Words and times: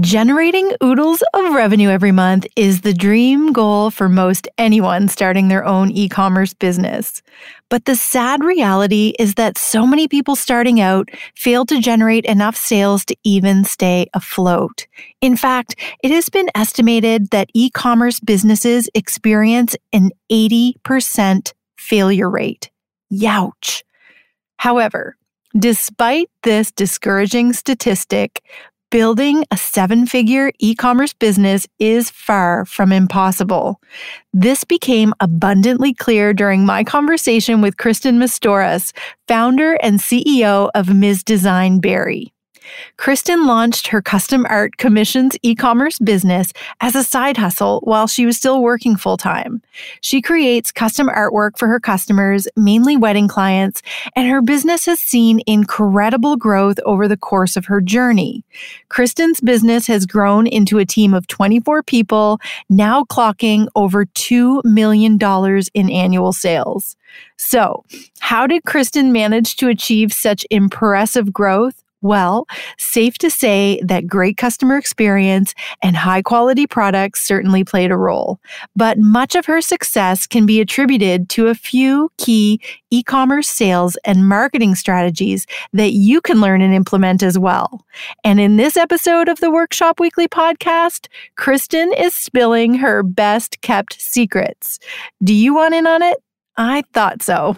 Generating 0.00 0.72
oodles 0.82 1.22
of 1.34 1.52
revenue 1.52 1.90
every 1.90 2.12
month 2.12 2.46
is 2.56 2.80
the 2.80 2.94
dream 2.94 3.52
goal 3.52 3.90
for 3.90 4.08
most 4.08 4.48
anyone 4.56 5.08
starting 5.08 5.48
their 5.48 5.64
own 5.64 5.90
e 5.90 6.08
commerce 6.08 6.54
business. 6.54 7.22
But 7.68 7.84
the 7.84 7.96
sad 7.96 8.42
reality 8.42 9.14
is 9.18 9.34
that 9.34 9.58
so 9.58 9.86
many 9.86 10.08
people 10.08 10.36
starting 10.36 10.80
out 10.80 11.10
fail 11.34 11.66
to 11.66 11.80
generate 11.80 12.24
enough 12.24 12.56
sales 12.56 13.04
to 13.06 13.16
even 13.24 13.64
stay 13.64 14.06
afloat. 14.14 14.86
In 15.20 15.36
fact, 15.36 15.74
it 16.02 16.10
has 16.12 16.28
been 16.28 16.48
estimated 16.54 17.30
that 17.30 17.50
e 17.52 17.68
commerce 17.68 18.20
businesses 18.20 18.88
experience 18.94 19.76
an 19.92 20.12
80% 20.32 21.52
failure 21.76 22.30
rate. 22.30 22.70
Youch. 23.12 23.82
However, 24.56 25.16
Despite 25.58 26.30
this 26.44 26.70
discouraging 26.70 27.54
statistic, 27.54 28.40
building 28.90 29.44
a 29.50 29.56
seven 29.56 30.06
figure 30.06 30.50
e 30.58 30.74
commerce 30.74 31.14
business 31.14 31.66
is 31.78 32.10
far 32.10 32.64
from 32.64 32.92
impossible. 32.92 33.80
This 34.32 34.64
became 34.64 35.14
abundantly 35.20 35.94
clear 35.94 36.34
during 36.34 36.66
my 36.66 36.84
conversation 36.84 37.60
with 37.60 37.76
Kristin 37.76 38.16
Mastoras, 38.16 38.92
founder 39.28 39.74
and 39.82 40.00
CEO 40.00 40.70
of 40.74 40.94
Ms. 40.94 41.22
Design 41.22 41.80
Berry. 41.80 42.32
Kristin 42.98 43.46
launched 43.46 43.88
her 43.88 44.02
custom 44.02 44.46
art 44.48 44.76
commissions 44.76 45.36
e 45.42 45.54
commerce 45.54 45.98
business 45.98 46.52
as 46.80 46.94
a 46.94 47.04
side 47.04 47.36
hustle 47.36 47.80
while 47.84 48.06
she 48.06 48.26
was 48.26 48.36
still 48.36 48.62
working 48.62 48.96
full 48.96 49.16
time. 49.16 49.62
She 50.00 50.20
creates 50.20 50.72
custom 50.72 51.08
artwork 51.08 51.58
for 51.58 51.68
her 51.68 51.80
customers, 51.80 52.46
mainly 52.56 52.96
wedding 52.96 53.28
clients, 53.28 53.82
and 54.14 54.28
her 54.28 54.42
business 54.42 54.86
has 54.86 55.00
seen 55.00 55.40
incredible 55.46 56.36
growth 56.36 56.78
over 56.84 57.08
the 57.08 57.16
course 57.16 57.56
of 57.56 57.66
her 57.66 57.80
journey. 57.80 58.44
Kristin's 58.88 59.40
business 59.40 59.86
has 59.86 60.06
grown 60.06 60.46
into 60.46 60.78
a 60.78 60.86
team 60.86 61.14
of 61.14 61.26
24 61.26 61.82
people, 61.82 62.40
now 62.68 63.04
clocking 63.04 63.66
over 63.74 64.04
$2 64.06 64.64
million 64.64 65.18
in 65.74 65.90
annual 65.90 66.32
sales. 66.32 66.96
So, 67.36 67.84
how 68.20 68.46
did 68.46 68.64
Kristin 68.64 69.10
manage 69.10 69.56
to 69.56 69.68
achieve 69.68 70.12
such 70.12 70.46
impressive 70.50 71.32
growth? 71.32 71.82
Well, 72.02 72.46
safe 72.78 73.18
to 73.18 73.30
say 73.30 73.80
that 73.84 74.06
great 74.06 74.36
customer 74.38 74.78
experience 74.78 75.54
and 75.82 75.96
high 75.96 76.22
quality 76.22 76.66
products 76.66 77.22
certainly 77.22 77.62
played 77.62 77.90
a 77.90 77.96
role. 77.96 78.40
But 78.74 78.98
much 78.98 79.34
of 79.34 79.44
her 79.46 79.60
success 79.60 80.26
can 80.26 80.46
be 80.46 80.60
attributed 80.60 81.28
to 81.30 81.48
a 81.48 81.54
few 81.54 82.10
key 82.16 82.60
e 82.90 83.02
commerce 83.02 83.48
sales 83.48 83.96
and 84.04 84.28
marketing 84.28 84.74
strategies 84.74 85.46
that 85.72 85.92
you 85.92 86.20
can 86.20 86.40
learn 86.40 86.62
and 86.62 86.74
implement 86.74 87.22
as 87.22 87.38
well. 87.38 87.84
And 88.24 88.40
in 88.40 88.56
this 88.56 88.76
episode 88.76 89.28
of 89.28 89.40
the 89.40 89.50
Workshop 89.50 90.00
Weekly 90.00 90.28
podcast, 90.28 91.06
Kristin 91.36 91.92
is 91.98 92.14
spilling 92.14 92.74
her 92.76 93.02
best 93.02 93.60
kept 93.60 94.00
secrets. 94.00 94.78
Do 95.22 95.34
you 95.34 95.54
want 95.54 95.74
in 95.74 95.86
on 95.86 96.02
it? 96.02 96.16
I 96.56 96.82
thought 96.92 97.22
so. 97.22 97.56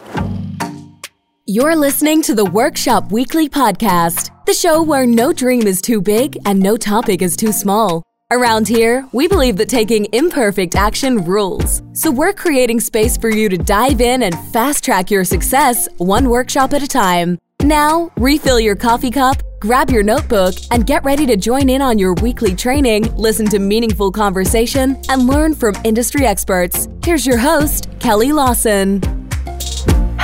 You're 1.44 1.74
listening 1.74 2.22
to 2.22 2.36
the 2.36 2.44
Workshop 2.44 3.10
Weekly 3.10 3.48
Podcast, 3.48 4.30
the 4.46 4.54
show 4.54 4.80
where 4.80 5.08
no 5.08 5.32
dream 5.32 5.66
is 5.66 5.82
too 5.82 6.00
big 6.00 6.38
and 6.46 6.60
no 6.60 6.76
topic 6.76 7.20
is 7.20 7.36
too 7.36 7.50
small. 7.50 8.04
Around 8.30 8.68
here, 8.68 9.08
we 9.10 9.26
believe 9.26 9.56
that 9.56 9.68
taking 9.68 10.06
imperfect 10.12 10.76
action 10.76 11.24
rules. 11.24 11.82
So 11.94 12.12
we're 12.12 12.32
creating 12.32 12.78
space 12.78 13.16
for 13.16 13.28
you 13.28 13.48
to 13.48 13.58
dive 13.58 14.00
in 14.00 14.22
and 14.22 14.38
fast 14.52 14.84
track 14.84 15.10
your 15.10 15.24
success 15.24 15.88
one 15.98 16.28
workshop 16.28 16.74
at 16.74 16.84
a 16.84 16.86
time. 16.86 17.40
Now, 17.60 18.12
refill 18.16 18.60
your 18.60 18.77
coffee 18.77 19.10
cup, 19.10 19.42
grab 19.58 19.90
your 19.90 20.04
notebook, 20.04 20.54
and 20.70 20.86
get 20.86 21.02
ready 21.02 21.27
to 21.27 21.36
join 21.36 21.68
in 21.68 21.82
on 21.82 21.98
your 21.98 22.14
weekly 22.14 22.54
training, 22.54 23.12
listen 23.16 23.46
to 23.46 23.58
meaningful 23.58 24.12
conversation, 24.12 24.96
and 25.08 25.27
learn 25.27 25.56
from 25.56 25.74
industry 25.82 26.24
experts. 26.24 26.86
Here's 27.02 27.27
your 27.27 27.38
host, 27.38 27.88
Kelly 27.98 28.30
Lawson. 28.30 29.21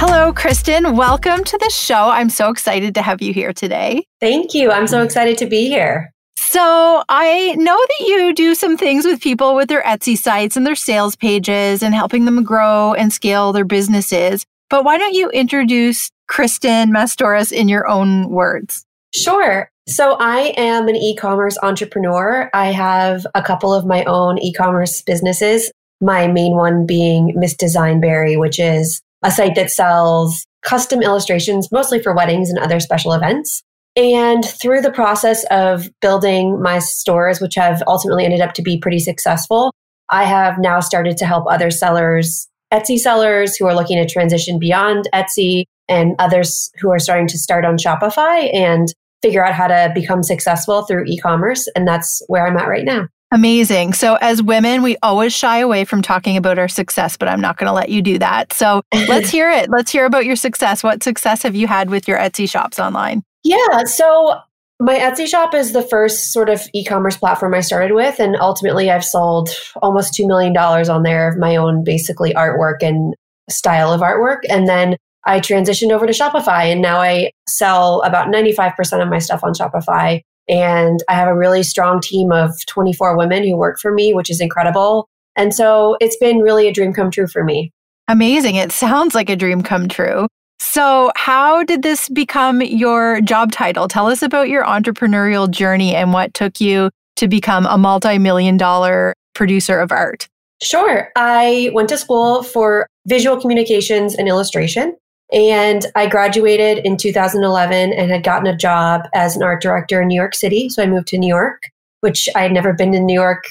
Hello, 0.00 0.32
Kristin. 0.32 0.94
Welcome 0.94 1.42
to 1.42 1.58
the 1.58 1.70
show. 1.70 2.08
I'm 2.08 2.30
so 2.30 2.50
excited 2.50 2.94
to 2.94 3.02
have 3.02 3.20
you 3.20 3.32
here 3.32 3.52
today. 3.52 4.06
Thank 4.20 4.54
you. 4.54 4.70
I'm 4.70 4.86
so 4.86 5.02
excited 5.02 5.36
to 5.38 5.46
be 5.46 5.66
here. 5.66 6.14
So, 6.36 7.02
I 7.08 7.56
know 7.56 7.76
that 7.76 8.06
you 8.06 8.32
do 8.32 8.54
some 8.54 8.76
things 8.76 9.04
with 9.04 9.20
people 9.20 9.56
with 9.56 9.68
their 9.68 9.82
Etsy 9.82 10.16
sites 10.16 10.56
and 10.56 10.64
their 10.64 10.76
sales 10.76 11.16
pages 11.16 11.82
and 11.82 11.96
helping 11.96 12.26
them 12.26 12.44
grow 12.44 12.94
and 12.94 13.12
scale 13.12 13.52
their 13.52 13.64
businesses. 13.64 14.46
But 14.70 14.84
why 14.84 14.98
don't 14.98 15.14
you 15.14 15.30
introduce 15.30 16.12
Kristin 16.30 16.90
Mastoras 16.90 17.50
in 17.50 17.66
your 17.68 17.88
own 17.88 18.28
words? 18.28 18.84
Sure. 19.12 19.68
So, 19.88 20.16
I 20.20 20.54
am 20.56 20.86
an 20.86 20.94
e 20.94 21.16
commerce 21.16 21.58
entrepreneur. 21.60 22.48
I 22.54 22.66
have 22.66 23.26
a 23.34 23.42
couple 23.42 23.74
of 23.74 23.84
my 23.84 24.04
own 24.04 24.38
e 24.38 24.52
commerce 24.52 25.02
businesses, 25.02 25.72
my 26.00 26.28
main 26.28 26.52
one 26.52 26.86
being 26.86 27.32
Miss 27.34 27.56
Design 27.56 28.00
Berry, 28.00 28.36
which 28.36 28.60
is 28.60 29.02
a 29.22 29.30
site 29.30 29.54
that 29.56 29.70
sells 29.70 30.46
custom 30.62 31.02
illustrations, 31.02 31.70
mostly 31.72 32.02
for 32.02 32.14
weddings 32.14 32.50
and 32.50 32.58
other 32.58 32.80
special 32.80 33.12
events. 33.12 33.62
And 33.96 34.44
through 34.44 34.80
the 34.82 34.92
process 34.92 35.44
of 35.50 35.88
building 36.00 36.60
my 36.62 36.78
stores, 36.78 37.40
which 37.40 37.54
have 37.56 37.82
ultimately 37.86 38.24
ended 38.24 38.40
up 38.40 38.54
to 38.54 38.62
be 38.62 38.78
pretty 38.78 39.00
successful, 39.00 39.72
I 40.10 40.24
have 40.24 40.58
now 40.58 40.80
started 40.80 41.16
to 41.18 41.26
help 41.26 41.46
other 41.50 41.70
sellers, 41.70 42.48
Etsy 42.72 42.98
sellers 42.98 43.56
who 43.56 43.66
are 43.66 43.74
looking 43.74 43.98
to 43.98 44.10
transition 44.10 44.58
beyond 44.58 45.08
Etsy 45.12 45.64
and 45.88 46.14
others 46.18 46.70
who 46.80 46.90
are 46.90 46.98
starting 46.98 47.26
to 47.28 47.38
start 47.38 47.64
on 47.64 47.76
Shopify 47.76 48.54
and 48.54 48.88
figure 49.22 49.44
out 49.44 49.54
how 49.54 49.66
to 49.66 49.90
become 49.94 50.22
successful 50.22 50.82
through 50.82 51.04
e 51.06 51.18
commerce. 51.18 51.68
And 51.74 51.88
that's 51.88 52.22
where 52.28 52.46
I'm 52.46 52.56
at 52.56 52.68
right 52.68 52.84
now. 52.84 53.08
Amazing. 53.30 53.92
So, 53.92 54.14
as 54.20 54.42
women, 54.42 54.82
we 54.82 54.96
always 55.02 55.34
shy 55.34 55.58
away 55.58 55.84
from 55.84 56.00
talking 56.00 56.36
about 56.36 56.58
our 56.58 56.68
success, 56.68 57.16
but 57.16 57.28
I'm 57.28 57.40
not 57.40 57.58
going 57.58 57.66
to 57.66 57.74
let 57.74 57.90
you 57.90 58.00
do 58.00 58.18
that. 58.18 58.52
So, 58.52 58.82
let's 58.92 59.28
hear 59.30 59.50
it. 59.50 59.68
Let's 59.68 59.92
hear 59.92 60.06
about 60.06 60.24
your 60.24 60.36
success. 60.36 60.82
What 60.82 61.02
success 61.02 61.42
have 61.42 61.54
you 61.54 61.66
had 61.66 61.90
with 61.90 62.08
your 62.08 62.18
Etsy 62.18 62.48
shops 62.48 62.78
online? 62.78 63.22
Yeah. 63.44 63.84
So, 63.84 64.38
my 64.80 64.98
Etsy 64.98 65.26
shop 65.26 65.54
is 65.54 65.72
the 65.72 65.82
first 65.82 66.32
sort 66.32 66.48
of 66.48 66.62
e 66.72 66.84
commerce 66.84 67.16
platform 67.16 67.52
I 67.54 67.60
started 67.60 67.94
with. 67.94 68.18
And 68.18 68.36
ultimately, 68.36 68.90
I've 68.90 69.04
sold 69.04 69.50
almost 69.82 70.14
$2 70.14 70.26
million 70.26 70.56
on 70.56 71.02
there 71.02 71.28
of 71.28 71.36
my 71.36 71.56
own 71.56 71.84
basically 71.84 72.32
artwork 72.32 72.82
and 72.82 73.14
style 73.50 73.92
of 73.92 74.00
artwork. 74.00 74.40
And 74.48 74.68
then 74.68 74.96
I 75.26 75.40
transitioned 75.40 75.90
over 75.90 76.06
to 76.06 76.12
Shopify, 76.12 76.72
and 76.72 76.80
now 76.80 76.98
I 77.00 77.32
sell 77.46 78.00
about 78.02 78.28
95% 78.28 79.02
of 79.02 79.08
my 79.08 79.18
stuff 79.18 79.44
on 79.44 79.52
Shopify. 79.52 80.22
And 80.48 81.02
I 81.08 81.14
have 81.14 81.28
a 81.28 81.36
really 81.36 81.62
strong 81.62 82.00
team 82.00 82.32
of 82.32 82.52
24 82.66 83.16
women 83.16 83.44
who 83.44 83.56
work 83.56 83.78
for 83.80 83.92
me, 83.92 84.14
which 84.14 84.30
is 84.30 84.40
incredible. 84.40 85.08
And 85.36 85.54
so 85.54 85.96
it's 86.00 86.16
been 86.16 86.38
really 86.38 86.66
a 86.66 86.72
dream 86.72 86.92
come 86.92 87.10
true 87.10 87.26
for 87.26 87.44
me. 87.44 87.72
Amazing. 88.08 88.56
It 88.56 88.72
sounds 88.72 89.14
like 89.14 89.28
a 89.28 89.36
dream 89.36 89.62
come 89.62 89.88
true. 89.88 90.26
So, 90.60 91.12
how 91.14 91.62
did 91.62 91.82
this 91.82 92.08
become 92.08 92.60
your 92.62 93.20
job 93.20 93.52
title? 93.52 93.86
Tell 93.86 94.08
us 94.08 94.22
about 94.22 94.48
your 94.48 94.64
entrepreneurial 94.64 95.48
journey 95.48 95.94
and 95.94 96.12
what 96.12 96.34
took 96.34 96.60
you 96.60 96.90
to 97.16 97.28
become 97.28 97.66
a 97.66 97.78
multi 97.78 98.18
million 98.18 98.56
dollar 98.56 99.14
producer 99.34 99.78
of 99.78 99.92
art. 99.92 100.28
Sure. 100.60 101.10
I 101.14 101.70
went 101.72 101.88
to 101.90 101.98
school 101.98 102.42
for 102.42 102.88
visual 103.06 103.40
communications 103.40 104.14
and 104.14 104.26
illustration. 104.26 104.96
And 105.32 105.84
I 105.94 106.06
graduated 106.06 106.78
in 106.84 106.96
2011 106.96 107.92
and 107.92 108.10
had 108.10 108.24
gotten 108.24 108.46
a 108.46 108.56
job 108.56 109.02
as 109.14 109.36
an 109.36 109.42
art 109.42 109.60
director 109.60 110.00
in 110.00 110.08
New 110.08 110.14
York 110.14 110.34
City. 110.34 110.68
So 110.68 110.82
I 110.82 110.86
moved 110.86 111.08
to 111.08 111.18
New 111.18 111.28
York, 111.28 111.62
which 112.00 112.28
I 112.34 112.42
had 112.42 112.52
never 112.52 112.72
been 112.72 112.92
to 112.92 113.00
New 113.00 113.14
York 113.14 113.44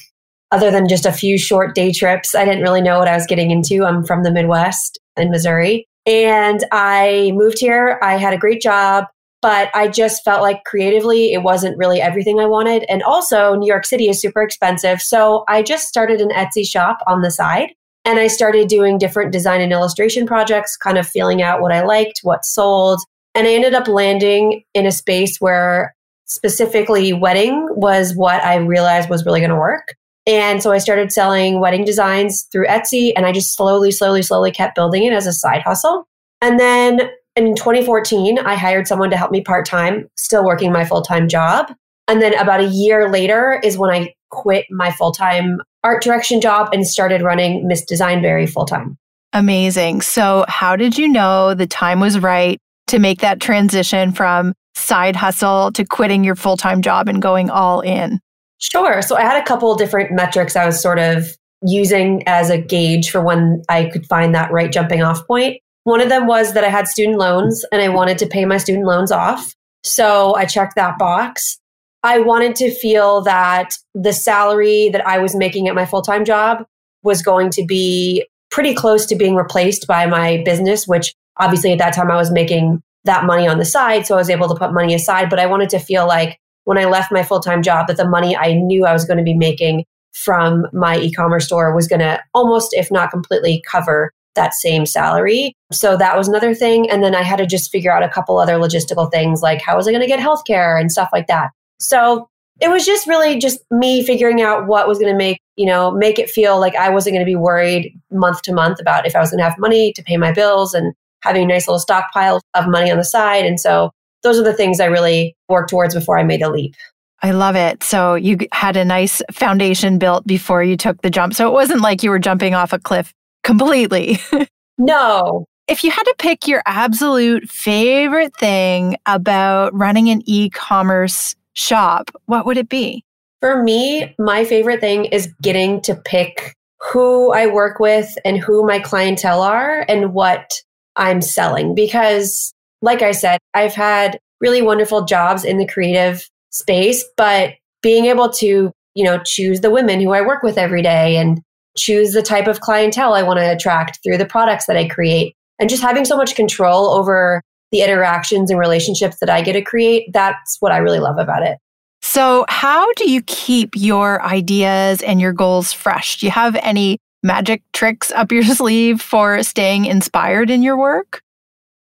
other 0.52 0.72
than 0.72 0.88
just 0.88 1.06
a 1.06 1.12
few 1.12 1.38
short 1.38 1.76
day 1.76 1.92
trips. 1.92 2.34
I 2.34 2.46
didn't 2.46 2.64
really 2.64 2.82
know 2.82 3.00
what 3.00 3.08
I 3.08 3.16
was 3.16 3.28
getting 3.28 3.52
into. 3.52 3.86
I'm 3.86 4.04
from 4.04 4.24
the 4.24 4.32
Midwest 4.32 5.00
in 5.18 5.30
Missouri. 5.30 5.86
And 6.06 6.64
I 6.72 7.34
moved 7.36 7.60
here. 7.60 8.00
I 8.02 8.18
had 8.18 8.34
a 8.34 8.38
great 8.38 8.62
job, 8.62 9.06
but 9.42 9.70
I 9.76 9.90
just 9.90 10.24
felt 10.24 10.42
like 10.42 10.64
creatively 10.64 11.34
it 11.34 11.44
wasn't 11.44 11.78
really 11.78 12.02
everything 12.02 12.40
I 12.40 12.46
wanted. 12.46 12.86
And 12.88 13.04
also, 13.04 13.56
New 13.56 13.68
York 13.68 13.86
City 13.86 14.08
is 14.08 14.22
super 14.22 14.42
expensive. 14.42 15.02
So 15.02 15.44
I 15.50 15.62
just 15.62 15.90
started 15.90 16.22
an 16.22 16.30
Etsy 16.30 16.66
shop 16.66 17.00
on 17.08 17.22
the 17.22 17.32
side. 17.32 17.74
And 18.08 18.20
I 18.20 18.28
started 18.28 18.70
doing 18.70 18.98
different 18.98 19.34
design 19.34 19.60
and 19.60 19.74
illustration 19.74 20.26
projects, 20.26 20.78
kind 20.78 20.98
of 20.98 21.06
feeling 21.06 21.42
out 21.42 21.60
what 21.60 21.74
I 21.74 21.84
liked, 21.84 22.22
what 22.24 22.46
sold. 22.46 23.02
And 23.36 23.46
I 23.46 23.52
ended 23.52 23.74
up 23.74 23.90
landing 23.90 24.64
in 24.74 24.86
a 24.86 24.94
space 24.94 25.40
where 25.42 25.94
specifically 26.24 27.12
wedding 27.12 27.68
was 27.72 28.16
what 28.16 28.42
I 28.46 28.56
realized 28.56 29.10
was 29.10 29.26
really 29.26 29.42
going 29.42 29.50
to 29.50 29.58
work. 29.58 29.94
And 30.26 30.64
so 30.64 30.72
I 30.72 30.78
started 30.78 31.12
selling 31.12 31.60
wedding 31.60 31.84
designs 31.84 32.48
through 32.50 32.68
Etsy 32.68 33.12
and 33.18 33.26
I 33.26 33.34
just 33.34 33.58
slowly, 33.58 33.92
slowly, 33.92 34.22
slowly 34.22 34.52
kept 34.52 34.76
building 34.76 35.04
it 35.04 35.12
as 35.12 35.28
a 35.28 35.34
side 35.34 35.64
hustle. 35.64 36.08
And 36.40 36.58
then 36.58 37.10
in 37.36 37.56
2014, 37.56 38.40
I 38.40 38.56
hired 38.56 38.88
someone 38.88 39.10
to 39.10 39.18
help 39.18 39.32
me 39.32 39.42
part 39.42 39.66
time, 39.66 40.08
still 40.16 40.46
working 40.46 40.72
my 40.72 40.86
full 40.86 41.02
time 41.02 41.28
job. 41.28 41.74
And 42.08 42.22
then 42.22 42.34
about 42.36 42.62
a 42.62 42.68
year 42.68 43.12
later 43.12 43.60
is 43.66 43.78
when 43.78 43.92
I 43.92 44.14
quit 44.30 44.66
my 44.70 44.94
full 44.94 45.12
time 45.12 45.60
art 45.88 46.04
direction 46.04 46.42
job 46.42 46.70
and 46.74 46.86
started 46.86 47.22
running 47.22 47.66
Miss 47.66 47.84
Design 47.86 48.22
Berry 48.22 48.46
full 48.46 48.66
time. 48.66 48.98
Amazing. 49.32 50.02
So, 50.02 50.44
how 50.50 50.76
did 50.76 50.98
you 50.98 51.08
know 51.08 51.54
the 51.54 51.66
time 51.66 52.02
was 52.02 52.20
right 52.20 52.60
to 52.88 53.00
make 53.00 53.22
that 53.22 53.40
transition 53.40 54.12
from 54.12 54.54
side 54.76 55.16
hustle 55.16 55.72
to 55.72 55.86
quitting 55.86 56.26
your 56.26 56.36
full 56.36 56.58
time 56.58 56.82
job 56.82 57.08
and 57.08 57.22
going 57.22 57.50
all 57.50 57.80
in? 57.80 58.20
Sure. 58.60 59.02
So 59.02 59.16
I 59.16 59.22
had 59.22 59.42
a 59.42 59.46
couple 59.46 59.74
different 59.76 60.12
metrics 60.12 60.56
I 60.56 60.66
was 60.66 60.82
sort 60.82 61.00
of 61.00 61.26
using 61.62 62.24
as 62.28 62.50
a 62.50 62.58
gauge 62.58 63.10
for 63.10 63.22
when 63.22 63.62
I 63.70 63.86
could 63.86 64.06
find 64.08 64.36
that 64.36 64.52
right 64.52 64.72
jumping 64.72 65.02
off 65.02 65.26
point. 65.26 65.62
One 65.84 66.02
of 66.02 66.10
them 66.10 66.28
was 66.28 66.54
that 66.54 66.64
I 66.64 66.70
had 66.70 66.88
student 66.88 67.18
loans 67.18 67.64
and 67.72 67.82
I 67.82 67.90
wanted 67.90 68.18
to 68.20 68.28
pay 68.28 68.44
my 68.46 68.58
student 68.58 68.86
loans 68.86 69.12
off. 69.12 69.54
So 69.84 70.36
I 70.36 70.46
checked 70.46 70.76
that 70.76 70.98
box. 70.98 71.60
I 72.04 72.20
wanted 72.20 72.56
to 72.58 72.74
feel 72.74 73.22
that 73.22 73.74
the 73.94 74.14
salary 74.14 74.90
that 74.90 75.06
I 75.06 75.20
was 75.20 75.36
making 75.36 75.68
at 75.68 75.76
my 75.76 75.86
full 75.86 76.02
time 76.02 76.26
job 76.26 76.66
was 77.04 77.22
going 77.22 77.50
to 77.52 77.66
be 77.66 78.26
pretty 78.52 78.74
close 78.74 79.06
to 79.08 79.16
being 79.16 79.36
replaced 79.36 79.88
by 79.88 80.06
my 80.06 80.42
business, 80.46 80.88
which 80.88 81.14
obviously 81.38 81.72
at 81.72 81.80
that 81.80 81.94
time 81.94 82.12
I 82.12 82.16
was 82.16 82.32
making 82.32 82.82
that 83.04 83.26
money 83.26 83.48
on 83.48 83.58
the 83.58 83.66
side. 83.66 84.06
So 84.06 84.16
I 84.16 84.18
was 84.18 84.30
able 84.30 84.48
to 84.48 84.56
put 84.56 84.74
money 84.74 84.94
aside. 84.94 85.30
But 85.30 85.40
I 85.40 85.46
wanted 85.46 85.70
to 85.70 85.80
feel 85.80 86.08
like 86.08 86.40
when 86.66 86.78
I 86.78 86.86
left 86.86 87.12
my 87.12 87.24
full 87.24 87.40
time 87.40 87.64
job, 87.64 87.88
that 87.88 87.98
the 87.98 88.08
money 88.08 88.36
I 88.36 88.54
knew 88.54 88.86
I 88.86 88.94
was 88.94 89.06
going 89.06 89.18
to 89.18 89.24
be 89.24 89.34
making 89.34 89.86
from 90.14 90.66
my 90.74 90.98
e 90.98 91.12
commerce 91.12 91.46
store 91.46 91.76
was 91.76 91.88
going 91.88 92.00
to 92.00 92.22
almost, 92.34 92.74
if 92.74 92.92
not 92.92 93.12
completely, 93.12 93.64
cover 93.70 94.12
that 94.36 94.54
same 94.54 94.86
salary. 94.86 95.54
So 95.72 95.98
that 95.98 96.18
was 96.18 96.28
another 96.28 96.54
thing. 96.54 96.90
And 96.90 97.04
then 97.04 97.16
I 97.16 97.24
had 97.24 97.38
to 97.38 97.46
just 97.46 97.72
figure 97.72 97.92
out 97.92 98.04
a 98.04 98.10
couple 98.10 98.38
other 98.38 98.54
logistical 98.54 99.12
things 99.12 99.42
like 99.42 99.62
how 99.62 99.76
was 99.76 99.88
I 99.88 99.92
going 99.92 100.02
to 100.02 100.08
get 100.08 100.20
healthcare 100.20 100.80
and 100.80 100.92
stuff 100.92 101.10
like 101.12 101.28
that. 101.28 101.52
So 101.80 102.28
it 102.60 102.70
was 102.70 102.86
just 102.86 103.08
really 103.08 103.38
just 103.38 103.60
me 103.72 104.04
figuring 104.04 104.42
out 104.42 104.68
what 104.68 104.88
was 104.88 104.98
going 104.98 105.12
to 105.12 105.18
make, 105.18 105.40
you 105.56 105.66
know, 105.66 105.92
make 105.92 106.18
it 106.18 106.30
feel 106.30 106.60
like 106.60 106.76
I 106.76 106.90
wasn't 106.90 107.14
going 107.16 107.26
to 107.26 107.30
be 107.30 107.36
worried 107.36 107.94
month 108.12 108.42
to 108.44 108.54
month 108.54 108.80
about 108.80 109.06
if 109.06 109.16
I 109.16 109.20
was 109.20 109.30
going 109.30 109.40
to 109.40 109.44
have 109.44 109.60
money 109.60 109.94
to 109.94 110.04
pay 110.04 110.18
my 110.18 110.32
bills 110.32 110.74
and 110.74 110.94
having 111.22 111.44
a 111.44 111.48
nice 111.48 111.68
little 111.68 111.80
stockpile 111.80 112.42
of 112.54 112.68
money 112.68 112.92
on 112.92 112.98
the 112.98 113.04
side. 113.04 113.46
And 113.46 113.60
so 113.60 113.92
those 114.24 114.40
are 114.40 114.44
the 114.44 114.54
things 114.54 114.80
I 114.80 114.86
really 114.86 115.36
worked 115.50 115.70
towards 115.70 115.94
before 115.94 116.18
I 116.18 116.24
made 116.24 116.42
the 116.42 116.50
leap. 116.50 116.76
I 117.22 117.32
love 117.32 117.56
it. 117.56 117.84
So 117.84 118.16
you 118.16 118.38
had 118.52 118.78
a 118.78 118.86
nice 118.86 119.22
foundation 119.32 119.98
built 119.98 120.26
before 120.28 120.64
you 120.64 120.78
took 120.78 121.02
the 121.02 121.10
jump. 121.10 121.34
So 121.34 121.48
it 121.48 121.54
wasn't 121.54 121.82
like 121.82 122.04
you 122.04 122.10
were 122.10 122.20
jumping 122.20 122.54
off 122.54 122.74
a 122.74 122.80
cliff 122.80 123.14
completely. 123.44 124.20
no. 124.78 125.46
If 125.68 125.84
you 125.84 125.92
had 125.92 126.04
to 126.04 126.16
pick 126.18 126.48
your 126.48 126.62
absolute 126.66 127.50
favorite 127.50 128.36
thing 128.38 128.98
about 129.06 129.74
running 129.74 130.10
an 130.10 130.22
e 130.26 130.50
commerce 130.50 131.36
shop, 131.58 132.12
what 132.26 132.46
would 132.46 132.58
it 132.58 132.70
be? 132.70 133.04
For 133.42 133.62
me, 133.62 134.16
my 134.18 134.46
favorite 134.46 134.80
thing 134.80 135.06
is 135.06 135.34
getting 135.42 135.82
to 135.82 135.96
pick 135.96 136.56
who 136.92 137.34
I 137.34 137.48
work 137.48 137.80
with 137.80 138.18
and 138.24 138.38
who 138.38 138.66
my 138.66 138.80
clientele 138.80 139.42
are 139.42 139.86
and 139.88 140.14
what 140.14 140.62
I'm 140.96 141.22
selling. 141.22 141.76
Because, 141.76 142.54
like 142.82 143.02
I 143.02 143.12
said, 143.12 143.40
I've 143.54 143.74
had 143.74 144.20
really 144.40 144.62
wonderful 144.62 145.06
jobs 145.06 145.44
in 145.44 145.58
the 145.58 145.68
creative 145.68 146.28
space, 146.52 147.04
but 147.16 147.54
being 147.82 148.06
able 148.06 148.30
to, 148.30 148.72
you 148.96 149.04
know, 149.04 149.20
choose 149.24 149.62
the 149.62 149.72
women 149.72 150.00
who 150.00 150.12
I 150.12 150.22
work 150.22 150.44
with 150.44 150.58
every 150.58 150.82
day 150.82 151.18
and 151.18 151.42
choose 151.76 152.14
the 152.14 152.24
type 152.24 152.48
of 152.48 152.62
clientele 152.62 153.14
I 153.14 153.24
want 153.24 153.40
to 153.40 153.52
attract 153.52 154.00
through 154.04 154.18
the 154.18 154.26
products 154.26 154.66
that 154.66 154.78
I 154.78 154.88
create 154.88 155.36
and 155.60 155.70
just 155.70 155.82
having 155.82 156.06
so 156.06 156.18
much 156.18 156.36
control 156.36 156.90
over 156.90 157.42
the 157.72 157.82
interactions 157.82 158.50
and 158.50 158.60
relationships 158.60 159.18
that 159.20 159.30
I 159.30 159.42
get 159.42 159.54
to 159.54 159.62
create, 159.62 160.12
that's 160.14 160.58
what 160.60 160.72
I 160.72 160.78
really 160.78 161.00
love 161.00 161.18
about 161.18 161.44
it. 161.44 161.58
So, 162.02 162.46
how 162.48 162.92
do 162.94 163.10
you 163.10 163.22
keep 163.24 163.72
your 163.76 164.22
ideas 164.22 165.02
and 165.02 165.20
your 165.20 165.34
goals 165.34 165.74
fresh? 165.74 166.20
Do 166.20 166.26
you 166.26 166.32
have 166.32 166.56
any 166.58 167.00
magic 167.24 167.64
tricks 167.74 168.12
up 168.12 168.32
your 168.32 168.44
sleeve 168.44 169.02
for 169.02 169.44
staying 169.44 169.86
inspired 169.86 170.50
in 170.50 170.62
your 170.62 170.78
work? 170.78 171.22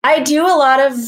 I 0.02 0.20
do 0.20 0.46
a 0.46 0.56
lot 0.56 0.80
of 0.80 0.98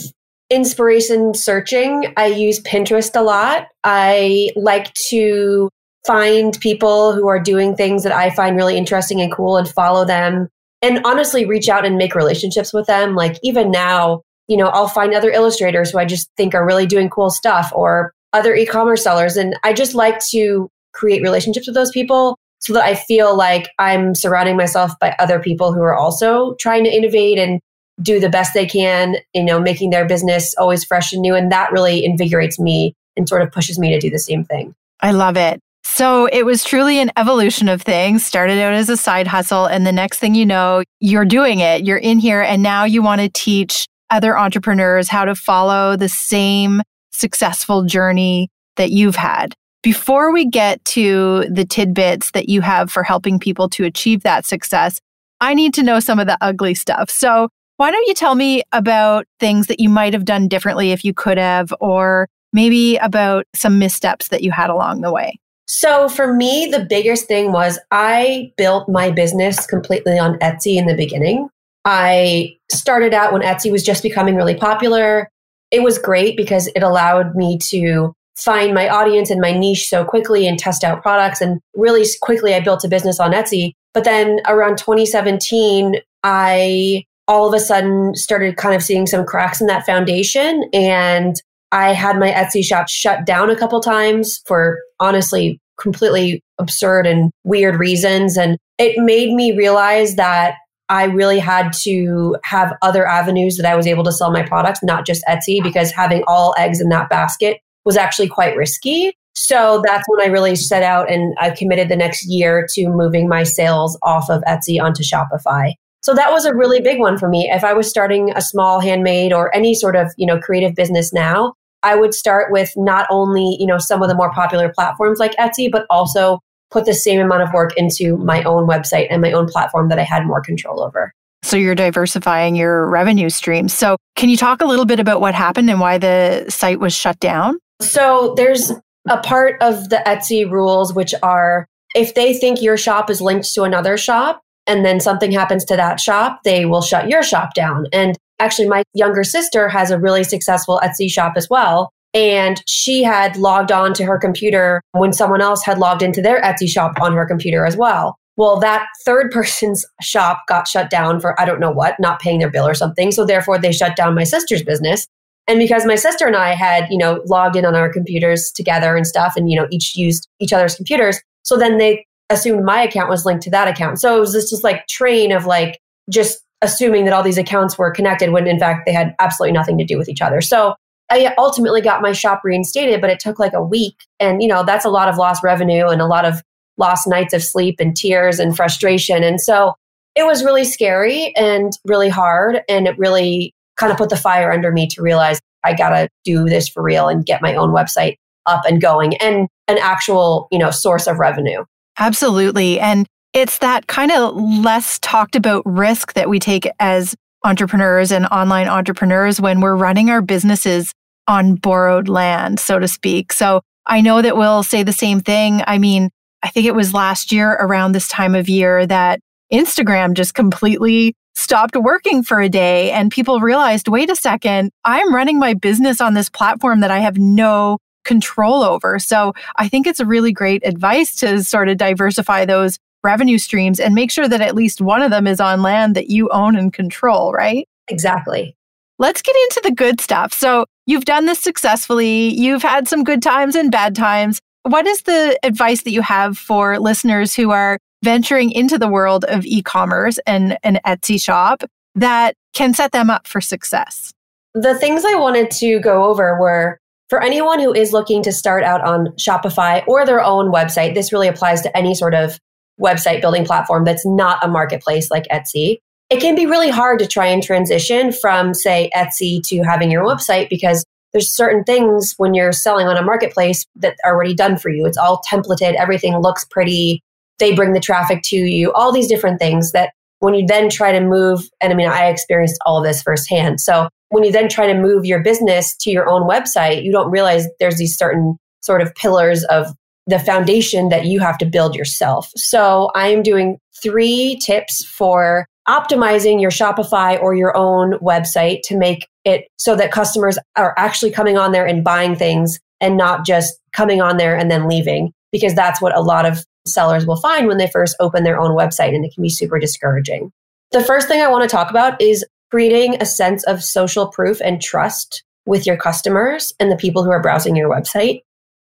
inspiration 0.51 1.35
searching. 1.35 2.13
I 2.17 2.27
use 2.27 2.61
Pinterest 2.61 3.15
a 3.15 3.23
lot. 3.23 3.69
I 3.85 4.51
like 4.57 4.93
to 5.11 5.69
find 6.07 6.59
people 6.61 7.13
who 7.13 7.29
are 7.29 7.39
doing 7.39 7.77
things 7.77 8.03
that 8.03 8.13
I 8.13 8.31
find 8.31 8.57
really 8.57 8.77
interesting 8.77 9.21
and 9.21 9.33
cool 9.33 9.57
and 9.57 9.69
follow 9.69 10.05
them 10.05 10.49
and 10.81 11.01
honestly 11.05 11.45
reach 11.45 11.69
out 11.69 11.85
and 11.85 11.97
make 11.97 12.15
relationships 12.15 12.73
with 12.73 12.87
them. 12.87 13.15
Like 13.15 13.37
even 13.43 13.71
now, 13.71 14.23
you 14.49 14.57
know, 14.57 14.69
I'll 14.69 14.89
find 14.89 15.15
other 15.15 15.31
illustrators 15.31 15.91
who 15.91 15.99
I 15.99 16.05
just 16.05 16.31
think 16.37 16.55
are 16.55 16.67
really 16.67 16.87
doing 16.87 17.09
cool 17.09 17.31
stuff 17.31 17.71
or 17.75 18.13
other 18.33 18.55
e-commerce 18.55 19.05
sellers. 19.05 19.37
And 19.37 19.57
I 19.63 19.73
just 19.73 19.95
like 19.95 20.19
to 20.31 20.71
create 20.93 21.23
relationships 21.23 21.67
with 21.67 21.75
those 21.75 21.91
people 21.91 22.39
so 22.59 22.73
that 22.73 22.85
I 22.85 22.95
feel 22.95 23.37
like 23.37 23.69
I'm 23.79 24.15
surrounding 24.15 24.57
myself 24.57 24.93
by 25.01 25.15
other 25.19 25.39
people 25.39 25.73
who 25.73 25.83
are 25.83 25.95
also 25.95 26.57
trying 26.57 26.85
to 26.85 26.91
innovate 26.91 27.39
and 27.39 27.61
do 28.03 28.21
the 28.21 28.29
best 28.29 28.55
they 28.55 28.67
can, 28.67 29.17
you 29.35 29.45
know, 29.45 29.61
making 29.61 29.91
their 29.91 30.07
business 30.07 30.55
always 30.59 30.85
fresh 30.85 31.13
and 31.13 31.23
new. 31.23 31.35
And 31.35 31.53
that 31.53 31.73
really 31.73 32.05
invigorates 32.05 32.59
me 32.59 32.95
and 33.17 33.29
sort 33.29 33.43
of 33.43 33.53
pushes 33.53 33.79
me 33.79 33.91
to 33.93 34.01
do 34.01 34.11
the 34.11 34.19
same 34.19 34.45
thing. 34.45 34.75
I 35.01 35.13
love 35.13 35.37
it. 35.37 35.61
So 35.85 36.27
it 36.27 36.45
was 36.45 36.65
truly 36.65 36.99
an 36.99 37.11
evolution 37.17 37.69
of 37.69 37.83
things. 37.83 38.25
Started 38.25 38.59
out 38.59 38.75
as 38.75 38.89
a 38.89 38.97
side 38.97 39.27
hustle. 39.27 39.67
And 39.67 39.87
the 39.87 39.93
next 39.93 40.19
thing 40.19 40.35
you 40.35 40.47
know, 40.47 40.83
you're 41.01 41.25
doing 41.25 41.61
it. 41.61 41.85
You're 41.85 41.97
in 41.97 42.19
here. 42.19 42.43
And 42.43 42.63
now 42.63 42.85
you 42.85 43.03
want 43.03 43.21
to 43.21 43.29
teach 43.29 43.87
other 44.11 44.39
entrepreneurs 44.39 45.09
how 45.09 45.25
to 45.25 45.35
follow 45.35 45.97
the 45.97 46.09
same 46.09 46.83
successful 47.11 47.85
journey 47.85 48.49
that 48.77 48.91
you've 48.91 49.17
had. 49.17 49.55
Before 49.83 50.33
we 50.33 50.45
get 50.45 50.85
to 50.87 51.45
the 51.51 51.65
tidbits 51.65 52.33
that 52.33 52.49
you 52.49 52.61
have 52.61 52.91
for 52.91 53.03
helping 53.03 53.39
people 53.39 53.69
to 53.71 53.85
achieve 53.85 54.23
that 54.23 54.45
success, 54.45 55.01
I 55.41 55.55
need 55.55 55.73
to 55.75 55.83
know 55.83 56.01
some 56.01 56.19
of 56.19 56.27
the 56.27 56.39
ugly 56.41 56.75
stuff. 56.75 57.11
So, 57.11 57.49
why 57.77 57.93
don't 57.93 58.09
you 58.09 58.15
tell 58.15 58.35
me 58.35 58.63
about 58.73 59.27
things 59.39 59.69
that 59.69 59.79
you 59.79 59.89
might 59.89 60.13
have 60.13 60.25
done 60.25 60.49
differently 60.49 60.91
if 60.91 61.05
you 61.05 61.15
could 61.15 61.39
have, 61.39 61.73
or 61.79 62.29
maybe 62.53 62.97
about 62.97 63.47
some 63.55 63.79
missteps 63.79 64.29
that 64.29 64.43
you 64.43 64.51
had 64.51 64.69
along 64.69 65.01
the 65.01 65.13
way? 65.13 65.39
So 65.69 66.09
for 66.09 66.33
me, 66.33 66.67
the 66.73 66.87
biggest 66.89 67.27
thing 67.27 67.53
was 67.53 67.79
I 67.91 68.53
built 68.57 68.89
my 68.89 69.11
business 69.11 69.67
completely 69.67 70.19
on 70.19 70.39
Etsy 70.39 70.77
in 70.77 70.87
the 70.87 70.97
beginning. 70.97 71.51
I 71.85 72.57
started 72.71 73.15
out 73.15 73.33
when 73.33 73.43
Etsy 73.43 73.71
was 73.71 73.83
just 73.83 74.03
becoming 74.03 74.37
really 74.37 74.55
popular. 74.55 75.29
It 75.71 75.83
was 75.83 75.99
great 75.99 76.37
because 76.37 76.69
it 76.69 76.83
allowed 76.83 77.35
me 77.35 77.59
to 77.71 78.13
find 78.37 78.73
my 78.73 78.89
audience 78.89 79.31
and 79.31 79.41
my 79.41 79.53
niche 79.53 79.89
so 79.89 80.05
quickly 80.05 80.47
and 80.47 80.59
test 80.59 80.85
out 80.85 81.03
products. 81.03 81.41
And 81.41 81.61
really 81.75 82.07
quickly, 82.23 82.55
I 82.55 82.61
built 82.61 82.85
a 82.85 82.89
business 82.89 83.19
on 83.21 83.33
Etsy. 83.33 83.73
But 83.95 84.05
then 84.05 84.41
around 84.47 84.79
2017, 84.79 85.97
I 86.23 87.05
all 87.27 87.47
of 87.47 87.55
a 87.55 87.61
sudden 87.61 88.15
started 88.15 88.57
kind 88.57 88.75
of 88.75 88.83
seeing 88.83 89.07
some 89.07 89.27
cracks 89.27 89.61
in 89.61 89.67
that 89.67 89.85
foundation. 89.85 90.65
And 90.73 91.37
I 91.73 91.93
had 91.93 92.19
my 92.19 92.31
Etsy 92.31 92.65
shop 92.65 92.89
shut 92.89 93.27
down 93.27 93.51
a 93.51 93.57
couple 93.57 93.81
times 93.81 94.41
for 94.47 94.79
honestly 94.99 95.61
completely 95.79 96.43
absurd 96.59 97.07
and 97.07 97.31
weird 97.45 97.77
reasons. 97.77 98.37
And 98.37 98.57
it 98.79 98.99
made 98.99 99.35
me 99.35 99.57
realize 99.57 100.17
that 100.17 100.55
I 100.89 101.05
really 101.05 101.39
had 101.39 101.73
to 101.85 102.37
have 102.45 102.75
other 102.83 103.07
avenues 103.07 103.57
that 103.57 103.67
I 103.67 103.77
was 103.77 103.87
able 103.87 104.05
to 104.05 104.13
sell 104.13 104.31
my 104.31 104.43
products, 104.43 104.81
not 104.83 105.07
just 105.07 105.25
Etsy, 105.29 105.63
because 105.63 105.91
having 105.93 106.23
all 106.27 106.55
eggs 106.59 106.81
in 106.81 106.89
that 106.89 107.11
basket 107.11 107.59
was 107.85 107.97
actually 107.97 108.29
quite 108.29 108.57
risky. 108.57 109.13
So 109.35 109.83
that's 109.87 110.05
when 110.09 110.27
I 110.27 110.33
really 110.33 110.57
set 110.57 110.83
out 110.83 111.11
and 111.11 111.35
I 111.39 111.51
committed 111.51 111.89
the 111.89 111.97
next 111.97 112.27
year 112.27 112.67
to 112.75 112.89
moving 112.89 113.29
my 113.29 113.45
sales 113.45 113.99
off 114.03 114.31
of 114.31 114.43
Etsy 114.49 114.81
onto 114.83 115.03
Shopify. 115.03 115.73
So 116.03 116.15
that 116.15 116.33
was 116.33 116.45
a 116.45 116.55
really 116.55 116.81
big 116.81 116.99
one 116.99 117.19
for 117.19 117.29
me. 117.29 117.51
If 117.53 117.65
I 117.65 117.73
was 117.73 117.89
starting 117.89 118.33
a 118.35 118.41
small 118.41 118.81
handmade 118.81 119.33
or 119.33 119.55
any 119.55 119.75
sort 119.75 119.95
of, 119.95 120.13
you 120.17 120.27
know, 120.27 120.41
creative 120.41 120.75
business 120.75 121.13
now, 121.13 121.55
I 121.83 121.95
would 121.95 122.15
start 122.15 122.51
with 122.51 122.73
not 122.77 123.07
only, 123.11 123.57
you 123.61 123.67
know, 123.67 123.79
some 123.79 124.03
of 124.03 124.09
the 124.09 124.15
more 124.15 124.33
popular 124.33 124.73
platforms 124.73 125.19
like 125.19 125.37
Etsy, 125.37 125.71
but 125.71 125.87
also 125.91 126.41
put 126.71 126.85
the 126.85 126.95
same 126.95 127.21
amount 127.21 127.43
of 127.43 127.53
work 127.53 127.73
into 127.77 128.17
my 128.19 128.43
own 128.43 128.67
website 128.69 129.07
and 129.11 129.23
my 129.23 129.33
own 129.33 129.47
platform 129.47 129.89
that 129.89 129.99
I 129.99 130.05
had 130.05 130.27
more 130.27 130.41
control 130.41 130.83
over. 130.83 131.13
So 131.43 131.57
you're 131.57 131.75
diversifying 131.75 132.57
your 132.57 132.89
revenue 132.89 133.31
streams. 133.31 133.73
So 133.73 133.97
can 134.17 134.29
you 134.29 134.37
talk 134.37 134.61
a 134.61 134.67
little 134.67 134.85
bit 134.85 135.01
about 135.01 135.21
what 135.21 135.35
happened 135.35 135.71
and 135.71 135.81
why 135.81 135.99
the 135.99 136.47
site 136.49 136.81
was 136.81 136.95
shut 136.95 137.19
down? 137.21 137.59
So 137.81 138.35
there's 138.37 138.73
a 139.09 139.19
part 139.19 139.61
of 139.63 139.89
the 139.89 140.03
Etsy 140.05 140.51
rules 140.51 140.93
which 140.93 141.15
are 141.23 141.67
if 141.95 142.15
they 142.15 142.35
think 142.35 142.61
your 142.61 142.77
shop 142.77 143.09
is 143.09 143.21
linked 143.21 143.53
to 143.55 143.63
another 143.63 143.97
shop 143.97 144.43
and 144.67 144.85
then 144.85 145.01
something 145.01 145.33
happens 145.33 145.65
to 145.67 145.77
that 145.77 145.99
shop, 145.99 146.41
they 146.45 146.67
will 146.67 146.83
shut 146.83 147.09
your 147.09 147.23
shop 147.23 147.55
down. 147.55 147.87
And 147.93 148.17
actually, 148.39 148.69
my 148.69 148.83
younger 148.93 149.25
sister 149.25 149.69
has 149.69 149.91
a 149.91 149.99
really 149.99 150.25
successful 150.25 150.81
Etsy 150.85 151.11
shop 151.11 151.33
as 151.37 151.49
well. 151.49 151.91
And 152.19 152.61
she 152.67 153.05
had 153.05 153.37
logged 153.37 153.71
on 153.71 153.95
to 153.95 154.05
her 154.05 154.19
computer 154.19 154.83
when 154.91 155.13
someone 155.13 155.41
else 155.41 155.65
had 155.65 155.79
logged 155.79 156.03
into 156.03 156.21
their 156.21 156.43
Etsy 156.43 156.69
shop 156.69 157.01
on 157.01 157.13
her 157.13 157.25
computer 157.25 157.65
as 157.65 157.77
well. 157.77 158.17
Well, 158.37 158.59
that 158.59 158.89
third 159.05 159.31
person's 159.33 159.87
shop 160.03 160.43
got 160.49 160.67
shut 160.67 160.91
down 160.91 161.21
for 161.21 161.41
I 161.41 161.45
don't 161.45 161.61
know 161.61 161.71
what, 161.71 161.95
not 162.01 162.19
paying 162.19 162.41
their 162.41 162.51
bill 162.51 162.67
or 162.67 162.75
something. 162.75 163.13
So 163.13 163.25
therefore, 163.25 163.57
they 163.57 163.71
shut 163.71 163.95
down 163.95 164.17
my 164.17 164.25
sister's 164.25 164.65
business. 164.65 165.07
And 165.47 165.61
because 165.61 165.87
my 165.87 165.95
sister 165.95 166.27
and 166.27 166.35
I 166.35 166.55
had, 166.55 166.89
you 166.91 166.99
know, 166.99 167.23
logged 167.27 167.55
in 167.55 167.65
on 167.65 167.77
our 167.77 167.91
computers 167.91 168.51
together 168.51 168.97
and 168.97 169.07
stuff, 169.07 169.35
and 169.37 169.49
you 169.49 169.57
know, 169.57 169.69
each 169.71 169.95
used 169.95 170.27
each 170.41 170.53
other's 170.53 170.75
computers, 170.75 171.21
so 171.45 171.57
then 171.57 171.79
they 171.79 172.05
assumed 172.31 172.65
my 172.65 172.83
account 172.83 173.09
was 173.09 173.25
linked 173.25 173.45
to 173.45 173.51
that 173.51 173.69
account. 173.69 174.01
So 174.01 174.17
it 174.17 174.21
was 174.21 174.33
this 174.33 174.51
just 174.51 174.65
like 174.65 174.89
train 174.89 175.31
of 175.31 175.47
like 175.47 175.79
just 176.11 176.41
assuming 176.63 177.05
that 177.05 177.15
all 177.15 177.23
these 177.23 177.39
accounts 177.39 177.79
were 177.79 177.93
connected 177.93 178.33
when 178.33 178.49
in 178.49 178.59
fact 178.59 178.87
they 178.87 178.93
had 178.93 179.15
absolutely 179.21 179.53
nothing 179.53 179.79
to 179.79 179.85
do 179.85 179.97
with 179.97 180.09
each 180.09 180.21
other. 180.21 180.41
So 180.41 180.75
I 181.11 181.35
ultimately 181.39 181.81
got 181.81 182.03
my 182.03 182.13
shop 182.13 182.43
reinstated, 182.45 183.01
but 183.01 183.11
it 183.11 183.21
took 183.21 183.39
like 183.39 183.55
a 183.55 183.63
week. 183.63 183.95
And, 184.21 184.43
you 184.43 184.49
know, 184.49 184.65
that's 184.65 184.85
a 184.85 184.91
lot 184.91 185.09
of 185.09 185.17
lost 185.17 185.43
revenue 185.43 185.87
and 185.87 186.03
a 186.03 186.07
lot 186.07 186.25
of 186.25 186.43
lost 186.77 187.09
nights 187.09 187.33
of 187.33 187.43
sleep 187.43 187.81
and 187.81 187.97
tears 187.97 188.39
and 188.39 188.55
frustration. 188.55 189.23
And 189.25 189.41
so 189.41 189.75
it 190.15 190.25
was 190.27 190.45
really 190.45 190.65
scary 190.65 191.35
and 191.37 191.73
really 191.85 192.09
hard. 192.09 192.63
And 192.69 192.87
it 192.87 192.99
really 192.99 193.55
kind 193.77 193.91
of 193.91 193.99
put 193.99 194.11
the 194.11 194.17
fire 194.17 194.53
under 194.53 194.71
me 194.73 194.87
to 194.89 195.03
realize 195.03 195.41
I 195.65 195.75
got 195.75 195.91
to 195.91 196.09
do 196.25 196.45
this 196.45 196.69
for 196.69 196.83
real 196.83 197.09
and 197.09 197.25
get 197.25 197.43
my 197.43 197.55
own 197.55 197.71
website 197.71 198.17
up 198.47 198.65
and 198.67 198.81
going 198.81 199.17
and 199.17 199.49
an 199.67 199.79
actual, 199.79 200.49
you 200.51 200.59
know, 200.59 200.71
source 200.71 201.07
of 201.07 201.19
revenue. 201.19 201.65
Absolutely. 201.99 202.81
And 202.81 203.07
it's 203.33 203.59
that 203.59 203.87
kind 203.87 204.11
of 204.11 204.35
less 204.37 204.99
talked 205.01 205.37
about 205.37 205.63
risk 205.67 206.15
that 206.15 206.29
we 206.29 206.39
take 206.39 206.69
as 206.81 207.15
entrepreneurs 207.45 208.11
and 208.11 208.27
online 208.27 208.69
entrepreneurs 208.69 209.41
when 209.41 209.61
we're 209.61 209.77
running 209.77 210.11
our 210.11 210.23
businesses 210.23 210.93
on 211.29 211.55
borrowed 211.55 212.09
land, 212.09 212.59
so 212.59 212.81
to 212.81 212.89
speak. 212.89 213.33
So 213.33 213.61
I 213.87 214.01
know 214.01 214.21
that 214.21 214.37
we'll 214.37 214.65
say 214.65 214.83
the 214.83 214.93
same 214.93 215.21
thing. 215.21 215.63
I 215.67 215.79
mean, 215.79 216.11
I 216.43 216.49
think 216.49 216.67
it 216.67 216.75
was 216.75 216.93
last 216.93 217.31
year 217.31 217.53
around 217.53 217.93
this 217.93 218.09
time 218.09 218.35
of 218.35 218.49
year 218.49 218.87
that 218.87 219.21
Instagram 219.53 220.15
just 220.15 220.35
completely 220.35 221.15
stopped 221.35 221.77
working 221.77 222.23
for 222.23 222.41
a 222.41 222.49
day 222.49 222.91
and 222.91 223.13
people 223.13 223.41
realized, 223.41 223.89
wait 223.89 224.11
a 224.11 224.17
second, 224.17 224.71
I'm 224.85 225.15
running 225.15 225.39
my 225.39 225.55
business 225.55 226.01
on 226.01 226.15
this 226.15 226.29
platform 226.29 226.81
that 226.81 226.91
I 226.91 226.99
have 226.99 227.17
no 227.17 227.79
control 228.05 228.63
over. 228.63 228.99
So 228.99 229.35
I 229.57 229.69
think 229.69 229.87
it's 229.87 230.01
a 230.01 230.07
really 230.07 230.33
great 230.33 230.67
advice 230.67 231.15
to 231.17 231.45
sort 231.45 231.69
of 231.69 231.77
diversify 231.77 232.45
those 232.45 232.79
revenue 233.05 233.39
streams 233.39 233.79
and 233.79 233.95
make 233.95 234.11
sure 234.11 234.29
that 234.29 234.41
at 234.41 234.55
least 234.55 234.81
one 234.81 235.03
of 235.03 235.11
them 235.11 235.27
is 235.27 235.41
on 235.41 235.63
land 235.63 235.95
that 235.95 236.09
you 236.09 236.29
own 236.31 236.57
and 236.57 236.73
control, 236.73 237.33
right? 237.33 237.69
Exactly. 237.89 238.57
Let's 238.99 239.23
get 239.23 239.37
into 239.45 239.61
the 239.65 239.75
good 239.75 240.01
stuff. 240.01 240.33
So, 240.33 240.67
you've 240.87 241.05
done 241.05 241.27
this 241.27 241.39
successfully. 241.39 242.35
You've 242.35 242.63
had 242.63 242.89
some 242.89 243.05
good 243.05 243.23
times 243.23 243.55
and 243.55 243.71
bad 243.71 243.95
times. 243.95 244.41
What 244.63 244.87
is 244.87 245.03
the 245.03 245.39
advice 245.43 245.83
that 245.83 245.93
you 245.93 246.03
have 246.03 246.37
for 246.37 246.79
listeners 246.79 247.35
who 247.35 247.51
are 247.51 247.79
venturing 248.03 248.51
into 248.51 248.79
the 248.79 248.89
world 248.89 249.25
of 249.25 249.45
e 249.47 249.63
commerce 249.63 250.19
and 250.27 250.59
an 250.63 250.79
Etsy 250.87 251.23
shop 251.23 251.63
that 251.95 252.35
can 252.55 252.75
set 252.75 252.93
them 252.93 253.11
up 253.11 253.27
for 253.27 253.41
success? 253.41 254.13
The 254.55 254.75
things 254.75 255.05
I 255.05 255.15
wanted 255.15 255.51
to 255.53 255.79
go 255.81 256.05
over 256.05 256.39
were 256.39 256.79
for 257.09 257.23
anyone 257.23 257.61
who 257.61 257.73
is 257.73 257.93
looking 257.93 258.23
to 258.23 258.33
start 258.33 258.63
out 258.63 258.83
on 258.83 259.09
Shopify 259.19 259.87
or 259.87 260.05
their 260.05 260.23
own 260.23 260.53
website, 260.53 260.95
this 260.95 261.13
really 261.13 261.29
applies 261.29 261.63
to 261.63 261.77
any 261.77 261.95
sort 261.95 262.15
of 262.15 262.39
website 262.81 263.21
building 263.21 263.45
platform 263.45 263.85
that's 263.85 264.07
not 264.07 264.45
a 264.45 264.49
marketplace 264.49 265.11
like 265.11 265.25
Etsy, 265.33 265.79
it 266.11 266.21
can 266.21 266.35
be 266.35 266.47
really 266.47 266.71
hard 266.71 266.99
to 267.01 267.07
try 267.07 267.27
and 267.27 267.43
transition 267.43 268.13
from, 268.13 268.55
say, 268.55 268.91
Etsy 268.97 269.43
to 269.49 269.63
having 269.63 269.91
your 269.91 270.05
website 270.05 270.49
because 270.49 270.85
there's 271.13 271.35
certain 271.35 271.65
things 271.65 272.15
when 272.17 272.35
you're 272.35 272.53
selling 272.53 272.87
on 272.87 272.97
a 272.97 273.03
marketplace 273.03 273.65
that 273.77 273.97
are 274.05 274.15
already 274.15 274.35
done 274.35 274.57
for 274.57 274.71
you. 274.71 274.87
It's 274.87 274.99
all 274.99 275.23
templated, 275.31 275.75
everything 275.75 276.19
looks 276.19 276.45
pretty, 276.51 277.03
they 277.39 277.55
bring 277.55 277.73
the 277.73 277.81
traffic 277.81 278.23
to 278.25 278.37
you, 278.37 278.73
all 278.73 278.93
these 278.93 279.09
different 279.09 279.39
things 279.39 279.73
that 279.73 279.93
when 280.21 280.35
you 280.35 280.47
then 280.47 280.69
try 280.69 280.93
to 280.93 281.01
move, 281.01 281.49
and 281.61 281.73
I 281.73 281.77
mean, 281.77 281.89
I 281.89 282.09
experienced 282.09 282.59
all 282.67 282.79
of 282.79 282.85
this 282.85 283.03
firsthand. 283.03 283.61
So 283.61 283.89
when 284.09 284.25
you 284.25 284.33
then 284.33 284.49
try 284.49 284.67
to 284.67 284.79
move 284.79 285.05
your 285.05 285.23
business 285.23 285.77
to 285.79 285.91
your 285.91 286.09
own 286.09 286.29
website, 286.29 286.83
you 286.83 286.91
don't 286.91 287.11
realize 287.11 287.47
there's 287.61 287.77
these 287.77 287.97
certain 287.97 288.37
sort 288.63 288.81
of 288.81 288.95
pillars 288.95 289.45
of 289.45 289.67
the 290.07 290.19
foundation 290.19 290.89
that 290.89 291.05
you 291.05 291.21
have 291.21 291.39
to 291.39 291.47
build 291.47 291.75
yourself. 291.75 292.31
So 292.35 292.91
I 292.95 293.09
am 293.09 293.23
doing 293.23 293.59
three 293.81 294.39
tips 294.43 294.85
for 294.85 295.47
optimizing 295.69 296.41
your 296.41 296.51
Shopify 296.51 297.21
or 297.21 297.35
your 297.35 297.57
own 297.57 297.93
website 297.99 298.61
to 298.65 298.77
make 298.77 299.07
it 299.25 299.47
so 299.59 299.77
that 299.77 299.93
customers 299.93 300.39
are 300.57 300.75
actually 300.79 301.11
coming 301.11 301.37
on 301.37 301.53
there 301.53 301.67
and 301.67 301.85
buying 301.85 302.17
things 302.17 302.59
and 302.81 302.97
not 302.97 303.27
just 303.27 303.55
coming 303.73 304.01
on 304.01 304.17
there 304.17 304.37
and 304.37 304.51
then 304.51 304.69
leaving, 304.69 305.13
because 305.31 305.55
that's 305.55 305.81
what 305.81 305.97
a 305.97 306.01
lot 306.01 306.25
of 306.25 306.45
sellers 306.67 307.07
will 307.07 307.17
find 307.17 307.47
when 307.47 307.59
they 307.59 307.67
first 307.67 307.97
open 308.01 308.25
their 308.25 308.41
own 308.41 308.57
website 308.57 308.95
and 308.95 309.05
it 309.05 309.13
can 309.15 309.23
be 309.23 309.29
super 309.29 309.59
discouraging. 309.59 310.31
The 310.73 310.85
first 310.85 311.09
thing 311.09 311.21
I 311.21 311.29
want 311.29 311.49
to 311.49 311.55
talk 311.55 311.71
about 311.71 312.01
is 312.01 312.25
creating 312.51 312.97
a 313.01 313.07
sense 313.07 313.45
of 313.45 313.63
social 313.63 314.09
proof 314.09 314.41
and 314.41 314.61
trust 314.61 315.23
with 315.47 315.67
your 315.67 315.77
customers 315.77 316.53
and 316.61 316.71
the 316.71 316.77
people 316.77 317.05
who 317.05 317.11
are 317.11 317.23
browsing 317.23 317.57
your 317.57 317.71
website. 317.71 318.23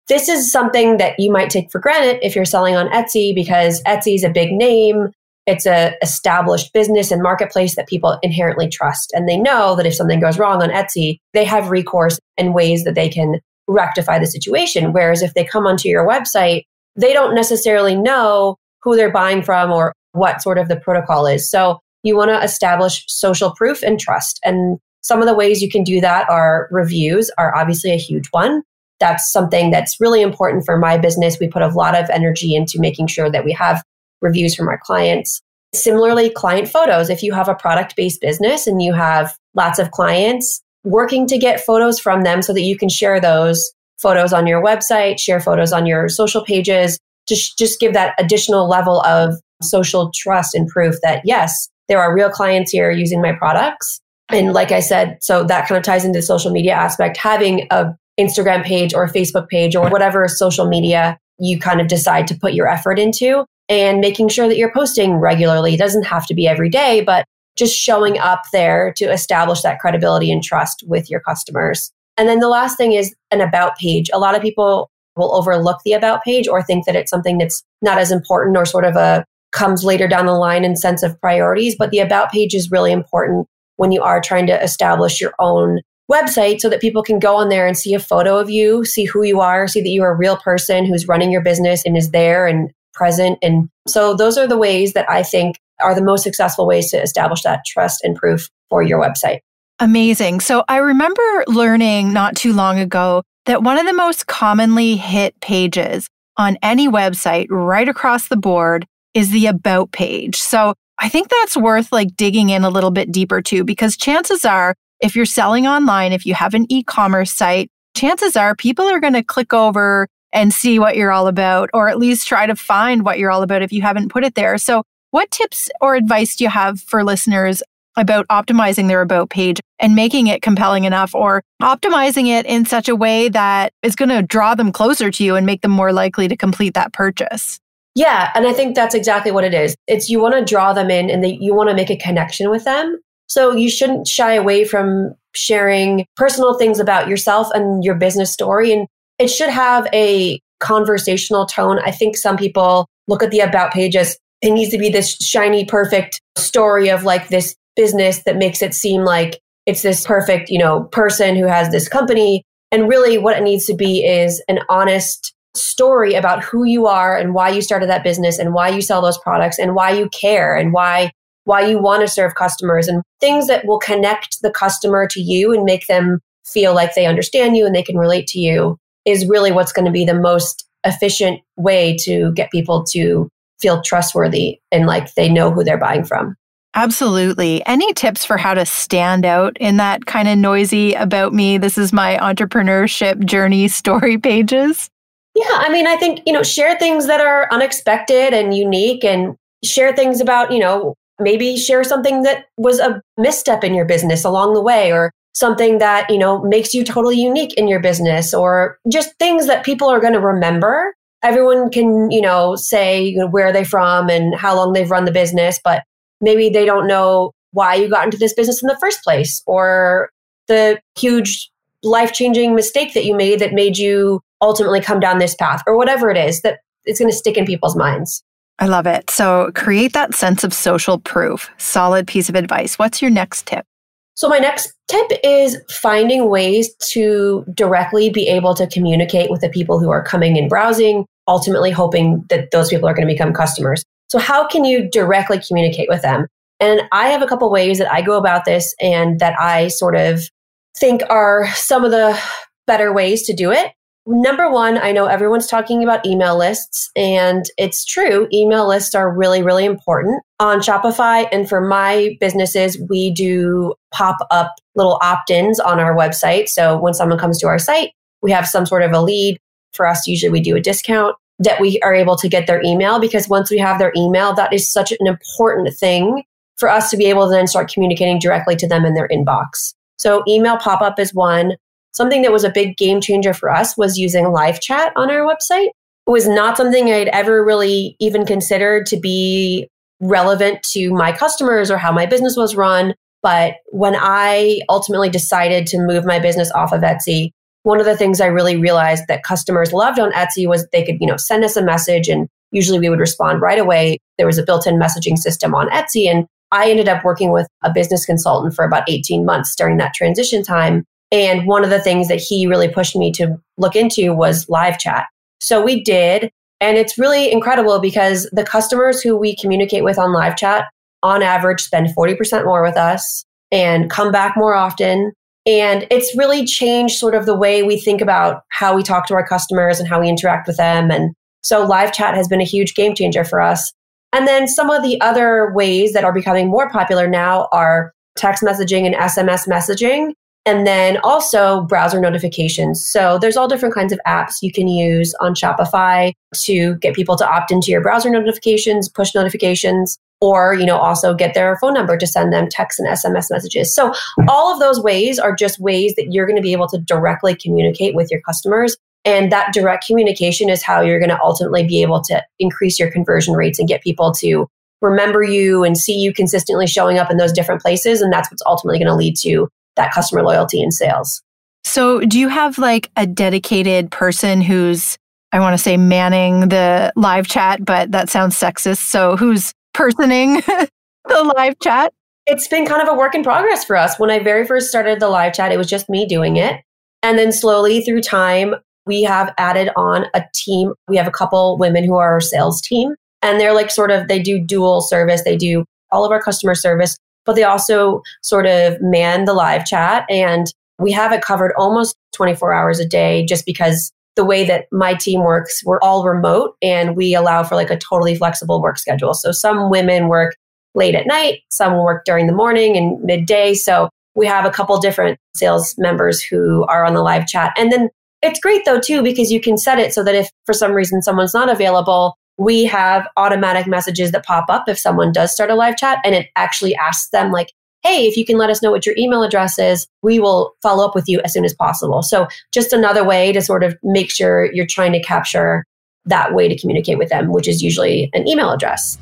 This 0.09 0.29
is 0.29 0.51
something 0.51 0.97
that 0.97 1.19
you 1.19 1.31
might 1.31 1.51
take 1.51 1.71
for 1.71 1.79
granted 1.79 2.19
if 2.23 2.35
you're 2.35 2.45
selling 2.45 2.75
on 2.75 2.89
Etsy 2.89 3.35
because 3.35 3.83
Etsy 3.85 4.17
is 4.17 4.25
a 4.25 4.31
big 4.31 4.53
name. 4.53 5.13
It's 5.47 5.67
a 5.67 5.95
established 6.03 6.73
business 6.73 7.11
and 7.11 7.23
marketplace 7.23 7.75
that 7.77 7.89
people 7.89 8.19
inherently 8.23 8.69
trust. 8.69 9.13
And 9.15 9.29
they 9.29 9.37
know 9.37 9.75
that 9.77 9.87
if 9.87 9.95
something 9.95 10.21
goes 10.21 10.39
wrong 10.39 10.63
on 10.63 10.71
Etsy, 10.71 11.19
they 11.33 11.45
have 11.45 11.71
recourse 11.71 12.19
and 12.39 12.55
ways 12.55 12.85
that 12.85 12.95
they 12.95 13.09
can 13.09 13.41
rectify 13.67 14.19
the 14.19 14.27
situation. 14.27 14.93
Whereas 14.93 15.23
if 15.23 15.35
they 15.35 15.45
come 15.45 15.67
onto 15.67 15.89
your 15.89 16.07
website, 16.07 16.63
they 16.97 17.13
don't 17.13 17.35
necessarily 17.35 17.97
know 17.97 18.57
who 18.83 18.97
they're 18.97 19.11
buying 19.11 19.43
from 19.43 19.73
or 19.73 19.93
what 20.13 20.43
sort 20.43 20.59
of 20.59 20.69
the 20.69 20.77
protocol 20.77 21.27
is. 21.27 21.51
So 21.51 21.81
you 22.03 22.17
want 22.17 22.31
to 22.31 22.43
establish 22.43 23.05
social 23.09 23.53
proof 23.55 23.83
and 23.83 23.99
trust. 23.99 24.39
And 24.45 24.79
some 25.03 25.21
of 25.21 25.27
the 25.27 25.35
ways 25.35 25.63
you 25.63 25.71
can 25.71 25.83
do 25.83 26.01
that 26.01 26.29
are 26.29 26.69
reviews 26.71 27.31
are 27.39 27.57
obviously 27.57 27.93
a 27.93 27.97
huge 27.97 28.29
one 28.31 28.63
that's 29.03 29.33
something 29.33 29.73
that's 29.73 30.01
really 30.01 30.23
important 30.23 30.65
for 30.65 30.79
my 30.79 30.97
business. 30.97 31.41
We 31.41 31.49
put 31.49 31.61
a 31.61 31.67
lot 31.67 31.97
of 31.97 32.09
energy 32.09 32.55
into 32.55 32.79
making 32.79 33.09
sure 33.09 33.29
that 33.31 33.45
we 33.45 33.53
have 33.53 33.83
reviews 34.23 34.55
from 34.55 34.69
our 34.69 34.79
clients. 34.79 35.43
Similarly, 35.75 36.31
client 36.31 36.69
photos. 36.69 37.11
If 37.11 37.23
you 37.23 37.33
have 37.33 37.49
a 37.49 37.55
product 37.55 37.97
based 37.97 38.21
business 38.21 38.67
and 38.67 38.83
you 38.83 38.93
have 38.93 39.37
lots 39.55 39.79
of 39.79 39.91
clients, 39.91 40.63
working 40.85 41.27
to 41.29 41.39
get 41.39 41.61
photos 41.61 41.99
from 41.99 42.23
them 42.23 42.43
so 42.43 42.53
that 42.53 42.63
you 42.63 42.77
can 42.77 42.89
share 42.89 43.21
those 43.21 43.73
photos 43.99 44.33
on 44.33 44.47
your 44.47 44.63
website, 44.63 45.19
share 45.19 45.41
photos 45.41 45.73
on 45.73 45.87
your 45.87 46.09
social 46.09 46.45
pages, 46.45 46.99
just, 47.29 47.57
just 47.57 47.79
give 47.79 47.95
that 47.95 48.15
additional 48.19 48.69
level 48.69 49.01
of 49.03 49.35
social 49.63 50.11
trust 50.15 50.55
and 50.55 50.69
proof 50.69 50.97
that 51.03 51.23
yes, 51.25 51.69
there 51.89 52.01
are 52.01 52.15
real 52.15 52.31
clients 52.31 52.73
here 52.73 52.91
using 52.91 53.23
my 53.23 53.33
products. 53.33 54.01
And 54.29 54.53
like 54.53 54.73
I 54.73 54.81
said, 54.81 55.19
so 55.21 55.45
that 55.45 55.69
kind 55.69 55.79
of 55.79 55.85
ties 55.85 56.05
into 56.05 56.19
the 56.19 56.23
social 56.23 56.51
media 56.51 56.73
aspect. 56.73 57.17
Having 57.17 57.67
a 57.71 57.95
Instagram 58.19 58.65
page 58.65 58.95
or 58.95 59.05
a 59.05 59.11
Facebook 59.11 59.49
page 59.49 59.77
or 59.77 59.89
whatever 59.89 60.27
social 60.29 60.67
media 60.67 61.19
you 61.39 61.59
kind 61.59 61.81
of 61.81 61.89
decide 61.89 62.27
to 62.27 62.35
put 62.35 62.55
your 62.55 62.69
effort 62.69 62.99
into 62.99 63.45
and 63.73 64.01
making 64.01 64.29
sure 64.29 64.49
that 64.49 64.59
you're 64.59 64.71
posting 64.71 65.15
regularly. 65.15 65.73
It 65.73 65.79
doesn't 65.79 66.03
have 66.03 66.27
to 66.27 66.35
be 66.35 66.47
every 66.47 66.69
day, 66.69 67.01
but 67.01 67.25
just 67.57 67.75
showing 67.75 68.19
up 68.19 68.43
there 68.53 68.93
to 68.99 69.07
establish 69.07 69.63
that 69.63 69.79
credibility 69.79 70.31
and 70.31 70.43
trust 70.43 70.85
with 70.87 71.09
your 71.09 71.21
customers. 71.21 71.91
And 72.19 72.29
then 72.29 72.41
the 72.41 72.51
last 72.51 72.77
thing 72.77 72.93
is 72.93 73.15
an 73.31 73.41
about 73.41 73.79
page. 73.79 74.11
A 74.13 74.19
lot 74.19 74.35
of 74.35 74.43
people 74.43 74.91
will 75.17 75.35
overlook 75.35 75.79
the 75.87 75.95
about 75.95 76.23
page 76.23 76.47
or 76.47 76.63
think 76.63 76.85
that 76.85 76.97
it's 76.97 77.09
something 77.09 77.39
that's 77.39 77.63
not 77.81 77.97
as 77.97 78.13
important 78.13 78.59
or 78.59 78.67
sort 78.67 78.85
of 78.85 78.95
a 78.95 79.25
comes 79.53 79.85
later 79.85 80.07
down 80.07 80.27
the 80.27 80.33
line 80.33 80.67
in 80.67 80.77
sense 80.77 81.03
of 81.03 81.19
priorities, 81.23 81.75
but 81.75 81.91
the 81.91 82.01
about 82.01 82.31
page 82.31 82.55
is 82.55 82.71
really 82.71 82.93
important 82.93 83.47
when 83.77 83.91
you 83.91 84.03
are 84.03 84.21
trying 84.21 84.47
to 84.47 84.63
establish 84.63 85.19
your 85.19 85.33
own 85.39 85.81
website 86.11 86.61
so 86.61 86.69
that 86.69 86.81
people 86.81 87.03
can 87.03 87.19
go 87.19 87.37
on 87.37 87.49
there 87.49 87.67
and 87.67 87.79
see 87.79 87.95
a 87.95 87.99
photo 87.99 88.39
of 88.39 88.51
you, 88.51 88.85
see 88.85 89.05
who 89.05 89.23
you 89.23 89.41
are, 89.41 89.67
see 89.67 89.81
that 89.81 89.89
you're 89.89 90.13
a 90.13 90.17
real 90.17 90.37
person 90.37 90.85
who's 90.85 91.09
running 91.09 91.33
your 91.33 91.43
business 91.43 91.83
and 91.87 91.97
is 91.97 92.11
there 92.11 92.47
and 92.47 92.71
present. 92.93 93.39
And 93.43 93.69
so 93.87 94.15
those 94.15 94.39
are 94.39 94.47
the 94.47 94.59
ways 94.59 94.93
that 94.93 95.09
I 95.11 95.23
think 95.23 95.57
are 95.81 95.95
the 95.95 96.03
most 96.03 96.23
successful 96.23 96.67
ways 96.67 96.91
to 96.91 97.03
establish 97.03 97.43
that 97.43 97.65
trust 97.67 98.03
and 98.05 98.17
proof 98.17 98.49
for 98.69 98.83
your 98.83 99.01
website. 99.03 99.41
Amazing. 99.79 100.41
So 100.41 100.65
I 100.69 100.77
remember 100.77 101.45
learning 101.49 102.13
not 102.13 102.37
too 102.37 102.53
long 102.53 102.79
ago 102.79 103.23
that 103.47 103.63
one 103.63 103.79
of 103.79 103.87
the 103.87 103.93
most 103.93 104.27
commonly 104.27 104.97
hit 104.97 105.41
pages 105.41 106.09
on 106.37 106.57
any 106.63 106.89
website 106.89 107.47
right 107.51 107.89
across 107.89 108.29
the 108.29 108.37
board 108.37 108.87
is 109.15 109.31
the 109.31 109.47
about 109.47 109.93
page. 109.93 110.37
So 110.37 110.75
I 110.99 111.09
think 111.09 111.29
that's 111.29 111.57
worth 111.57 111.91
like 111.91 112.17
digging 112.17 112.51
in 112.51 112.65
a 112.65 112.71
little 112.71 112.91
bit 112.91 113.11
deeper 113.11 113.43
too, 113.43 113.65
because 113.65 113.97
chances 113.97 114.45
are 114.45 114.75
if 115.01 115.17
you're 115.17 115.27
selling 115.27 115.67
online, 115.67 116.13
if 116.13 116.25
you 116.25 116.35
have 116.35 116.55
an 116.55 116.67
e 116.71 116.85
commerce 116.85 117.33
site, 117.33 117.69
chances 117.97 118.37
are 118.37 118.55
people 118.55 118.85
are 118.87 119.01
going 119.01 119.13
to 119.15 119.25
click 119.25 119.53
over 119.53 120.07
and 120.33 120.53
see 120.53 120.79
what 120.79 120.97
you're 120.97 121.13
all 121.13 121.27
about, 121.27 121.71
or 121.73 121.89
at 121.89 121.99
least 121.99 122.27
try 122.27 122.47
to 122.47 122.57
find 122.57 123.05
what 123.05 123.19
you're 123.19 123.31
all 123.31 123.43
about 123.43 123.63
if 123.63 123.73
you 123.73 123.83
haven't 123.83 124.11
put 124.11 124.25
it 124.25 124.35
there. 124.35 124.59
So, 124.59 124.83
what 125.11 125.31
tips 125.31 125.69
or 125.81 125.95
advice 125.95 126.37
do 126.37 126.45
you 126.45 126.51
have 126.51 126.81
for 126.81 127.05
listeners 127.05 127.63
about 127.97 128.27
optimizing 128.29 128.89
their 128.89 129.03
about 129.03 129.31
page 129.31 129.61
and 129.79 129.95
making 129.95 130.27
it 130.27 130.41
compelling 130.41 130.85
enough 130.85 131.15
or 131.15 131.43
optimizing 131.61 132.27
it 132.29 132.47
in 132.47 132.65
such 132.65 132.89
a 132.89 132.97
way 132.97 133.29
that 133.29 133.73
is 133.83 133.95
going 133.95 134.09
to 134.09 134.23
draw 134.23 134.55
them 134.55 134.73
closer 134.73 135.11
to 135.11 135.25
you 135.25 135.37
and 135.37 135.45
make 135.45 135.61
them 135.61 135.71
more 135.71 135.93
likely 135.93 136.29
to 136.29 136.37
complete 136.37 136.75
that 136.75 136.93
purchase? 136.93 137.61
Yeah, 137.95 138.31
and 138.35 138.47
I 138.47 138.55
think 138.55 138.75
that's 138.75 138.95
exactly 138.95 139.33
what 139.33 139.45
it 139.45 139.53
is. 139.53 139.77
It's 139.87 140.09
you 140.09 140.21
want 140.21 140.35
to 140.35 140.45
draw 140.45 140.73
them 140.73 140.91
in 140.91 141.11
and 141.11 141.23
they, 141.23 141.37
you 141.41 141.55
want 141.55 141.69
to 141.69 141.77
make 141.77 141.91
a 141.91 141.97
connection 141.97 142.49
with 142.49 142.65
them. 142.65 142.99
So 143.27 143.53
you 143.53 143.69
shouldn't 143.69 144.07
shy 144.07 144.35
away 144.35 144.65
from 144.65 145.15
sharing 145.35 146.07
personal 146.17 146.59
things 146.59 146.79
about 146.79 147.09
yourself 147.09 147.49
and 147.55 147.85
your 147.85 147.95
business 147.95 148.33
story. 148.33 148.73
And 148.73 148.87
it 149.23 149.31
should 149.31 149.51
have 149.51 149.87
a 149.95 150.41
conversational 150.59 151.47
tone. 151.47 151.79
I 151.85 151.93
think 151.93 152.17
some 152.17 152.37
people 152.37 152.89
look 153.07 153.23
at 153.23 153.31
the 153.31 153.39
about 153.39 153.73
page 153.73 153.95
as 153.95 154.19
it 154.43 154.51
needs 154.51 154.73
to 154.73 154.79
be 154.79 154.89
this 154.89 155.17
shiny, 155.17 155.65
perfect 155.65 156.21
story 156.37 156.91
of 156.91 157.05
like 157.05 157.29
this 157.29 157.55
business 157.77 158.25
that 158.25 158.37
makes 158.37 158.63
it 158.63 158.75
seem 158.75 159.05
like 159.05 159.39
it's 159.65 159.83
this 159.83 160.05
perfect, 160.05 160.51
you 160.51 160.59
know, 160.59 160.85
person 160.91 161.37
who 161.37 161.47
has 161.47 161.71
this 161.71 161.89
company. 161.89 162.43
And 162.73 162.89
really 162.89 163.17
what 163.17 163.37
it 163.37 163.45
needs 163.45 163.65
to 163.67 163.75
be 163.75 164.05
is 164.05 164.43
an 164.49 164.59
honest 164.69 165.33
story 165.55 166.15
about 166.15 166.43
who 166.43 166.65
you 166.65 166.87
are 166.87 167.17
and 167.17 167.33
why 167.33 167.51
you 167.51 167.63
started 167.63 167.89
that 167.89 168.03
business 168.03 168.41
and 168.41 168.55
why 168.55 168.71
you 168.71 168.83
sell 168.83 169.03
those 169.03 169.19
products 169.19 169.59
and 169.59 169.77
why 169.77 169.93
you 169.93 170.09
care 170.09 170.57
and 170.57 170.73
why 170.73 171.11
why 171.45 171.61
you 171.61 171.79
want 171.79 172.01
to 172.01 172.09
serve 172.09 172.35
customers 172.35 172.89
and 172.89 173.03
things 173.21 173.49
that 173.49 173.67
will 173.67 173.79
connect 173.79 174.41
the 174.43 174.51
customer 174.51 175.07
to 175.09 175.21
you 175.21 175.53
and 175.53 175.65
make 175.65 175.87
them 175.87 176.21
feel 176.47 176.73
like 176.73 176.95
they 176.95 177.05
understand 177.05 177.57
you 177.57 177.67
and 177.67 177.75
they 177.75 177.83
can 177.83 177.99
relate 177.99 178.27
to 178.29 178.39
you 178.39 178.79
is 179.05 179.27
really 179.27 179.53
what's 179.53 179.73
going 179.73 179.85
to 179.85 179.91
be 179.91 180.05
the 180.05 180.15
most 180.15 180.67
efficient 180.85 181.41
way 181.57 181.97
to 182.03 182.33
get 182.33 182.51
people 182.51 182.85
to 182.85 183.29
feel 183.61 183.81
trustworthy 183.83 184.59
and 184.71 184.87
like 184.87 185.15
they 185.15 185.29
know 185.29 185.51
who 185.51 185.63
they're 185.63 185.79
buying 185.79 186.05
from. 186.05 186.35
Absolutely. 186.75 187.65
Any 187.67 187.93
tips 187.93 188.25
for 188.25 188.39
how 188.39 188.55
to 188.55 188.65
stand 188.65 189.27
out 189.27 189.57
in 189.59 189.77
that 189.77 190.07
kind 190.07 190.27
of 190.27 190.39
noisy 190.39 190.95
about 190.95 191.35
me? 191.35 191.59
This 191.59 191.77
is 191.77 191.93
my 191.93 192.17
entrepreneurship 192.17 193.25
journey 193.25 193.69
story 193.69 194.19
pages. 194.19 194.89
Yeah, 195.35 195.45
I 195.49 195.71
mean, 195.71 195.87
I 195.87 195.97
think, 195.97 196.21
you 196.27 196.33
know, 196.33 196.43
share 196.43 196.79
things 196.79 197.07
that 197.07 197.21
are 197.21 197.49
unexpected 197.51 198.35
and 198.35 198.55
unique 198.55 199.03
and 199.03 199.35
share 199.65 199.95
things 199.95 200.21
about, 200.21 200.53
you 200.53 200.59
know, 200.59 200.95
maybe 201.19 201.57
share 201.57 201.85
something 201.85 202.23
that 202.23 202.47
was 202.59 202.81
a 202.81 203.01
misstep 203.17 203.65
in 203.65 203.75
your 203.75 203.85
business 203.85 204.25
along 204.25 204.55
the 204.55 204.61
way 204.61 204.93
or 204.93 205.11
something 205.33 205.79
that, 205.79 206.09
you 206.11 206.19
know, 206.19 206.43
makes 206.43 206.75
you 206.75 206.85
totally 206.85 207.21
unique 207.21 207.55
in 207.55 207.69
your 207.69 207.81
business 207.81 208.35
or 208.35 208.79
just 208.91 209.17
things 209.19 209.47
that 209.47 209.65
people 209.65 209.89
are 209.89 210.01
going 210.01 210.13
to 210.13 210.21
remember. 210.21 210.95
Everyone 211.23 211.71
can, 211.71 212.11
you 212.11 212.21
know, 212.21 212.57
say 212.57 213.15
where 213.31 213.53
they're 213.53 213.65
from 213.65 214.11
and 214.11 214.35
how 214.35 214.55
long 214.55 214.73
they've 214.73 214.91
run 214.91 215.05
the 215.05 215.13
business, 215.13 215.61
but 215.63 215.83
maybe 216.21 216.49
they 216.49 216.65
don't 216.65 216.87
know 216.87 217.33
why 217.53 217.75
you 217.75 217.89
got 217.89 218.05
into 218.05 218.17
this 218.17 218.35
business 218.35 218.63
in 218.63 218.67
the 218.67 218.79
first 218.81 219.03
place 219.03 219.43
or 219.47 220.11
the 220.49 220.81
huge 220.99 221.51
life 221.83 222.13
changing 222.13 222.55
mistake 222.55 222.95
that 222.95 223.05
you 223.05 223.15
made 223.15 223.39
that 223.39 223.53
made 223.53 223.77
you 223.77 224.21
ultimately 224.41 224.81
come 224.81 225.01
down 225.01 225.19
this 225.19 225.35
path 225.35 225.63
or 225.67 225.77
whatever 225.77 226.11
it 226.11 226.17
is 226.17 226.43
that 226.43 226.61
it's 226.85 226.99
going 226.99 227.11
to 227.11 227.17
stick 227.17 227.37
in 227.37 227.45
people's 227.45 227.77
minds. 227.77 228.23
I 228.59 228.67
love 228.67 228.87
it. 228.87 229.11
So 229.11 229.51
create 229.55 229.93
that 229.93 230.15
sense 230.15 230.45
of 230.45 230.53
social 230.53 230.99
proof. 230.99 231.51
Solid 231.59 232.07
piece 232.07 232.29
of 232.29 232.35
advice. 232.35 232.79
What's 232.79 233.01
your 233.01 233.11
next 233.11 233.47
tip? 233.47 233.65
So, 234.15 234.29
my 234.29 234.39
next 234.39 234.73
tip 234.89 235.11
is 235.25 235.59
finding 235.71 236.29
ways 236.29 236.75
to 236.91 237.45
directly 237.55 238.11
be 238.11 238.29
able 238.29 238.55
to 238.55 238.67
communicate 238.67 239.31
with 239.31 239.41
the 239.41 239.49
people 239.49 239.81
who 239.81 239.91
are 239.91 240.03
coming 240.03 240.37
and 240.37 240.49
browsing, 240.49 241.07
ultimately 241.27 241.71
hoping 241.71 242.25
that 242.29 242.51
those 242.51 242.69
people 242.69 242.89
are 242.89 242.95
going 242.95 243.07
to 243.07 243.13
become 243.13 243.33
customers. 243.33 243.83
So, 244.11 244.19
how 244.19 244.47
can 244.47 244.65
you 244.65 244.91
directly 244.91 245.41
communicate 245.41 245.89
with 245.89 246.03
them? 246.03 246.27
And 246.61 246.83
I 246.93 247.09
have 247.09 247.23
a 247.23 247.27
couple 247.27 247.51
ways 247.51 247.79
that 247.79 247.93
I 247.93 248.03
go 248.03 248.17
about 248.19 248.45
this 248.45 248.75
and 248.81 249.19
that 249.21 249.39
I 249.41 249.69
sort 249.69 249.97
of 249.97 250.29
think 250.77 251.03
are 251.09 251.49
some 251.55 251.85
of 251.85 251.91
the 251.91 252.19
better 252.67 252.93
ways 252.93 253.23
to 253.25 253.35
do 253.35 253.51
it. 253.51 253.73
Number 254.05 254.51
one, 254.51 254.79
I 254.79 254.91
know 254.91 255.07
everyone's 255.07 255.47
talking 255.47 255.85
about 255.85 256.05
email 256.05 256.37
lists, 256.37 256.91
and 256.97 257.45
it's 257.57 257.85
true. 257.85 258.27
Email 258.33 258.67
lists 258.67 258.97
are 258.97 259.17
really, 259.17 259.43
really 259.45 259.65
important 259.65 260.23
on 260.41 260.59
Shopify. 260.59 261.29
And 261.31 261.49
for 261.49 261.61
my 261.61 262.17
businesses, 262.19 262.81
we 262.91 263.13
do 263.13 263.75
pop 263.93 264.17
up 264.33 264.55
little 264.75 264.99
opt 265.03 265.31
ins 265.31 265.61
on 265.61 265.79
our 265.79 265.97
website. 265.97 266.49
So 266.49 266.77
when 266.79 266.95
someone 266.95 267.19
comes 267.19 267.39
to 267.39 267.47
our 267.47 267.61
site, 267.61 267.93
we 268.23 268.33
have 268.33 268.49
some 268.49 268.67
sort 268.67 268.83
of 268.83 268.91
a 268.91 269.01
lead. 269.01 269.39
For 269.73 269.87
us, 269.87 270.07
usually 270.07 270.31
we 270.31 270.41
do 270.41 270.57
a 270.57 270.61
discount 270.61 271.17
that 271.39 271.61
we 271.61 271.81
are 271.81 271.95
able 271.95 272.17
to 272.17 272.29
get 272.29 272.47
their 272.47 272.61
email 272.65 272.99
because 272.99 273.29
once 273.29 273.51
we 273.51 273.59
have 273.59 273.79
their 273.79 273.93
email, 273.97 274.35
that 274.35 274.53
is 274.53 274.71
such 274.71 274.93
an 274.93 275.07
important 275.07 275.75
thing 275.75 276.25
for 276.57 276.69
us 276.69 276.91
to 276.91 276.97
be 276.97 277.07
able 277.07 277.27
to 277.27 277.31
then 277.31 277.47
start 277.47 277.73
communicating 277.73 278.19
directly 278.19 278.57
to 278.57 278.69
them 278.69 278.85
in 278.85 278.95
their 278.95 279.09
inbox. 279.09 279.75
So 279.97 280.23
email 280.29 280.57
pop 280.57 280.83
up 280.83 280.99
is 280.99 281.15
one. 281.15 281.53
Something 281.93 282.23
that 282.23 282.33
was 282.33 282.45
a 282.45 282.51
big 282.51 282.77
game 282.77 283.01
changer 283.01 283.35
for 283.35 283.51
us 283.51 283.77
was 283.77 283.99
using 283.99 284.33
live 284.33 284.61
chat 284.61 284.93
on 284.97 285.11
our 285.11 285.27
website. 285.27 285.69
It 286.07 286.11
was 286.11 286.27
not 286.27 286.57
something 286.57 286.91
I'd 286.91 287.09
ever 287.09 287.45
really 287.45 287.97
even 288.01 288.25
considered 288.25 288.87
to 288.87 288.99
be 288.99 289.69
relevant 290.01 290.63
to 290.73 290.91
my 290.91 291.13
customers 291.13 291.71
or 291.71 291.79
how 291.79 291.93
my 291.93 292.07
business 292.07 292.37
was 292.37 292.57
run. 292.57 292.95
But 293.23 293.55
when 293.71 293.95
I 293.97 294.61
ultimately 294.69 295.11
decided 295.11 295.67
to 295.69 295.79
move 295.79 296.05
my 296.05 296.19
business 296.19 296.51
off 296.53 296.73
of 296.73 296.81
Etsy, 296.81 297.31
one 297.63 297.79
of 297.79 297.87
the 297.87 297.97
things 297.97 298.21
I 298.21 298.27
really 298.27 298.57
realized 298.57 299.05
that 299.07 299.23
customers 299.23 299.73
loved 299.73 300.01
on 300.01 300.11
Etsy 300.13 300.49
was 300.49 300.67
they 300.73 300.85
could, 300.85 300.97
you 301.01 301.07
know, 301.07 301.17
send 301.17 301.45
us 301.45 301.57
a 301.57 301.63
message 301.63 302.09
and 302.09 302.27
usually 302.51 302.81
we 302.81 302.89
would 302.89 302.99
respond 302.99 303.41
right 303.41 303.61
away. 303.61 303.99
There 304.19 304.27
was 304.27 304.39
a 304.39 304.43
built-in 304.43 304.81
messaging 304.81 305.17
system 305.17 305.55
on 305.55 305.69
Etsy 305.71 306.11
and 306.11 306.27
I 306.51 306.69
ended 306.69 306.89
up 306.89 307.05
working 307.05 307.31
with 307.31 307.47
a 307.63 307.73
business 307.73 308.05
consultant 308.05 308.55
for 308.55 308.65
about 308.65 308.89
18 308.89 309.25
months 309.25 309.55
during 309.55 309.77
that 309.77 309.95
transition 309.95 310.43
time 310.43 310.85
and 311.13 311.47
one 311.47 311.63
of 311.63 311.71
the 311.71 311.81
things 311.81 312.09
that 312.09 312.21
he 312.21 312.47
really 312.47 312.69
pushed 312.69 312.97
me 312.97 313.13
to 313.13 313.39
look 313.59 313.77
into 313.77 314.15
was 314.15 314.49
live 314.49 314.79
chat. 314.79 315.07
So 315.41 315.63
we 315.63 315.85
did. 315.85 316.31
And 316.61 316.79
it's 316.79 316.97
really 316.97 317.31
incredible 317.31 317.81
because 317.81 318.29
the 318.33 318.45
customers 318.45 319.03
who 319.03 319.17
we 319.17 319.37
communicate 319.37 319.85
with 319.85 319.99
on 319.99 320.13
live 320.13 320.37
chat 320.37 320.65
on 321.03 321.23
average 321.23 321.61
spend 321.61 321.89
40% 321.97 322.45
more 322.45 322.63
with 322.63 322.77
us 322.77 323.25
and 323.51 323.91
come 323.91 324.11
back 324.11 324.35
more 324.37 324.55
often. 324.55 325.13
And 325.45 325.87
it's 325.91 326.17
really 326.17 326.47
changed 326.47 326.97
sort 326.97 327.15
of 327.15 327.27
the 327.27 327.37
way 327.37 327.63
we 327.63 327.79
think 327.79 328.01
about 328.01 328.43
how 328.51 328.75
we 328.75 328.83
talk 328.83 329.07
to 329.09 329.15
our 329.15 329.27
customers 329.27 329.81
and 329.81 329.89
how 329.89 330.01
we 330.01 330.09
interact 330.09 330.47
with 330.47 330.57
them. 330.57 330.91
And 330.91 331.15
so 331.43 331.67
live 331.67 331.93
chat 331.93 332.15
has 332.15 332.29
been 332.29 332.41
a 332.41 332.45
huge 332.45 332.75
game 332.75 332.95
changer 332.95 333.25
for 333.25 333.41
us. 333.41 333.73
And 334.13 334.29
then 334.29 334.47
some 334.47 334.71
of 334.71 334.83
the 334.83 335.01
other 335.01 335.53
ways 335.53 335.93
that 335.95 336.05
are 336.05 336.13
becoming 336.13 336.49
more 336.49 336.71
popular 336.71 337.09
now 337.09 337.49
are 337.53 337.93
text 338.17 338.43
messaging 338.43 338.87
and 338.87 338.95
SMS 338.95 339.49
messaging. 339.49 340.13
And 340.45 340.67
then 340.67 340.99
also 341.05 341.63
browser 341.63 342.01
notifications. 342.01 342.85
So 342.85 343.19
there's 343.19 343.37
all 343.37 343.47
different 343.47 343.75
kinds 343.75 343.93
of 343.93 344.01
apps 344.07 344.43
you 344.43 344.51
can 344.51 344.67
use 344.67 345.15
on 345.21 345.35
Shopify 345.35 346.13
to 346.43 346.75
get 346.77 346.95
people 346.95 347.17
to 347.17 347.29
opt 347.29 347.53
into 347.53 347.71
your 347.71 347.81
browser 347.81 348.11
notifications, 348.11 348.89
push 348.89 349.15
notifications, 349.15 349.99
or, 350.21 350.55
you 350.55 350.67
know, 350.67 350.79
also 350.79 351.15
get 351.15 351.35
their 351.35 351.57
phone 351.57 351.75
number 351.75 351.97
to 351.97 352.07
send 352.07 352.33
them 352.33 352.49
text 352.49 352.79
and 352.79 352.89
SMS 352.89 353.31
messages. 353.31 353.75
So 353.75 353.93
all 354.29 354.53
of 354.53 354.61
those 354.61 354.81
ways 354.81 355.19
are 355.19 355.35
just 355.35 355.61
ways 355.61 355.95
that 355.97 356.13
you're 356.13 356.27
going 356.27 356.37
to 356.37 356.43
be 356.43 356.53
able 356.53 356.69
to 356.69 356.79
directly 356.79 357.35
communicate 357.35 357.95
with 357.95 358.09
your 358.11 358.21
customers. 358.23 358.77
And 359.05 359.33
that 359.33 359.53
direct 359.53 359.87
communication 359.87 360.49
is 360.49 360.63
how 360.63 360.81
you're 360.81 361.01
going 361.01 361.11
to 361.11 361.21
ultimately 361.21 361.67
be 361.67 361.83
able 361.83 362.03
to 362.03 362.23
increase 362.39 362.79
your 362.79 362.91
conversion 362.91 363.35
rates 363.35 363.59
and 363.59 363.69
get 363.69 363.83
people 363.83 364.13
to 364.15 364.47
remember 364.81 365.25
you 365.25 365.65
and 365.65 365.77
see 365.77 365.99
you 365.99 366.13
consistently 366.13 366.69
showing 366.69 366.99
up 366.99 367.11
in 367.11 367.17
those 367.17 367.33
different 367.33 367.61
places. 367.61 368.01
And 368.01 368.13
that's 368.13 368.31
what's 368.31 368.43
ultimately 368.47 368.79
going 368.79 368.89
to 368.89 368.95
lead 368.95 369.17
to 369.23 369.49
that 369.77 369.93
customer 369.93 370.23
loyalty 370.23 370.63
and 370.63 370.73
sales. 370.73 371.23
So, 371.65 372.01
do 372.01 372.19
you 372.19 372.29
have 372.29 372.59
like 372.59 372.91
a 372.97 373.07
dedicated 373.07 373.91
person 373.91 374.41
who's, 374.41 374.99
I 375.33 375.41
want 375.41 375.55
to 375.55 375.63
say 375.63 375.77
manning 375.77 376.49
the 376.49 376.93
live 376.97 377.27
chat, 377.27 377.65
but 377.65 377.93
that 377.93 378.11
sounds 378.11 378.39
sexist. 378.39 378.79
So, 378.79 379.17
who's 379.17 379.53
personing 379.75 380.35
the 380.47 381.33
live 381.37 381.59
chat? 381.61 381.93
It's 382.27 382.47
been 382.49 382.67
kind 382.67 382.83
of 382.83 382.89
a 382.89 382.97
work 382.97 383.15
in 383.15 383.23
progress 383.23 383.65
for 383.65 383.77
us. 383.77 383.99
When 383.99 384.11
I 384.11 384.19
very 384.19 384.47
first 384.47 384.69
started 384.69 385.01
the 385.01 385.09
live 385.09 385.35
chat, 385.35 385.53
it 385.53 385.57
was 385.57 385.69
just 385.69 385.89
me 385.89 386.07
doing 386.07 386.37
it. 386.37 386.61
And 387.03 387.19
then 387.19 387.33
slowly 387.33 387.81
through 387.81 388.03
time, 388.03 388.55
we 388.87 389.03
have 389.03 389.33
added 389.39 389.71
on 389.77 390.07
a 390.15 390.25
team. 390.35 390.75
We 390.89 390.97
have 390.97 391.09
a 391.09 391.13
couple 391.13 391.59
women 391.59 391.85
who 391.85 391.97
are 391.97 392.13
our 392.13 392.21
sales 392.21 392.61
team, 392.61 392.95
and 393.23 393.41
they're 393.41 393.55
like 393.55 393.71
sort 393.71 393.91
of, 393.91 394.09
they 394.09 394.21
do 394.21 394.39
dual 394.39 394.81
service. 394.81 395.23
They 395.25 395.37
do 395.37 395.65
all 395.91 396.05
of 396.05 396.11
our 396.11 396.21
customer 396.21 396.55
service 396.55 396.97
but 397.25 397.35
they 397.35 397.45
also 397.45 398.03
sort 398.23 398.47
of 398.47 398.77
man 398.81 399.25
the 399.25 399.35
live 399.35 399.65
chat 399.65 400.05
and 400.11 400.47
we 400.79 400.93
have 400.93 401.13
it 401.13 401.23
covered 401.23 401.53
almost 401.57 401.97
24 402.15 402.53
hours 402.53 402.81
a 402.81 402.87
day 402.87 403.25
just 403.25 403.47
because 403.47 403.93
the 404.17 404.25
way 404.25 404.45
that 404.45 404.67
my 404.71 404.95
team 404.95 405.21
works, 405.21 405.63
we're 405.65 405.81
all 405.81 406.05
remote 406.05 406.57
and 406.61 406.97
we 406.97 407.15
allow 407.15 407.43
for 407.43 407.55
like 407.55 407.71
a 407.71 407.79
totally 407.79 408.15
flexible 408.15 408.61
work 408.61 408.79
schedule. 408.79 409.15
So 409.15 409.33
some 409.33 409.71
women 409.71 410.09
work 410.09 410.37
late 410.75 410.95
at 410.95 411.07
night, 411.07 411.41
some 411.51 411.79
work 411.79 412.05
during 412.05 412.27
the 412.27 412.33
morning 412.33 412.77
and 412.77 413.03
midday. 413.03 413.55
So 413.55 413.89
we 414.15 414.27
have 414.27 414.45
a 414.45 414.51
couple 414.51 414.79
different 414.79 415.19
sales 415.35 415.75
members 415.79 416.23
who 416.23 416.65
are 416.65 416.85
on 416.85 416.95
the 416.95 417.03
live 417.03 417.27
chat. 417.27 417.55
And 417.57 417.73
then 417.73 417.89
it's 418.21 418.41
great 418.41 418.65
though 418.65 418.81
too 418.81 419.03
because 419.03 419.33
you 419.33 419.41
can 419.41 419.57
set 419.57 419.79
it 419.79 419.93
so 419.93 420.05
that 420.05 420.15
if 420.15 420.31
for 420.45 420.53
some 420.53 420.73
reason 420.73 421.03
someone's 421.03 421.35
not 421.35 421.51
available, 421.51 422.17
we 422.43 422.65
have 422.65 423.07
automatic 423.17 423.67
messages 423.67 424.11
that 424.11 424.25
pop 424.25 424.47
up 424.49 424.69
if 424.69 424.79
someone 424.79 425.13
does 425.13 425.33
start 425.33 425.51
a 425.51 425.55
live 425.55 425.77
chat 425.77 425.99
and 426.05 426.15
it 426.15 426.29
actually 426.37 426.75
asks 426.75 427.09
them 427.11 427.31
like 427.31 427.53
hey 427.83 428.07
if 428.07 428.17
you 428.17 428.25
can 428.25 428.37
let 428.37 428.51
us 428.51 428.63
know 428.63 428.71
what 428.71 428.85
your 428.85 428.97
email 428.99 429.23
address 429.23 429.59
is 429.59 429.87
we 430.03 430.19
will 430.19 430.55
follow 430.63 430.85
up 430.85 430.95
with 430.95 431.09
you 431.09 431.21
as 431.25 431.33
soon 431.33 431.45
as 431.45 431.55
possible 431.55 432.03
so 432.03 432.27
just 432.53 432.73
another 432.73 433.05
way 433.05 433.33
to 433.33 433.41
sort 433.41 433.63
of 433.63 433.77
make 433.83 434.11
sure 434.11 434.53
you're 434.53 434.67
trying 434.67 434.93
to 434.93 435.01
capture 435.01 435.65
that 436.05 436.35
way 436.35 436.49
to 436.49 436.59
communicate 436.59 436.99
with 436.99 437.09
them 437.09 437.33
which 437.33 437.47
is 437.47 437.63
usually 437.63 438.11
an 438.13 438.27
email 438.27 438.51
address 438.51 438.99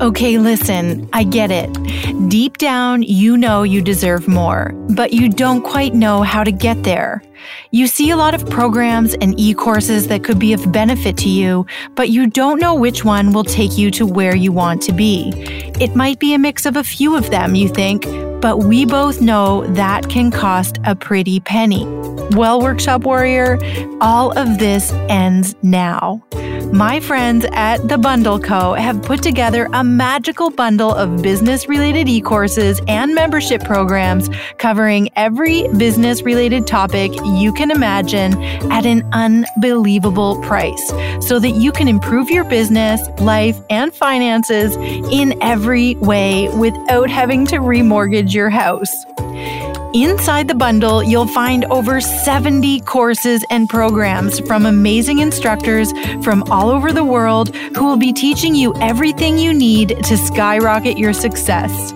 Okay, 0.00 0.38
listen, 0.38 1.08
I 1.12 1.24
get 1.24 1.50
it. 1.50 1.68
Deep 2.30 2.58
down, 2.58 3.02
you 3.02 3.36
know 3.36 3.64
you 3.64 3.82
deserve 3.82 4.28
more, 4.28 4.70
but 4.90 5.12
you 5.12 5.28
don't 5.28 5.60
quite 5.60 5.92
know 5.92 6.22
how 6.22 6.44
to 6.44 6.52
get 6.52 6.84
there. 6.84 7.20
You 7.70 7.86
see 7.86 8.10
a 8.10 8.16
lot 8.16 8.34
of 8.34 8.48
programs 8.48 9.14
and 9.14 9.38
e 9.38 9.54
courses 9.54 10.08
that 10.08 10.24
could 10.24 10.38
be 10.38 10.52
of 10.52 10.72
benefit 10.72 11.16
to 11.18 11.28
you, 11.28 11.66
but 11.94 12.10
you 12.10 12.26
don't 12.26 12.60
know 12.60 12.74
which 12.74 13.04
one 13.04 13.32
will 13.32 13.44
take 13.44 13.76
you 13.76 13.90
to 13.92 14.06
where 14.06 14.36
you 14.36 14.52
want 14.52 14.82
to 14.82 14.92
be. 14.92 15.32
It 15.80 15.94
might 15.94 16.18
be 16.18 16.34
a 16.34 16.38
mix 16.38 16.66
of 16.66 16.76
a 16.76 16.84
few 16.84 17.16
of 17.16 17.30
them, 17.30 17.54
you 17.54 17.68
think, 17.68 18.04
but 18.40 18.58
we 18.58 18.84
both 18.84 19.20
know 19.20 19.66
that 19.74 20.08
can 20.08 20.30
cost 20.30 20.78
a 20.84 20.94
pretty 20.94 21.40
penny. 21.40 21.84
Well, 22.32 22.60
Workshop 22.60 23.02
Warrior, 23.04 23.58
all 24.00 24.36
of 24.38 24.58
this 24.58 24.92
ends 25.08 25.54
now. 25.62 26.22
My 26.72 27.00
friends 27.00 27.46
at 27.52 27.88
The 27.88 27.96
Bundle 27.96 28.38
Co. 28.38 28.74
have 28.74 29.02
put 29.02 29.22
together 29.22 29.70
a 29.72 29.82
magical 29.82 30.50
bundle 30.50 30.92
of 30.94 31.22
business 31.22 31.66
related 31.66 32.10
e 32.10 32.20
courses 32.20 32.82
and 32.86 33.14
membership 33.14 33.64
programs 33.64 34.28
covering 34.58 35.08
every 35.16 35.66
business 35.78 36.20
related 36.22 36.66
topic 36.66 37.10
you 37.36 37.52
can 37.52 37.70
imagine 37.70 38.34
at 38.72 38.86
an 38.86 39.08
unbelievable 39.12 40.40
price 40.42 40.88
so 41.20 41.38
that 41.38 41.50
you 41.50 41.72
can 41.72 41.88
improve 41.88 42.30
your 42.30 42.44
business, 42.44 43.00
life, 43.20 43.58
and 43.70 43.92
finances 43.92 44.76
in 45.12 45.40
every 45.42 45.96
way 45.96 46.48
without 46.56 47.10
having 47.10 47.46
to 47.46 47.56
remortgage 47.56 48.32
your 48.32 48.50
house. 48.50 49.04
Inside 49.94 50.48
the 50.48 50.54
bundle, 50.54 51.02
you'll 51.02 51.26
find 51.26 51.64
over 51.66 51.98
70 51.98 52.80
courses 52.80 53.42
and 53.48 53.70
programs 53.70 54.38
from 54.40 54.66
amazing 54.66 55.20
instructors 55.20 55.92
from 56.22 56.42
all 56.50 56.68
over 56.68 56.92
the 56.92 57.04
world 57.04 57.56
who 57.56 57.86
will 57.86 57.96
be 57.96 58.12
teaching 58.12 58.54
you 58.54 58.74
everything 58.82 59.38
you 59.38 59.54
need 59.54 60.04
to 60.04 60.18
skyrocket 60.18 60.98
your 60.98 61.14
success. 61.14 61.94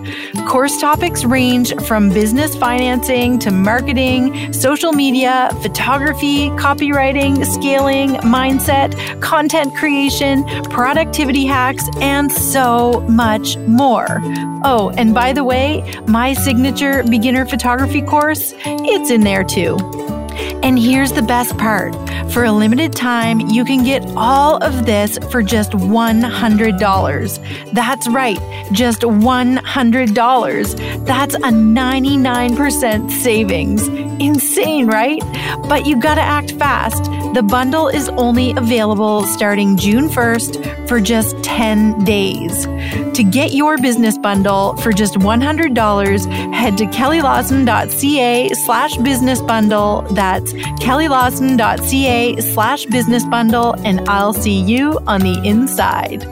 Course 0.48 0.81
topics 0.81 1.24
range 1.24 1.74
from 1.87 2.09
business 2.09 2.57
financing 2.57 3.38
to 3.40 3.50
marketing, 3.50 4.55
social 4.55 4.92
media, 4.92 5.50
photography, 5.61 6.48
copywriting, 6.50 7.44
scaling, 7.44 8.14
mindset, 8.22 9.20
content 9.20 9.74
creation, 9.76 10.44
productivity 10.70 11.44
hacks, 11.44 11.85
and 12.00 12.33
so 12.33 13.00
much 13.00 13.59
more. 13.59 14.20
Oh, 14.64 14.92
and 14.96 15.12
by 15.12 15.33
the 15.33 15.44
way, 15.44 15.83
my 16.07 16.33
signature 16.33 17.02
beginner 17.02 17.44
photography 17.44 17.82
photography 17.83 18.03
course, 18.03 18.55
it's 18.64 19.11
in 19.11 19.23
there 19.23 19.42
too. 19.42 20.21
And 20.62 20.78
here's 20.78 21.12
the 21.12 21.22
best 21.22 21.57
part 21.59 21.94
for 22.33 22.44
a 22.44 22.52
limited 22.52 22.94
time, 22.94 23.40
you 23.40 23.62
can 23.62 23.85
get 23.85 24.02
all 24.16 24.57
of 24.64 24.87
this 24.87 25.18
for 25.31 25.42
just 25.42 25.72
$100. 25.72 27.74
That's 27.74 28.09
right, 28.09 28.38
just 28.72 29.02
$100. 29.02 31.05
That's 31.05 31.35
a 31.35 31.38
99% 31.38 33.11
savings. 33.11 33.87
Insane, 33.87 34.87
right? 34.87 35.20
But 35.68 35.85
you 35.85 36.00
gotta 36.00 36.22
act 36.22 36.52
fast. 36.52 37.05
The 37.35 37.42
bundle 37.42 37.88
is 37.88 38.09
only 38.11 38.52
available 38.52 39.24
starting 39.24 39.76
June 39.76 40.09
1st 40.09 40.88
for 40.88 41.00
just 41.00 41.42
10 41.42 42.05
days. 42.05 42.66
To 43.14 43.24
get 43.24 43.52
your 43.52 43.78
business 43.78 44.16
bundle 44.16 44.76
for 44.76 44.92
just 44.92 45.14
$100, 45.14 46.55
head 46.55 46.78
to 46.78 46.85
kellylawson.ca 46.87 48.50
slash 48.64 48.96
business 48.98 49.42
bundle. 49.42 50.02
That's 50.12 50.32
kellylawson.ca 50.81 52.40
slash 52.40 52.87
business 52.87 53.25
bundle, 53.27 53.75
and 53.85 54.09
I'll 54.09 54.33
see 54.33 54.61
you 54.61 54.99
on 55.07 55.21
the 55.21 55.40
inside. 55.45 56.23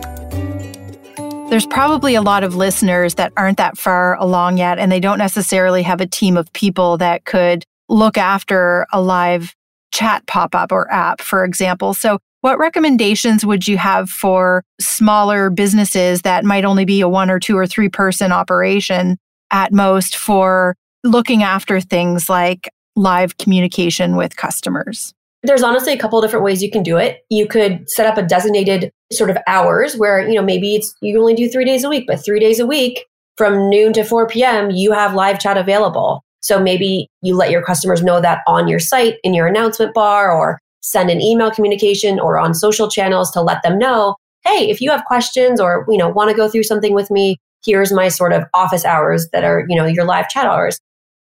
There's 1.50 1.66
probably 1.66 2.14
a 2.14 2.22
lot 2.22 2.44
of 2.44 2.54
listeners 2.54 3.16
that 3.16 3.32
aren't 3.36 3.58
that 3.58 3.76
far 3.76 4.14
along 4.16 4.58
yet, 4.58 4.78
and 4.78 4.90
they 4.90 5.00
don't 5.00 5.18
necessarily 5.18 5.82
have 5.82 6.00
a 6.00 6.06
team 6.06 6.36
of 6.36 6.52
people 6.52 6.96
that 6.98 7.24
could 7.24 7.64
look 7.88 8.16
after 8.16 8.86
a 8.92 9.02
live 9.02 9.54
chat 9.92 10.24
pop 10.28 10.54
up 10.54 10.70
or 10.70 10.90
app, 10.92 11.20
for 11.20 11.44
example. 11.44 11.92
So, 11.92 12.20
what 12.42 12.58
recommendations 12.58 13.44
would 13.44 13.66
you 13.66 13.76
have 13.78 14.08
for 14.08 14.62
smaller 14.80 15.50
businesses 15.50 16.22
that 16.22 16.44
might 16.44 16.64
only 16.64 16.84
be 16.84 17.00
a 17.00 17.08
one 17.08 17.30
or 17.30 17.40
two 17.40 17.58
or 17.58 17.66
three 17.66 17.88
person 17.88 18.32
operation 18.32 19.18
at 19.50 19.72
most 19.72 20.16
for 20.16 20.76
looking 21.02 21.42
after 21.42 21.80
things 21.80 22.30
like 22.30 22.70
live 23.00 23.38
communication 23.38 24.14
with 24.14 24.36
customers? 24.36 25.14
There's 25.42 25.62
honestly 25.62 25.94
a 25.94 25.98
couple 25.98 26.20
different 26.20 26.44
ways 26.44 26.62
you 26.62 26.70
can 26.70 26.82
do 26.82 26.98
it. 26.98 27.24
You 27.30 27.46
could 27.46 27.88
set 27.88 28.06
up 28.06 28.18
a 28.18 28.26
designated 28.26 28.92
sort 29.10 29.30
of 29.30 29.38
hours 29.46 29.96
where, 29.96 30.28
you 30.28 30.34
know, 30.34 30.42
maybe 30.42 30.76
it's 30.76 30.94
you 31.00 31.18
only 31.18 31.34
do 31.34 31.48
3 31.48 31.64
days 31.64 31.82
a 31.82 31.88
week, 31.88 32.04
but 32.06 32.22
3 32.22 32.38
days 32.38 32.60
a 32.60 32.66
week 32.66 33.06
from 33.38 33.70
noon 33.70 33.94
to 33.94 34.04
4 34.04 34.26
p.m. 34.28 34.70
you 34.70 34.92
have 34.92 35.14
live 35.14 35.40
chat 35.40 35.56
available. 35.56 36.22
So 36.42 36.62
maybe 36.62 37.08
you 37.22 37.34
let 37.34 37.50
your 37.50 37.62
customers 37.62 38.02
know 38.02 38.20
that 38.20 38.42
on 38.46 38.68
your 38.68 38.78
site 38.78 39.16
in 39.24 39.32
your 39.32 39.46
announcement 39.46 39.94
bar 39.94 40.30
or 40.30 40.58
send 40.82 41.08
an 41.08 41.22
email 41.22 41.50
communication 41.50 42.20
or 42.20 42.38
on 42.38 42.52
social 42.52 42.90
channels 42.90 43.30
to 43.30 43.40
let 43.40 43.62
them 43.62 43.78
know, 43.78 44.16
"Hey, 44.44 44.68
if 44.68 44.82
you 44.82 44.90
have 44.90 45.06
questions 45.06 45.58
or, 45.58 45.86
you 45.88 45.96
know, 45.96 46.08
want 46.08 46.30
to 46.30 46.36
go 46.36 46.48
through 46.48 46.64
something 46.64 46.92
with 46.92 47.10
me, 47.10 47.38
here's 47.64 47.92
my 47.92 48.08
sort 48.08 48.34
of 48.34 48.44
office 48.52 48.84
hours 48.84 49.28
that 49.32 49.44
are, 49.44 49.64
you 49.68 49.76
know, 49.76 49.86
your 49.86 50.04
live 50.04 50.28
chat 50.28 50.44
hours." 50.44 50.78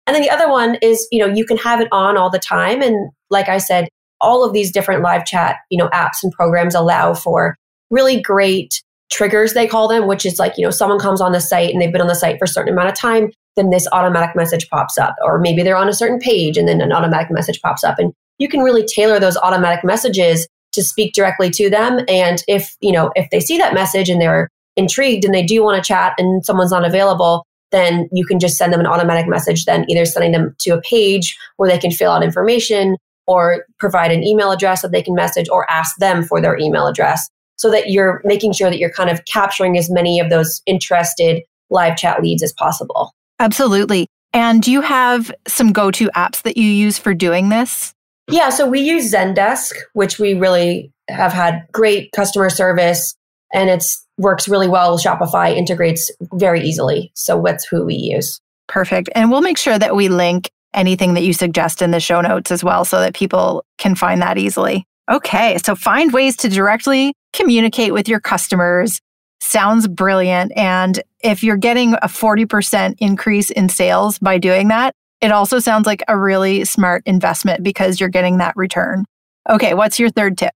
And 0.07 0.15
then 0.15 0.21
the 0.21 0.29
other 0.29 0.49
one 0.49 0.75
is, 0.81 1.07
you 1.11 1.19
know, 1.19 1.33
you 1.33 1.45
can 1.45 1.57
have 1.57 1.81
it 1.81 1.87
on 1.91 2.17
all 2.17 2.29
the 2.29 2.39
time 2.39 2.81
and 2.81 3.11
like 3.29 3.49
I 3.49 3.57
said, 3.57 3.87
all 4.21 4.43
of 4.45 4.53
these 4.53 4.71
different 4.71 5.01
live 5.01 5.25
chat, 5.25 5.57
you 5.69 5.77
know, 5.77 5.89
apps 5.89 6.23
and 6.23 6.31
programs 6.31 6.75
allow 6.75 7.13
for 7.13 7.55
really 7.89 8.21
great 8.21 8.81
triggers 9.11 9.53
they 9.53 9.67
call 9.67 9.87
them, 9.87 10.07
which 10.07 10.25
is 10.25 10.39
like, 10.39 10.53
you 10.57 10.63
know, 10.63 10.71
someone 10.71 10.99
comes 10.99 11.21
on 11.21 11.31
the 11.31 11.41
site 11.41 11.71
and 11.71 11.81
they've 11.81 11.91
been 11.91 12.01
on 12.01 12.07
the 12.07 12.15
site 12.15 12.37
for 12.39 12.45
a 12.45 12.47
certain 12.47 12.73
amount 12.73 12.89
of 12.89 12.95
time, 12.95 13.29
then 13.55 13.69
this 13.69 13.87
automatic 13.91 14.35
message 14.35 14.67
pops 14.69 14.97
up. 14.97 15.15
Or 15.23 15.39
maybe 15.39 15.63
they're 15.63 15.75
on 15.75 15.89
a 15.89 15.93
certain 15.93 16.19
page 16.19 16.57
and 16.57 16.67
then 16.67 16.81
an 16.81 16.91
automatic 16.91 17.31
message 17.31 17.61
pops 17.61 17.83
up. 17.83 17.99
And 17.99 18.13
you 18.39 18.47
can 18.47 18.61
really 18.61 18.85
tailor 18.85 19.19
those 19.19 19.37
automatic 19.37 19.83
messages 19.83 20.47
to 20.73 20.83
speak 20.83 21.13
directly 21.13 21.49
to 21.51 21.69
them. 21.69 21.99
And 22.07 22.43
if, 22.47 22.75
you 22.81 22.91
know, 22.91 23.11
if 23.15 23.29
they 23.29 23.39
see 23.39 23.57
that 23.57 23.73
message 23.73 24.09
and 24.09 24.21
they're 24.21 24.49
intrigued 24.75 25.23
and 25.23 25.33
they 25.33 25.43
do 25.43 25.63
want 25.63 25.81
to 25.81 25.87
chat 25.87 26.13
and 26.17 26.45
someone's 26.45 26.71
not 26.71 26.85
available, 26.85 27.45
then 27.75 28.07
you 28.11 28.25
can 28.25 28.39
just 28.39 28.57
send 28.57 28.71
them 28.71 28.79
an 28.79 28.87
automatic 28.87 29.27
message, 29.27 29.65
then 29.65 29.85
either 29.89 30.05
sending 30.05 30.31
them 30.31 30.55
to 30.59 30.71
a 30.71 30.81
page 30.81 31.37
where 31.57 31.69
they 31.69 31.77
can 31.77 31.91
fill 31.91 32.11
out 32.11 32.23
information 32.23 32.95
or 33.27 33.65
provide 33.79 34.11
an 34.11 34.23
email 34.23 34.51
address 34.51 34.81
that 34.81 34.91
they 34.91 35.01
can 35.01 35.13
message 35.13 35.49
or 35.49 35.69
ask 35.69 35.97
them 35.97 36.23
for 36.23 36.41
their 36.41 36.57
email 36.57 36.87
address 36.87 37.27
so 37.57 37.71
that 37.71 37.89
you're 37.89 38.21
making 38.23 38.53
sure 38.53 38.69
that 38.69 38.77
you're 38.79 38.91
kind 38.91 39.09
of 39.09 39.23
capturing 39.25 39.77
as 39.77 39.89
many 39.89 40.19
of 40.19 40.29
those 40.29 40.61
interested 40.65 41.41
live 41.69 41.97
chat 41.97 42.21
leads 42.21 42.43
as 42.43 42.53
possible. 42.53 43.13
Absolutely. 43.39 44.07
And 44.33 44.61
do 44.61 44.71
you 44.71 44.81
have 44.81 45.31
some 45.47 45.71
go 45.71 45.91
to 45.91 46.09
apps 46.09 46.41
that 46.43 46.57
you 46.57 46.67
use 46.67 46.97
for 46.97 47.13
doing 47.13 47.49
this? 47.49 47.93
Yeah, 48.29 48.49
so 48.49 48.67
we 48.67 48.79
use 48.79 49.13
Zendesk, 49.13 49.73
which 49.93 50.19
we 50.19 50.33
really 50.33 50.91
have 51.09 51.31
had 51.31 51.65
great 51.71 52.11
customer 52.11 52.49
service 52.49 53.15
and 53.53 53.69
it's 53.69 54.04
works 54.17 54.47
really 54.47 54.67
well. 54.67 54.97
Shopify 54.97 55.55
integrates 55.55 56.11
very 56.33 56.61
easily. 56.61 57.11
So 57.15 57.41
that's 57.45 57.65
who 57.65 57.85
we 57.85 57.95
use. 57.95 58.39
Perfect. 58.67 59.09
And 59.15 59.29
we'll 59.29 59.41
make 59.41 59.57
sure 59.57 59.77
that 59.77 59.95
we 59.95 60.09
link 60.09 60.49
anything 60.73 61.13
that 61.13 61.23
you 61.23 61.33
suggest 61.33 61.81
in 61.81 61.91
the 61.91 61.99
show 61.99 62.21
notes 62.21 62.51
as 62.51 62.63
well 62.63 62.85
so 62.85 62.99
that 62.99 63.13
people 63.13 63.63
can 63.77 63.95
find 63.95 64.21
that 64.21 64.37
easily. 64.37 64.85
Okay, 65.09 65.57
so 65.63 65.75
find 65.75 66.11
ways 66.11 66.35
to 66.37 66.49
directly 66.49 67.13
communicate 67.33 67.93
with 67.93 68.09
your 68.09 68.19
customers. 68.19 68.99
Sounds 69.39 69.87
brilliant. 69.87 70.51
And 70.55 71.01
if 71.21 71.43
you're 71.43 71.57
getting 71.57 71.93
a 71.93 72.07
40% 72.07 72.95
increase 72.97 73.51
in 73.51 73.69
sales 73.69 74.17
by 74.17 74.37
doing 74.37 74.69
that, 74.69 74.93
it 75.21 75.31
also 75.31 75.59
sounds 75.59 75.85
like 75.85 76.03
a 76.07 76.17
really 76.17 76.65
smart 76.65 77.03
investment 77.05 77.63
because 77.63 77.99
you're 77.99 78.09
getting 78.09 78.39
that 78.39 78.55
return. 78.55 79.05
Okay, 79.49 79.73
what's 79.73 79.99
your 79.99 80.09
third 80.09 80.37
tip? 80.37 80.53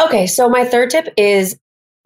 Okay, 0.00 0.26
so 0.26 0.48
my 0.48 0.64
third 0.64 0.90
tip 0.90 1.12
is 1.16 1.58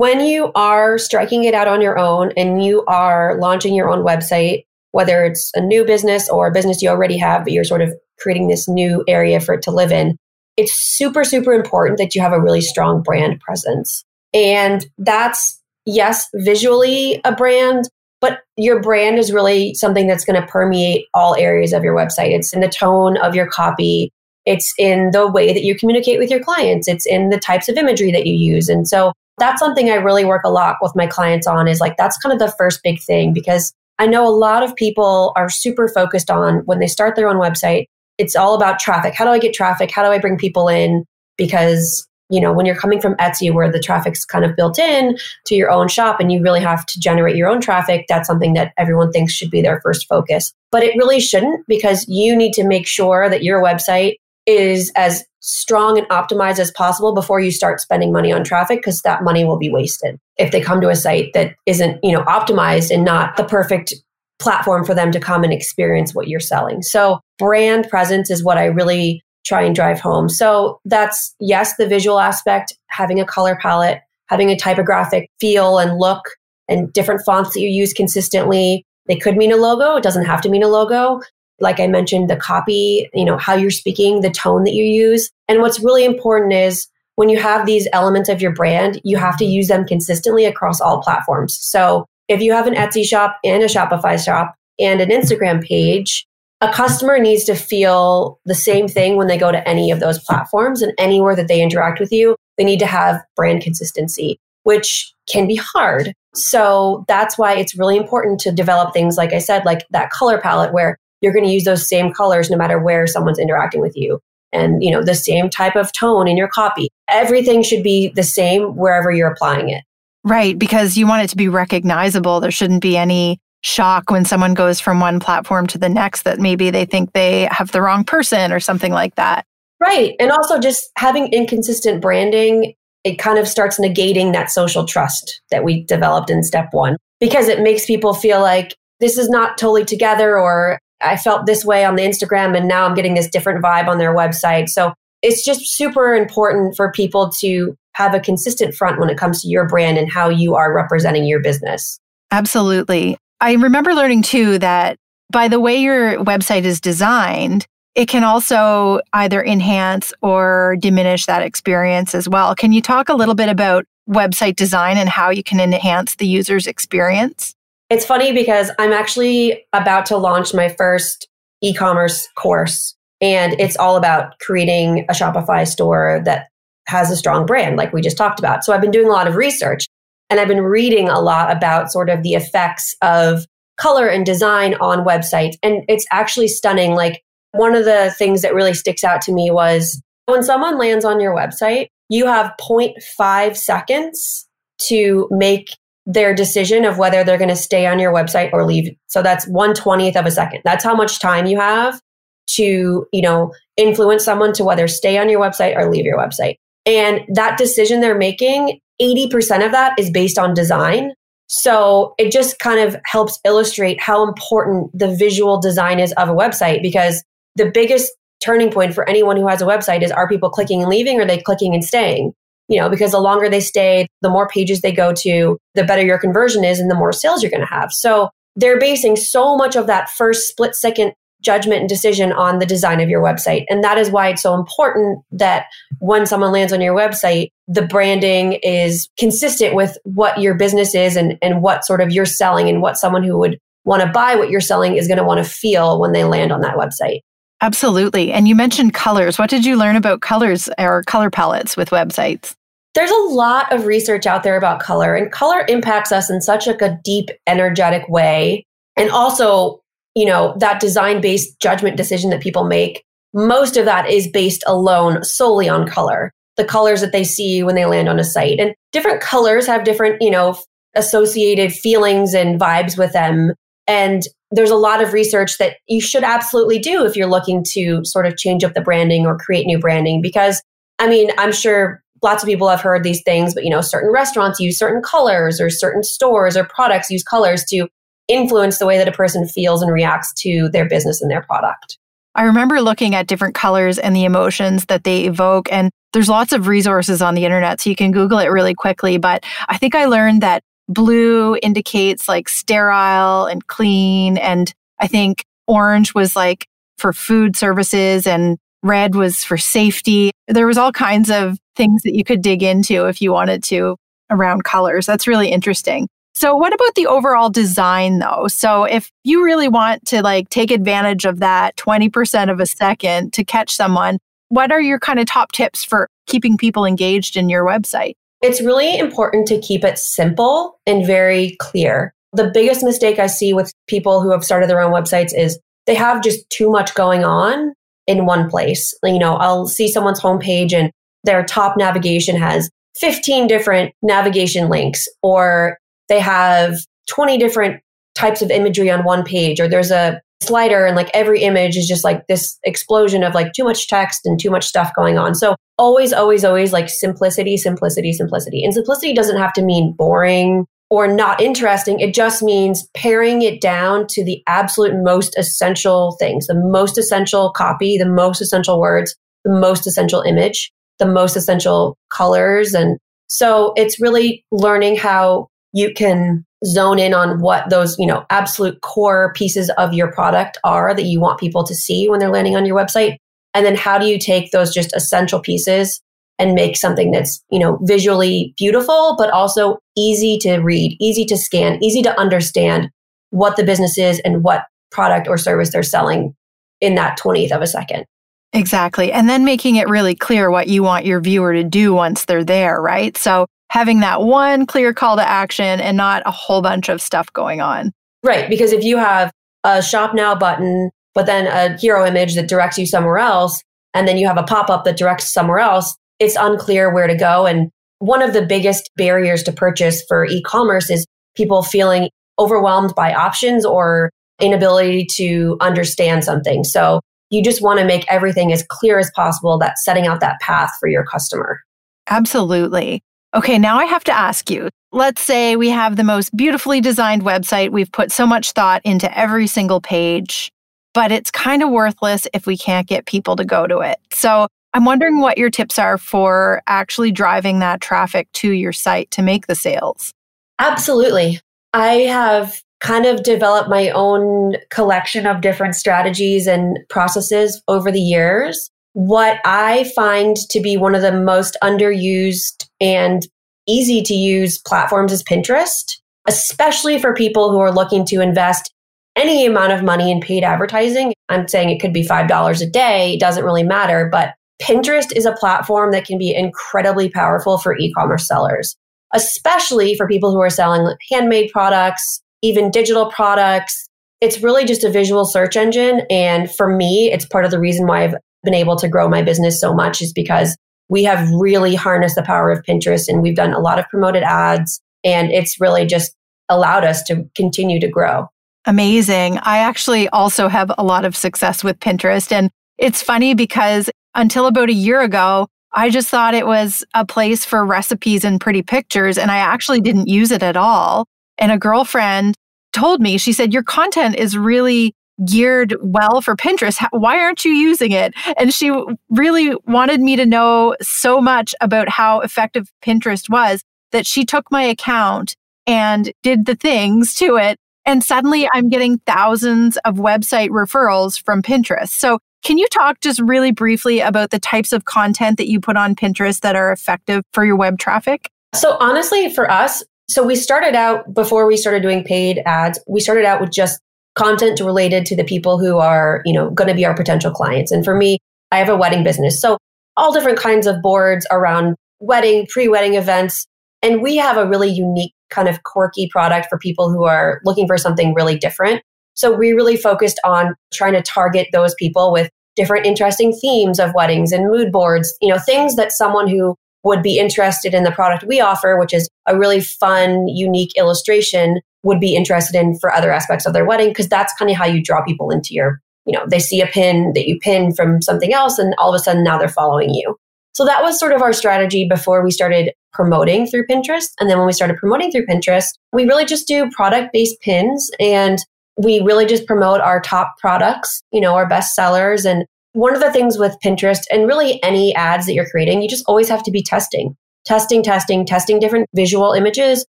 when 0.00 0.20
you 0.20 0.50
are 0.54 0.96
striking 0.96 1.44
it 1.44 1.52
out 1.52 1.68
on 1.68 1.82
your 1.82 1.98
own 1.98 2.32
and 2.34 2.64
you 2.64 2.82
are 2.86 3.38
launching 3.38 3.74
your 3.74 3.90
own 3.90 4.02
website, 4.02 4.64
whether 4.92 5.26
it's 5.26 5.52
a 5.54 5.60
new 5.60 5.84
business 5.84 6.26
or 6.30 6.46
a 6.46 6.50
business 6.50 6.80
you 6.80 6.88
already 6.88 7.18
have, 7.18 7.44
but 7.44 7.52
you're 7.52 7.64
sort 7.64 7.82
of 7.82 7.92
creating 8.18 8.48
this 8.48 8.66
new 8.66 9.04
area 9.06 9.38
for 9.40 9.52
it 9.52 9.60
to 9.60 9.70
live 9.70 9.92
in, 9.92 10.16
it's 10.56 10.72
super, 10.72 11.22
super 11.22 11.52
important 11.52 11.98
that 11.98 12.14
you 12.14 12.22
have 12.22 12.32
a 12.32 12.40
really 12.40 12.62
strong 12.62 13.02
brand 13.02 13.40
presence. 13.40 14.02
And 14.32 14.86
that's, 14.96 15.60
yes, 15.84 16.30
visually 16.34 17.20
a 17.26 17.34
brand, 17.34 17.84
but 18.22 18.38
your 18.56 18.80
brand 18.80 19.18
is 19.18 19.30
really 19.30 19.74
something 19.74 20.06
that's 20.06 20.24
going 20.24 20.40
to 20.40 20.48
permeate 20.48 21.08
all 21.12 21.34
areas 21.34 21.74
of 21.74 21.84
your 21.84 21.94
website. 21.94 22.30
It's 22.30 22.54
in 22.54 22.60
the 22.60 22.70
tone 22.70 23.18
of 23.18 23.34
your 23.34 23.48
copy, 23.48 24.10
it's 24.46 24.72
in 24.78 25.10
the 25.10 25.26
way 25.26 25.52
that 25.52 25.62
you 25.62 25.76
communicate 25.76 26.18
with 26.18 26.30
your 26.30 26.40
clients, 26.40 26.88
it's 26.88 27.04
in 27.04 27.28
the 27.28 27.38
types 27.38 27.68
of 27.68 27.76
imagery 27.76 28.12
that 28.12 28.26
you 28.26 28.32
use. 28.32 28.70
And 28.70 28.88
so 28.88 29.12
that's 29.40 29.58
something 29.58 29.90
I 29.90 29.94
really 29.94 30.24
work 30.24 30.42
a 30.44 30.50
lot 30.50 30.76
with 30.80 30.94
my 30.94 31.08
clients 31.08 31.48
on 31.48 31.66
is 31.66 31.80
like 31.80 31.96
that's 31.96 32.16
kind 32.18 32.32
of 32.32 32.38
the 32.38 32.54
first 32.56 32.82
big 32.84 33.02
thing 33.02 33.32
because 33.32 33.72
I 33.98 34.06
know 34.06 34.26
a 34.26 34.30
lot 34.30 34.62
of 34.62 34.74
people 34.76 35.32
are 35.36 35.50
super 35.50 35.88
focused 35.88 36.30
on 36.30 36.60
when 36.66 36.78
they 36.78 36.86
start 36.86 37.16
their 37.16 37.28
own 37.28 37.36
website, 37.36 37.86
it's 38.16 38.36
all 38.36 38.54
about 38.54 38.78
traffic. 38.78 39.14
How 39.14 39.24
do 39.24 39.30
I 39.30 39.38
get 39.38 39.52
traffic? 39.52 39.90
How 39.90 40.02
do 40.02 40.10
I 40.10 40.18
bring 40.18 40.38
people 40.38 40.68
in? 40.68 41.04
Because, 41.36 42.06
you 42.30 42.40
know, 42.40 42.52
when 42.52 42.64
you're 42.64 42.76
coming 42.76 43.00
from 43.00 43.14
Etsy 43.16 43.52
where 43.52 43.70
the 43.70 43.78
traffic's 43.78 44.24
kind 44.24 44.44
of 44.44 44.56
built 44.56 44.78
in 44.78 45.18
to 45.46 45.54
your 45.54 45.70
own 45.70 45.88
shop 45.88 46.18
and 46.18 46.32
you 46.32 46.42
really 46.42 46.60
have 46.60 46.86
to 46.86 47.00
generate 47.00 47.36
your 47.36 47.48
own 47.48 47.60
traffic, 47.60 48.06
that's 48.08 48.26
something 48.26 48.54
that 48.54 48.72
everyone 48.78 49.10
thinks 49.12 49.32
should 49.32 49.50
be 49.50 49.60
their 49.60 49.80
first 49.82 50.08
focus. 50.08 50.52
But 50.70 50.82
it 50.82 50.96
really 50.96 51.20
shouldn't 51.20 51.66
because 51.66 52.06
you 52.08 52.36
need 52.36 52.52
to 52.54 52.66
make 52.66 52.86
sure 52.86 53.28
that 53.28 53.42
your 53.42 53.62
website 53.62 54.14
is 54.46 54.92
as 54.96 55.24
strong 55.40 55.96
and 55.96 56.06
optimized 56.08 56.58
as 56.58 56.70
possible 56.72 57.14
before 57.14 57.40
you 57.40 57.50
start 57.50 57.80
spending 57.80 58.12
money 58.12 58.32
on 58.32 58.44
traffic 58.44 58.80
because 58.80 59.00
that 59.02 59.22
money 59.22 59.44
will 59.44 59.58
be 59.58 59.70
wasted 59.70 60.18
if 60.36 60.52
they 60.52 60.60
come 60.60 60.80
to 60.80 60.88
a 60.88 60.96
site 60.96 61.32
that 61.32 61.54
isn't 61.66 61.98
you 62.02 62.12
know 62.12 62.22
optimized 62.24 62.90
and 62.90 63.04
not 63.04 63.36
the 63.36 63.44
perfect 63.44 63.94
platform 64.40 64.84
for 64.84 64.94
them 64.94 65.12
to 65.12 65.20
come 65.20 65.44
and 65.44 65.52
experience 65.52 66.14
what 66.14 66.26
you're 66.26 66.40
selling. 66.40 66.82
So 66.82 67.20
brand 67.38 67.88
presence 67.88 68.30
is 68.30 68.42
what 68.42 68.58
I 68.58 68.64
really 68.64 69.22
try 69.44 69.62
and 69.62 69.74
drive 69.74 70.00
home. 70.00 70.28
So 70.28 70.80
that's 70.84 71.34
yes, 71.40 71.76
the 71.76 71.86
visual 71.86 72.18
aspect, 72.18 72.76
having 72.88 73.20
a 73.20 73.24
color 73.24 73.56
palette, 73.60 74.00
having 74.26 74.50
a 74.50 74.56
typographic 74.56 75.30
feel 75.40 75.78
and 75.78 75.98
look 75.98 76.22
and 76.68 76.92
different 76.92 77.22
fonts 77.24 77.54
that 77.54 77.60
you 77.60 77.68
use 77.68 77.92
consistently. 77.92 78.84
They 79.06 79.16
could 79.16 79.36
mean 79.36 79.52
a 79.52 79.56
logo. 79.56 79.96
It 79.96 80.02
doesn't 80.02 80.26
have 80.26 80.40
to 80.42 80.48
mean 80.48 80.62
a 80.62 80.68
logo. 80.68 81.20
Like 81.60 81.80
I 81.80 81.86
mentioned, 81.86 82.30
the 82.30 82.36
copy, 82.36 83.08
you 83.14 83.24
know, 83.24 83.36
how 83.36 83.54
you're 83.54 83.70
speaking, 83.70 84.20
the 84.20 84.30
tone 84.30 84.64
that 84.64 84.74
you 84.74 84.84
use. 84.84 85.30
And 85.48 85.60
what's 85.60 85.80
really 85.80 86.04
important 86.04 86.52
is 86.52 86.88
when 87.16 87.28
you 87.28 87.38
have 87.38 87.66
these 87.66 87.86
elements 87.92 88.28
of 88.28 88.40
your 88.40 88.52
brand, 88.52 89.00
you 89.04 89.18
have 89.18 89.36
to 89.38 89.44
use 89.44 89.68
them 89.68 89.84
consistently 89.84 90.44
across 90.44 90.80
all 90.80 91.02
platforms. 91.02 91.58
So 91.60 92.06
if 92.28 92.40
you 92.40 92.52
have 92.52 92.66
an 92.66 92.74
Etsy 92.74 93.04
shop 93.04 93.36
and 93.44 93.62
a 93.62 93.66
Shopify 93.66 94.22
shop 94.22 94.54
and 94.78 95.00
an 95.00 95.10
Instagram 95.10 95.62
page, 95.62 96.26
a 96.62 96.72
customer 96.72 97.18
needs 97.18 97.44
to 97.44 97.54
feel 97.54 98.38
the 98.44 98.54
same 98.54 98.86
thing 98.86 99.16
when 99.16 99.26
they 99.26 99.38
go 99.38 99.50
to 99.50 99.68
any 99.68 99.90
of 99.90 100.00
those 100.00 100.18
platforms 100.18 100.82
and 100.82 100.92
anywhere 100.98 101.34
that 101.34 101.48
they 101.48 101.60
interact 101.60 102.00
with 102.00 102.12
you. 102.12 102.36
They 102.58 102.64
need 102.64 102.80
to 102.80 102.86
have 102.86 103.22
brand 103.34 103.62
consistency, 103.62 104.38
which 104.64 105.12
can 105.26 105.46
be 105.46 105.56
hard. 105.56 106.12
So 106.34 107.04
that's 107.08 107.36
why 107.36 107.56
it's 107.56 107.76
really 107.76 107.96
important 107.96 108.40
to 108.40 108.52
develop 108.52 108.92
things, 108.92 109.16
like 109.16 109.32
I 109.32 109.38
said, 109.38 109.64
like 109.64 109.86
that 109.90 110.10
color 110.10 110.38
palette 110.38 110.72
where 110.72 110.98
you're 111.20 111.32
going 111.32 111.44
to 111.44 111.50
use 111.50 111.64
those 111.64 111.88
same 111.88 112.12
colors 112.12 112.50
no 112.50 112.56
matter 112.56 112.78
where 112.78 113.06
someone's 113.06 113.38
interacting 113.38 113.80
with 113.80 113.96
you. 113.96 114.20
And, 114.52 114.82
you 114.82 114.90
know, 114.90 115.02
the 115.02 115.14
same 115.14 115.48
type 115.48 115.76
of 115.76 115.92
tone 115.92 116.26
in 116.26 116.36
your 116.36 116.48
copy. 116.48 116.88
Everything 117.08 117.62
should 117.62 117.84
be 117.84 118.08
the 118.08 118.22
same 118.22 118.76
wherever 118.76 119.12
you're 119.12 119.30
applying 119.30 119.70
it. 119.70 119.84
Right. 120.24 120.58
Because 120.58 120.96
you 120.96 121.06
want 121.06 121.22
it 121.22 121.28
to 121.28 121.36
be 121.36 121.48
recognizable. 121.48 122.40
There 122.40 122.50
shouldn't 122.50 122.82
be 122.82 122.96
any 122.96 123.38
shock 123.62 124.10
when 124.10 124.24
someone 124.24 124.54
goes 124.54 124.80
from 124.80 125.00
one 125.00 125.20
platform 125.20 125.66
to 125.68 125.78
the 125.78 125.88
next 125.88 126.22
that 126.22 126.38
maybe 126.38 126.70
they 126.70 126.84
think 126.84 127.12
they 127.12 127.48
have 127.50 127.72
the 127.72 127.82
wrong 127.82 128.04
person 128.04 128.52
or 128.52 128.60
something 128.60 128.92
like 128.92 129.14
that. 129.14 129.44
Right. 129.80 130.14
And 130.18 130.30
also 130.30 130.58
just 130.58 130.90
having 130.96 131.32
inconsistent 131.32 132.02
branding, 132.02 132.74
it 133.04 133.18
kind 133.18 133.38
of 133.38 133.48
starts 133.48 133.78
negating 133.78 134.32
that 134.32 134.50
social 134.50 134.84
trust 134.84 135.40
that 135.50 135.64
we 135.64 135.84
developed 135.84 136.30
in 136.30 136.42
step 136.42 136.68
one 136.72 136.96
because 137.18 137.48
it 137.48 137.60
makes 137.60 137.86
people 137.86 138.12
feel 138.14 138.40
like 138.40 138.74
this 138.98 139.16
is 139.16 139.30
not 139.30 139.56
totally 139.56 139.84
together 139.84 140.38
or 140.38 140.78
I 141.02 141.16
felt 141.16 141.46
this 141.46 141.64
way 141.64 141.84
on 141.84 141.96
the 141.96 142.02
Instagram 142.02 142.56
and 142.56 142.68
now 142.68 142.86
I'm 142.86 142.94
getting 142.94 143.14
this 143.14 143.28
different 143.28 143.62
vibe 143.62 143.88
on 143.88 143.98
their 143.98 144.14
website. 144.14 144.68
So 144.68 144.92
it's 145.22 145.44
just 145.44 145.66
super 145.66 146.14
important 146.14 146.76
for 146.76 146.92
people 146.92 147.30
to 147.40 147.76
have 147.94 148.14
a 148.14 148.20
consistent 148.20 148.74
front 148.74 148.98
when 149.00 149.10
it 149.10 149.18
comes 149.18 149.42
to 149.42 149.48
your 149.48 149.66
brand 149.66 149.98
and 149.98 150.10
how 150.10 150.28
you 150.28 150.54
are 150.54 150.74
representing 150.74 151.24
your 151.24 151.40
business. 151.40 151.98
Absolutely. 152.30 153.16
I 153.40 153.54
remember 153.54 153.94
learning 153.94 154.22
too 154.22 154.58
that 154.58 154.96
by 155.32 155.48
the 155.48 155.60
way 155.60 155.76
your 155.76 156.16
website 156.24 156.64
is 156.64 156.80
designed, 156.80 157.66
it 157.94 158.06
can 158.06 158.24
also 158.24 159.00
either 159.12 159.42
enhance 159.42 160.12
or 160.22 160.76
diminish 160.78 161.26
that 161.26 161.42
experience 161.42 162.14
as 162.14 162.28
well. 162.28 162.54
Can 162.54 162.72
you 162.72 162.80
talk 162.80 163.08
a 163.08 163.14
little 163.14 163.34
bit 163.34 163.48
about 163.48 163.84
website 164.08 164.56
design 164.56 164.96
and 164.96 165.08
how 165.08 165.30
you 165.30 165.42
can 165.42 165.60
enhance 165.60 166.16
the 166.16 166.26
user's 166.26 166.66
experience? 166.66 167.54
It's 167.90 168.06
funny 168.06 168.32
because 168.32 168.70
I'm 168.78 168.92
actually 168.92 169.64
about 169.72 170.06
to 170.06 170.16
launch 170.16 170.54
my 170.54 170.68
first 170.68 171.28
e 171.60 171.74
commerce 171.74 172.28
course, 172.38 172.94
and 173.20 173.54
it's 173.60 173.76
all 173.76 173.96
about 173.96 174.38
creating 174.38 175.04
a 175.08 175.12
Shopify 175.12 175.66
store 175.66 176.22
that 176.24 176.46
has 176.86 177.10
a 177.10 177.16
strong 177.16 177.46
brand, 177.46 177.76
like 177.76 177.92
we 177.92 178.00
just 178.00 178.16
talked 178.16 178.38
about. 178.38 178.64
So 178.64 178.72
I've 178.72 178.80
been 178.80 178.90
doing 178.90 179.08
a 179.08 179.12
lot 179.12 179.28
of 179.28 179.36
research 179.36 179.86
and 180.28 180.40
I've 180.40 180.48
been 180.48 180.62
reading 180.62 181.08
a 181.08 181.20
lot 181.20 181.54
about 181.54 181.90
sort 181.90 182.08
of 182.08 182.22
the 182.22 182.34
effects 182.34 182.94
of 183.02 183.44
color 183.76 184.06
and 184.06 184.24
design 184.26 184.74
on 184.74 185.04
websites. 185.04 185.56
And 185.62 185.84
it's 185.88 186.06
actually 186.10 186.48
stunning. 186.48 186.92
Like 186.94 187.22
one 187.52 187.74
of 187.74 187.84
the 187.84 188.14
things 188.16 188.42
that 188.42 188.54
really 188.54 188.74
sticks 188.74 189.04
out 189.04 189.20
to 189.22 189.32
me 189.32 189.50
was 189.50 190.00
when 190.26 190.42
someone 190.42 190.78
lands 190.78 191.04
on 191.04 191.20
your 191.20 191.34
website, 191.34 191.88
you 192.08 192.26
have 192.26 192.52
0.5 192.60 193.56
seconds 193.56 194.46
to 194.88 195.28
make 195.30 195.76
their 196.06 196.34
decision 196.34 196.84
of 196.84 196.98
whether 196.98 197.22
they're 197.22 197.38
going 197.38 197.50
to 197.50 197.56
stay 197.56 197.86
on 197.86 197.98
your 197.98 198.12
website 198.12 198.52
or 198.52 198.66
leave. 198.66 198.94
So 199.06 199.22
that's 199.22 199.46
120th 199.46 200.16
of 200.16 200.26
a 200.26 200.30
second. 200.30 200.60
That's 200.64 200.84
how 200.84 200.94
much 200.94 201.20
time 201.20 201.46
you 201.46 201.58
have 201.58 202.00
to, 202.48 203.06
you 203.12 203.22
know, 203.22 203.52
influence 203.76 204.24
someone 204.24 204.52
to 204.54 204.64
whether 204.64 204.88
stay 204.88 205.18
on 205.18 205.28
your 205.28 205.40
website 205.40 205.76
or 205.76 205.90
leave 205.90 206.04
your 206.04 206.18
website. 206.18 206.56
And 206.86 207.20
that 207.28 207.58
decision 207.58 208.00
they're 208.00 208.16
making 208.16 208.80
80% 209.00 209.64
of 209.64 209.72
that 209.72 209.98
is 209.98 210.10
based 210.10 210.38
on 210.38 210.54
design. 210.54 211.12
So 211.48 212.14
it 212.18 212.30
just 212.30 212.58
kind 212.58 212.80
of 212.80 212.96
helps 213.04 213.38
illustrate 213.44 214.00
how 214.00 214.26
important 214.26 214.96
the 214.96 215.14
visual 215.14 215.60
design 215.60 215.98
is 215.98 216.12
of 216.12 216.28
a 216.28 216.34
website 216.34 216.82
because 216.82 217.22
the 217.56 217.70
biggest 217.70 218.12
turning 218.40 218.70
point 218.70 218.94
for 218.94 219.08
anyone 219.08 219.36
who 219.36 219.46
has 219.46 219.60
a 219.60 219.66
website 219.66 220.02
is 220.02 220.10
are 220.10 220.28
people 220.28 220.50
clicking 220.50 220.80
and 220.80 220.90
leaving 220.90 221.18
or 221.18 221.22
are 221.22 221.26
they 221.26 221.38
clicking 221.38 221.74
and 221.74 221.84
staying? 221.84 222.32
You 222.70 222.80
know, 222.80 222.88
because 222.88 223.10
the 223.10 223.20
longer 223.20 223.50
they 223.50 223.60
stay, 223.60 224.06
the 224.22 224.30
more 224.30 224.48
pages 224.48 224.80
they 224.80 224.92
go 224.92 225.12
to, 225.12 225.58
the 225.74 225.84
better 225.84 226.02
your 226.02 226.18
conversion 226.18 226.64
is 226.64 226.78
and 226.78 226.90
the 226.90 226.94
more 226.94 227.12
sales 227.12 227.42
you're 227.42 227.50
going 227.50 227.60
to 227.60 227.66
have. 227.66 227.92
So 227.92 228.30
they're 228.56 228.78
basing 228.78 229.16
so 229.16 229.56
much 229.56 229.76
of 229.76 229.86
that 229.88 230.08
first 230.08 230.48
split 230.48 230.74
second 230.74 231.12
judgment 231.42 231.80
and 231.80 231.88
decision 231.88 232.32
on 232.32 232.58
the 232.58 232.66
design 232.66 233.00
of 233.00 233.08
your 233.08 233.22
website. 233.22 233.64
And 233.68 233.82
that 233.82 233.98
is 233.98 234.10
why 234.10 234.28
it's 234.28 234.42
so 234.42 234.54
important 234.54 235.24
that 235.32 235.66
when 235.98 236.26
someone 236.26 236.52
lands 236.52 236.72
on 236.72 236.80
your 236.80 236.94
website, 236.94 237.50
the 237.66 237.82
branding 237.82 238.54
is 238.62 239.08
consistent 239.18 239.74
with 239.74 239.96
what 240.04 240.38
your 240.38 240.54
business 240.54 240.94
is 240.94 241.16
and, 241.16 241.38
and 241.42 241.62
what 241.62 241.84
sort 241.84 242.00
of 242.00 242.12
you're 242.12 242.26
selling 242.26 242.68
and 242.68 242.82
what 242.82 242.98
someone 242.98 243.22
who 243.22 243.38
would 243.38 243.58
want 243.84 244.02
to 244.02 244.08
buy 244.08 244.34
what 244.36 244.50
you're 244.50 244.60
selling 244.60 244.96
is 244.96 245.08
going 245.08 245.18
to 245.18 245.24
want 245.24 245.42
to 245.42 245.50
feel 245.50 245.98
when 245.98 246.12
they 246.12 246.24
land 246.24 246.52
on 246.52 246.60
that 246.60 246.76
website. 246.76 247.20
Absolutely. 247.62 248.32
And 248.32 248.48
you 248.48 248.54
mentioned 248.54 248.94
colors. 248.94 249.38
What 249.38 249.50
did 249.50 249.64
you 249.64 249.76
learn 249.76 249.96
about 249.96 250.20
colors 250.20 250.68
or 250.78 251.02
color 251.04 251.30
palettes 251.30 251.76
with 251.76 251.90
websites? 251.90 252.54
There's 252.94 253.10
a 253.10 253.34
lot 253.34 253.72
of 253.72 253.86
research 253.86 254.26
out 254.26 254.42
there 254.42 254.56
about 254.56 254.80
color, 254.80 255.14
and 255.14 255.30
color 255.30 255.64
impacts 255.68 256.10
us 256.10 256.28
in 256.28 256.40
such 256.40 256.66
like 256.66 256.82
a 256.82 256.98
deep, 257.04 257.30
energetic 257.46 258.08
way. 258.08 258.64
And 258.96 259.10
also, 259.10 259.80
you 260.14 260.26
know, 260.26 260.54
that 260.58 260.80
design 260.80 261.20
based 261.20 261.60
judgment 261.60 261.96
decision 261.96 262.30
that 262.30 262.42
people 262.42 262.64
make, 262.64 263.04
most 263.32 263.76
of 263.76 263.84
that 263.84 264.10
is 264.10 264.26
based 264.26 264.64
alone 264.66 265.22
solely 265.22 265.68
on 265.68 265.86
color, 265.86 266.32
the 266.56 266.64
colors 266.64 267.00
that 267.00 267.12
they 267.12 267.22
see 267.22 267.62
when 267.62 267.76
they 267.76 267.86
land 267.86 268.08
on 268.08 268.18
a 268.18 268.24
site. 268.24 268.58
And 268.58 268.74
different 268.92 269.20
colors 269.20 269.66
have 269.66 269.84
different, 269.84 270.20
you 270.20 270.30
know, 270.30 270.58
associated 270.96 271.72
feelings 271.72 272.34
and 272.34 272.60
vibes 272.60 272.98
with 272.98 273.12
them. 273.12 273.52
And 273.86 274.24
there's 274.50 274.70
a 274.70 274.76
lot 274.76 275.00
of 275.00 275.12
research 275.12 275.58
that 275.58 275.76
you 275.86 276.00
should 276.00 276.24
absolutely 276.24 276.80
do 276.80 277.04
if 277.04 277.14
you're 277.14 277.28
looking 277.28 277.64
to 277.70 278.04
sort 278.04 278.26
of 278.26 278.36
change 278.36 278.64
up 278.64 278.74
the 278.74 278.80
branding 278.80 279.26
or 279.26 279.38
create 279.38 279.66
new 279.66 279.78
branding. 279.78 280.20
Because, 280.20 280.60
I 280.98 281.08
mean, 281.08 281.30
I'm 281.38 281.52
sure 281.52 282.02
lots 282.22 282.42
of 282.42 282.48
people 282.48 282.68
have 282.68 282.80
heard 282.80 283.02
these 283.02 283.22
things, 283.22 283.54
but, 283.54 283.64
you 283.64 283.70
know, 283.70 283.80
certain 283.80 284.12
restaurants 284.12 284.60
use 284.60 284.78
certain 284.78 285.02
colors 285.02 285.60
or 285.60 285.70
certain 285.70 286.02
stores 286.02 286.56
or 286.56 286.64
products 286.64 287.10
use 287.10 287.22
colors 287.22 287.64
to 287.64 287.88
influence 288.28 288.78
the 288.78 288.86
way 288.86 288.98
that 288.98 289.08
a 289.08 289.12
person 289.12 289.46
feels 289.48 289.82
and 289.82 289.92
reacts 289.92 290.32
to 290.34 290.68
their 290.68 290.88
business 290.88 291.20
and 291.20 291.30
their 291.30 291.42
product. 291.42 291.98
I 292.34 292.44
remember 292.44 292.80
looking 292.80 293.14
at 293.14 293.26
different 293.26 293.54
colors 293.54 293.98
and 293.98 294.14
the 294.14 294.24
emotions 294.24 294.86
that 294.86 295.04
they 295.04 295.24
evoke. 295.24 295.70
And 295.72 295.90
there's 296.12 296.28
lots 296.28 296.52
of 296.52 296.68
resources 296.68 297.20
on 297.20 297.34
the 297.34 297.44
internet, 297.44 297.80
so 297.80 297.90
you 297.90 297.96
can 297.96 298.12
Google 298.12 298.38
it 298.38 298.48
really 298.48 298.74
quickly. 298.74 299.18
But 299.18 299.44
I 299.68 299.78
think 299.78 299.94
I 299.94 300.04
learned 300.04 300.42
that 300.42 300.62
blue 300.88 301.56
indicates 301.62 302.28
like 302.28 302.48
sterile 302.48 303.46
and 303.46 303.66
clean. 303.66 304.38
And 304.38 304.72
I 305.00 305.06
think 305.06 305.44
orange 305.66 306.14
was 306.14 306.36
like 306.36 306.66
for 306.98 307.12
food 307.12 307.56
services 307.56 308.26
and 308.26 308.58
red 308.82 309.14
was 309.14 309.42
for 309.44 309.56
safety. 309.56 310.30
There 310.48 310.66
was 310.66 310.78
all 310.78 310.92
kinds 310.92 311.30
of 311.30 311.58
things 311.80 312.02
that 312.02 312.14
you 312.14 312.24
could 312.24 312.42
dig 312.42 312.62
into 312.62 313.06
if 313.06 313.22
you 313.22 313.32
wanted 313.32 313.62
to 313.62 313.96
around 314.28 314.64
colors. 314.64 315.06
That's 315.06 315.26
really 315.26 315.48
interesting. 315.48 316.08
So 316.34 316.54
what 316.54 316.74
about 316.74 316.94
the 316.94 317.06
overall 317.06 317.48
design 317.48 318.18
though? 318.18 318.48
So 318.48 318.84
if 318.84 319.10
you 319.24 319.42
really 319.42 319.66
want 319.66 320.04
to 320.08 320.22
like 320.22 320.50
take 320.50 320.70
advantage 320.70 321.24
of 321.24 321.40
that 321.40 321.76
20% 321.76 322.52
of 322.52 322.60
a 322.60 322.66
second 322.66 323.32
to 323.32 323.44
catch 323.44 323.74
someone, 323.74 324.18
what 324.50 324.70
are 324.70 324.80
your 324.80 324.98
kind 324.98 325.18
of 325.18 325.24
top 325.26 325.52
tips 325.52 325.82
for 325.82 326.06
keeping 326.26 326.58
people 326.58 326.84
engaged 326.84 327.34
in 327.34 327.48
your 327.48 327.64
website? 327.64 328.12
It's 328.42 328.60
really 328.60 328.98
important 328.98 329.48
to 329.48 329.58
keep 329.58 329.82
it 329.82 329.98
simple 329.98 330.78
and 330.86 331.06
very 331.06 331.56
clear. 331.60 332.12
The 332.34 332.50
biggest 332.52 332.82
mistake 332.82 333.18
I 333.18 333.26
see 333.26 333.54
with 333.54 333.72
people 333.86 334.20
who 334.20 334.30
have 334.32 334.44
started 334.44 334.68
their 334.68 334.82
own 334.82 334.92
websites 334.92 335.34
is 335.34 335.58
they 335.86 335.94
have 335.94 336.22
just 336.22 336.48
too 336.50 336.70
much 336.70 336.94
going 336.94 337.24
on 337.24 337.72
in 338.06 338.26
one 338.26 338.50
place. 338.50 338.94
You 339.02 339.18
know, 339.18 339.36
I'll 339.36 339.66
see 339.66 339.88
someone's 339.88 340.20
homepage 340.20 340.72
and 340.72 340.90
their 341.24 341.44
top 341.44 341.76
navigation 341.76 342.36
has 342.36 342.70
15 342.96 343.46
different 343.46 343.94
navigation 344.02 344.68
links 344.68 345.06
or 345.22 345.78
they 346.08 346.20
have 346.20 346.76
20 347.08 347.38
different 347.38 347.80
types 348.14 348.42
of 348.42 348.50
imagery 348.50 348.90
on 348.90 349.04
one 349.04 349.24
page, 349.24 349.60
or 349.60 349.68
there's 349.68 349.90
a 349.90 350.20
slider 350.42 350.86
and 350.86 350.96
like 350.96 351.10
every 351.12 351.42
image 351.42 351.76
is 351.76 351.86
just 351.86 352.02
like 352.02 352.26
this 352.26 352.58
explosion 352.64 353.22
of 353.22 353.34
like 353.34 353.52
too 353.52 353.64
much 353.64 353.88
text 353.88 354.22
and 354.24 354.40
too 354.40 354.50
much 354.50 354.66
stuff 354.66 354.90
going 354.96 355.18
on. 355.18 355.34
So 355.34 355.54
always, 355.78 356.12
always, 356.12 356.44
always 356.44 356.72
like 356.72 356.88
simplicity, 356.88 357.56
simplicity, 357.56 358.12
simplicity. 358.12 358.64
And 358.64 358.74
simplicity 358.74 359.14
doesn't 359.14 359.38
have 359.38 359.52
to 359.54 359.62
mean 359.62 359.92
boring 359.92 360.66
or 360.88 361.06
not 361.06 361.40
interesting. 361.40 362.00
It 362.00 362.14
just 362.14 362.42
means 362.42 362.88
paring 362.94 363.42
it 363.42 363.60
down 363.60 364.06
to 364.08 364.24
the 364.24 364.42
absolute 364.46 364.94
most 365.02 365.38
essential 365.38 366.16
things, 366.18 366.46
the 366.46 366.54
most 366.54 366.98
essential 366.98 367.52
copy, 367.52 367.96
the 367.96 368.06
most 368.06 368.40
essential 368.40 368.80
words, 368.80 369.14
the 369.44 369.52
most 369.52 369.86
essential 369.86 370.22
image, 370.22 370.72
the 371.00 371.06
most 371.06 371.34
essential 371.34 371.96
colors. 372.10 372.72
And 372.72 372.96
so 373.26 373.72
it's 373.76 374.00
really 374.00 374.44
learning 374.52 374.96
how 374.96 375.48
you 375.72 375.92
can 375.92 376.44
zone 376.64 376.98
in 376.98 377.14
on 377.14 377.40
what 377.40 377.68
those, 377.70 377.98
you 377.98 378.06
know, 378.06 378.24
absolute 378.30 378.80
core 378.82 379.32
pieces 379.34 379.70
of 379.78 379.94
your 379.94 380.12
product 380.12 380.58
are 380.62 380.94
that 380.94 381.04
you 381.04 381.20
want 381.20 381.40
people 381.40 381.64
to 381.64 381.74
see 381.74 382.08
when 382.08 382.20
they're 382.20 382.30
landing 382.30 382.56
on 382.56 382.66
your 382.66 382.76
website. 382.76 383.16
And 383.54 383.66
then 383.66 383.74
how 383.74 383.98
do 383.98 384.06
you 384.06 384.18
take 384.18 384.52
those 384.52 384.72
just 384.72 384.94
essential 384.94 385.40
pieces 385.40 386.00
and 386.38 386.54
make 386.54 386.76
something 386.76 387.10
that's, 387.10 387.42
you 387.50 387.58
know, 387.58 387.78
visually 387.82 388.54
beautiful, 388.56 389.14
but 389.18 389.30
also 389.30 389.78
easy 389.96 390.38
to 390.38 390.58
read, 390.58 390.96
easy 391.00 391.24
to 391.26 391.36
scan, 391.36 391.82
easy 391.82 392.02
to 392.02 392.18
understand 392.18 392.90
what 393.30 393.56
the 393.56 393.64
business 393.64 393.98
is 393.98 394.20
and 394.20 394.42
what 394.42 394.64
product 394.90 395.28
or 395.28 395.36
service 395.36 395.70
they're 395.70 395.82
selling 395.82 396.34
in 396.80 396.94
that 396.94 397.18
20th 397.18 397.52
of 397.52 397.62
a 397.62 397.66
second. 397.66 398.04
Exactly. 398.52 399.12
And 399.12 399.28
then 399.28 399.44
making 399.44 399.76
it 399.76 399.88
really 399.88 400.14
clear 400.14 400.50
what 400.50 400.68
you 400.68 400.82
want 400.82 401.06
your 401.06 401.20
viewer 401.20 401.52
to 401.52 401.62
do 401.62 401.94
once 401.94 402.24
they're 402.24 402.44
there, 402.44 402.80
right? 402.80 403.16
So 403.16 403.46
having 403.68 404.00
that 404.00 404.22
one 404.22 404.66
clear 404.66 404.92
call 404.92 405.16
to 405.16 405.28
action 405.28 405.80
and 405.80 405.96
not 405.96 406.22
a 406.26 406.30
whole 406.32 406.60
bunch 406.60 406.88
of 406.88 407.00
stuff 407.00 407.32
going 407.32 407.60
on. 407.60 407.92
Right. 408.24 408.50
Because 408.50 408.72
if 408.72 408.82
you 408.82 408.98
have 408.98 409.30
a 409.62 409.82
shop 409.82 410.14
now 410.14 410.34
button, 410.34 410.90
but 411.14 411.26
then 411.26 411.46
a 411.46 411.78
hero 411.78 412.04
image 412.04 412.34
that 412.34 412.48
directs 412.48 412.78
you 412.78 412.86
somewhere 412.86 413.18
else, 413.18 413.62
and 413.94 414.06
then 414.06 414.18
you 414.18 414.26
have 414.26 414.38
a 414.38 414.42
pop 414.42 414.70
up 414.70 414.84
that 414.84 414.96
directs 414.96 415.32
somewhere 415.32 415.58
else, 415.58 415.96
it's 416.18 416.36
unclear 416.36 416.92
where 416.92 417.06
to 417.06 417.16
go. 417.16 417.46
And 417.46 417.70
one 417.98 418.22
of 418.22 418.32
the 418.32 418.42
biggest 418.42 418.90
barriers 418.96 419.42
to 419.44 419.52
purchase 419.52 420.02
for 420.08 420.24
e 420.24 420.42
commerce 420.42 420.90
is 420.90 421.06
people 421.36 421.62
feeling 421.62 422.10
overwhelmed 422.38 422.94
by 422.94 423.12
options 423.14 423.64
or 423.64 424.10
inability 424.40 425.06
to 425.12 425.56
understand 425.60 426.24
something. 426.24 426.64
So 426.64 427.00
you 427.30 427.42
just 427.42 427.62
want 427.62 427.78
to 427.78 427.84
make 427.84 428.04
everything 428.08 428.52
as 428.52 428.64
clear 428.68 428.98
as 428.98 429.10
possible 429.14 429.58
that 429.58 429.78
setting 429.78 430.06
out 430.06 430.20
that 430.20 430.40
path 430.40 430.72
for 430.78 430.88
your 430.88 431.04
customer. 431.04 431.60
Absolutely. 432.08 433.02
Okay, 433.34 433.58
now 433.58 433.78
I 433.78 433.84
have 433.84 434.04
to 434.04 434.12
ask 434.12 434.50
you. 434.50 434.68
Let's 434.92 435.22
say 435.22 435.54
we 435.54 435.70
have 435.70 435.94
the 435.94 436.04
most 436.04 436.36
beautifully 436.36 436.80
designed 436.80 437.22
website. 437.22 437.70
We've 437.70 437.90
put 437.90 438.10
so 438.10 438.26
much 438.26 438.52
thought 438.52 438.82
into 438.84 439.16
every 439.16 439.46
single 439.46 439.80
page, 439.80 440.50
but 440.94 441.12
it's 441.12 441.30
kind 441.30 441.62
of 441.62 441.70
worthless 441.70 442.26
if 442.34 442.46
we 442.46 442.58
can't 442.58 442.88
get 442.88 443.06
people 443.06 443.36
to 443.36 443.44
go 443.44 443.68
to 443.68 443.78
it. 443.78 444.00
So 444.12 444.48
I'm 444.74 444.84
wondering 444.84 445.20
what 445.20 445.38
your 445.38 445.50
tips 445.50 445.78
are 445.78 445.96
for 445.96 446.62
actually 446.66 447.12
driving 447.12 447.60
that 447.60 447.80
traffic 447.80 448.30
to 448.34 448.50
your 448.50 448.72
site 448.72 449.10
to 449.12 449.22
make 449.22 449.46
the 449.46 449.54
sales. 449.54 450.12
Absolutely. 450.58 451.40
I 451.72 451.92
have 452.08 452.60
kind 452.80 453.06
of 453.06 453.22
developed 453.22 453.68
my 453.68 453.90
own 453.90 454.54
collection 454.70 455.26
of 455.26 455.42
different 455.42 455.74
strategies 455.76 456.46
and 456.46 456.78
processes 456.88 457.62
over 457.68 457.92
the 457.92 458.00
years. 458.00 458.70
What 458.94 459.38
I 459.44 459.84
find 459.94 460.36
to 460.48 460.60
be 460.60 460.76
one 460.76 460.94
of 460.94 461.02
the 461.02 461.12
most 461.12 461.56
underused 461.62 462.66
and 462.80 463.26
easy 463.68 464.02
to 464.02 464.14
use 464.14 464.58
platforms 464.58 465.12
is 465.12 465.22
Pinterest, 465.22 465.98
especially 466.26 466.98
for 466.98 467.14
people 467.14 467.50
who 467.50 467.58
are 467.58 467.72
looking 467.72 468.04
to 468.06 468.20
invest 468.20 468.72
any 469.16 469.44
amount 469.44 469.72
of 469.72 469.84
money 469.84 470.10
in 470.10 470.20
paid 470.20 470.42
advertising. 470.42 471.12
I'm 471.28 471.46
saying 471.48 471.68
it 471.68 471.80
could 471.80 471.92
be 471.92 472.06
$5 472.06 472.62
a 472.62 472.66
day, 472.66 473.14
it 473.14 473.20
doesn't 473.20 473.44
really 473.44 473.62
matter, 473.62 474.08
but 474.10 474.34
Pinterest 474.60 475.14
is 475.16 475.26
a 475.26 475.32
platform 475.32 475.92
that 475.92 476.04
can 476.04 476.18
be 476.18 476.34
incredibly 476.34 477.08
powerful 477.08 477.58
for 477.58 477.76
e 477.76 477.92
commerce 477.92 478.26
sellers, 478.26 478.76
especially 479.14 479.94
for 479.96 480.06
people 480.06 480.32
who 480.32 480.40
are 480.40 480.50
selling 480.50 480.94
handmade 481.10 481.50
products, 481.50 482.22
even 482.42 482.70
digital 482.70 483.10
products. 483.10 483.86
It's 484.20 484.40
really 484.40 484.64
just 484.64 484.84
a 484.84 484.90
visual 484.90 485.24
search 485.24 485.56
engine. 485.56 486.02
And 486.10 486.50
for 486.50 486.74
me, 486.74 487.10
it's 487.12 487.24
part 487.24 487.44
of 487.44 487.50
the 487.50 487.60
reason 487.60 487.86
why 487.86 488.04
I've 488.04 488.14
been 488.44 488.54
able 488.54 488.76
to 488.76 488.88
grow 488.88 489.08
my 489.08 489.22
business 489.22 489.60
so 489.60 489.74
much 489.74 490.00
is 490.02 490.12
because 490.12 490.56
we 490.88 491.04
have 491.04 491.28
really 491.32 491.74
harnessed 491.74 492.16
the 492.16 492.22
power 492.22 492.50
of 492.50 492.64
Pinterest 492.64 493.08
and 493.08 493.22
we've 493.22 493.36
done 493.36 493.52
a 493.52 493.60
lot 493.60 493.78
of 493.78 493.88
promoted 493.88 494.22
ads. 494.22 494.80
And 495.04 495.30
it's 495.30 495.60
really 495.60 495.86
just 495.86 496.14
allowed 496.48 496.84
us 496.84 497.02
to 497.04 497.28
continue 497.36 497.80
to 497.80 497.88
grow. 497.88 498.26
Amazing. 498.66 499.38
I 499.38 499.58
actually 499.58 500.08
also 500.08 500.48
have 500.48 500.70
a 500.76 500.84
lot 500.84 501.04
of 501.04 501.16
success 501.16 501.64
with 501.64 501.80
Pinterest. 501.80 502.30
And 502.32 502.50
it's 502.76 503.02
funny 503.02 503.34
because 503.34 503.88
until 504.14 504.46
about 504.46 504.68
a 504.68 504.74
year 504.74 505.00
ago, 505.00 505.46
I 505.72 505.88
just 505.88 506.08
thought 506.08 506.34
it 506.34 506.46
was 506.46 506.84
a 506.94 507.06
place 507.06 507.44
for 507.44 507.64
recipes 507.64 508.24
and 508.24 508.40
pretty 508.40 508.62
pictures, 508.62 509.16
and 509.16 509.30
I 509.30 509.36
actually 509.36 509.80
didn't 509.80 510.08
use 510.08 510.32
it 510.32 510.42
at 510.42 510.56
all. 510.56 511.06
And 511.40 511.50
a 511.50 511.58
girlfriend 511.58 512.36
told 512.72 513.00
me, 513.00 513.18
she 513.18 513.32
said, 513.32 513.52
Your 513.52 513.62
content 513.62 514.16
is 514.16 514.36
really 514.36 514.94
geared 515.24 515.76
well 515.82 516.20
for 516.20 516.36
Pinterest. 516.36 516.86
Why 516.92 517.18
aren't 517.18 517.44
you 517.44 517.52
using 517.52 517.92
it? 517.92 518.14
And 518.38 518.54
she 518.54 518.72
really 519.10 519.54
wanted 519.66 520.00
me 520.00 520.16
to 520.16 520.24
know 520.24 520.76
so 520.80 521.20
much 521.20 521.54
about 521.60 521.88
how 521.88 522.20
effective 522.20 522.70
Pinterest 522.82 523.28
was 523.28 523.62
that 523.92 524.06
she 524.06 524.24
took 524.24 524.50
my 524.50 524.62
account 524.62 525.36
and 525.66 526.12
did 526.22 526.46
the 526.46 526.54
things 526.54 527.14
to 527.16 527.36
it. 527.36 527.58
And 527.84 528.04
suddenly 528.04 528.48
I'm 528.52 528.68
getting 528.68 528.98
thousands 529.06 529.76
of 529.78 529.96
website 529.96 530.50
referrals 530.50 531.22
from 531.22 531.42
Pinterest. 531.42 531.88
So 531.88 532.18
can 532.42 532.56
you 532.56 532.66
talk 532.68 533.00
just 533.00 533.20
really 533.20 533.52
briefly 533.52 534.00
about 534.00 534.30
the 534.30 534.38
types 534.38 534.72
of 534.72 534.84
content 534.84 535.36
that 535.36 535.48
you 535.48 535.60
put 535.60 535.76
on 535.76 535.94
Pinterest 535.94 536.40
that 536.40 536.56
are 536.56 536.72
effective 536.72 537.24
for 537.32 537.44
your 537.44 537.56
web 537.56 537.78
traffic? 537.78 538.30
So, 538.54 538.76
honestly, 538.80 539.32
for 539.32 539.50
us, 539.50 539.84
so 540.10 540.24
we 540.24 540.34
started 540.34 540.74
out 540.74 541.14
before 541.14 541.46
we 541.46 541.56
started 541.56 541.82
doing 541.82 542.02
paid 542.02 542.42
ads, 542.44 542.80
we 542.88 542.98
started 542.98 543.24
out 543.24 543.40
with 543.40 543.52
just 543.52 543.80
content 544.16 544.58
related 544.58 545.06
to 545.06 545.14
the 545.14 545.22
people 545.22 545.56
who 545.56 545.78
are, 545.78 546.20
you 546.24 546.32
know, 546.32 546.50
going 546.50 546.66
to 546.66 546.74
be 546.74 546.84
our 546.84 546.96
potential 546.96 547.30
clients. 547.30 547.70
And 547.70 547.84
for 547.84 547.94
me, 547.94 548.18
I 548.50 548.58
have 548.58 548.68
a 548.68 548.76
wedding 548.76 549.04
business. 549.04 549.40
So, 549.40 549.56
all 549.96 550.12
different 550.12 550.38
kinds 550.38 550.66
of 550.66 550.82
boards 550.82 551.26
around 551.30 551.76
wedding, 552.00 552.46
pre 552.48 552.66
wedding 552.66 552.94
events. 552.94 553.46
And 553.82 554.02
we 554.02 554.16
have 554.16 554.36
a 554.36 554.46
really 554.46 554.68
unique 554.68 555.12
kind 555.30 555.48
of 555.48 555.62
quirky 555.62 556.08
product 556.10 556.48
for 556.50 556.58
people 556.58 556.90
who 556.90 557.04
are 557.04 557.40
looking 557.44 557.68
for 557.68 557.78
something 557.78 558.12
really 558.12 558.36
different. 558.36 558.82
So 559.14 559.32
we 559.32 559.52
really 559.52 559.76
focused 559.76 560.18
on 560.24 560.56
trying 560.72 560.94
to 560.94 561.02
target 561.02 561.48
those 561.52 561.74
people 561.74 562.12
with 562.12 562.30
different 562.56 562.84
interesting 562.84 563.32
themes 563.32 563.78
of 563.78 563.94
weddings 563.94 564.32
and 564.32 564.50
mood 564.50 564.72
boards, 564.72 565.16
you 565.20 565.28
know, 565.28 565.38
things 565.38 565.76
that 565.76 565.92
someone 565.92 566.26
who 566.26 566.56
would 566.84 567.02
be 567.02 567.18
interested 567.18 567.74
in 567.74 567.84
the 567.84 567.92
product 567.92 568.24
we 568.26 568.40
offer, 568.40 568.78
which 568.78 568.94
is 568.94 569.08
a 569.26 569.38
really 569.38 569.60
fun, 569.60 570.26
unique 570.28 570.70
illustration, 570.76 571.60
would 571.82 572.00
be 572.00 572.14
interested 572.14 572.58
in 572.58 572.78
for 572.78 572.92
other 572.92 573.12
aspects 573.12 573.46
of 573.46 573.52
their 573.52 573.64
wedding, 573.64 573.88
because 573.88 574.08
that's 574.08 574.34
kind 574.34 574.50
of 574.50 574.56
how 574.56 574.66
you 574.66 574.82
draw 574.82 575.02
people 575.04 575.30
into 575.30 575.54
your, 575.54 575.80
you 576.06 576.12
know, 576.12 576.24
they 576.28 576.38
see 576.38 576.60
a 576.60 576.66
pin 576.66 577.12
that 577.14 577.26
you 577.26 577.38
pin 577.40 577.74
from 577.74 578.02
something 578.02 578.32
else, 578.32 578.58
and 578.58 578.74
all 578.78 578.94
of 578.94 578.98
a 578.98 579.02
sudden 579.02 579.24
now 579.24 579.38
they're 579.38 579.48
following 579.48 579.94
you. 579.94 580.16
So 580.52 580.64
that 580.64 580.82
was 580.82 580.98
sort 580.98 581.12
of 581.12 581.22
our 581.22 581.32
strategy 581.32 581.86
before 581.88 582.24
we 582.24 582.30
started 582.30 582.72
promoting 582.92 583.46
through 583.46 583.66
Pinterest. 583.66 584.08
And 584.18 584.28
then 584.28 584.36
when 584.36 584.46
we 584.46 584.52
started 584.52 584.76
promoting 584.76 585.12
through 585.12 585.26
Pinterest, 585.26 585.68
we 585.92 586.04
really 586.04 586.24
just 586.24 586.48
do 586.48 586.68
product 586.70 587.12
based 587.12 587.40
pins 587.40 587.88
and 588.00 588.38
we 588.76 589.00
really 589.00 589.26
just 589.26 589.46
promote 589.46 589.80
our 589.80 590.00
top 590.00 590.34
products, 590.40 591.02
you 591.12 591.20
know, 591.20 591.34
our 591.34 591.48
best 591.48 591.74
sellers. 591.74 592.24
And 592.24 592.44
one 592.72 592.94
of 592.94 593.00
the 593.00 593.12
things 593.12 593.38
with 593.38 593.56
Pinterest 593.64 594.02
and 594.12 594.26
really 594.26 594.62
any 594.62 594.94
ads 594.94 595.26
that 595.26 595.34
you're 595.34 595.48
creating, 595.50 595.82
you 595.82 595.88
just 595.88 596.04
always 596.06 596.28
have 596.28 596.42
to 596.44 596.50
be 596.50 596.62
testing, 596.62 597.16
testing, 597.44 597.82
testing, 597.82 598.24
testing 598.24 598.58
different 598.58 598.88
visual 598.94 599.32
images, 599.32 599.84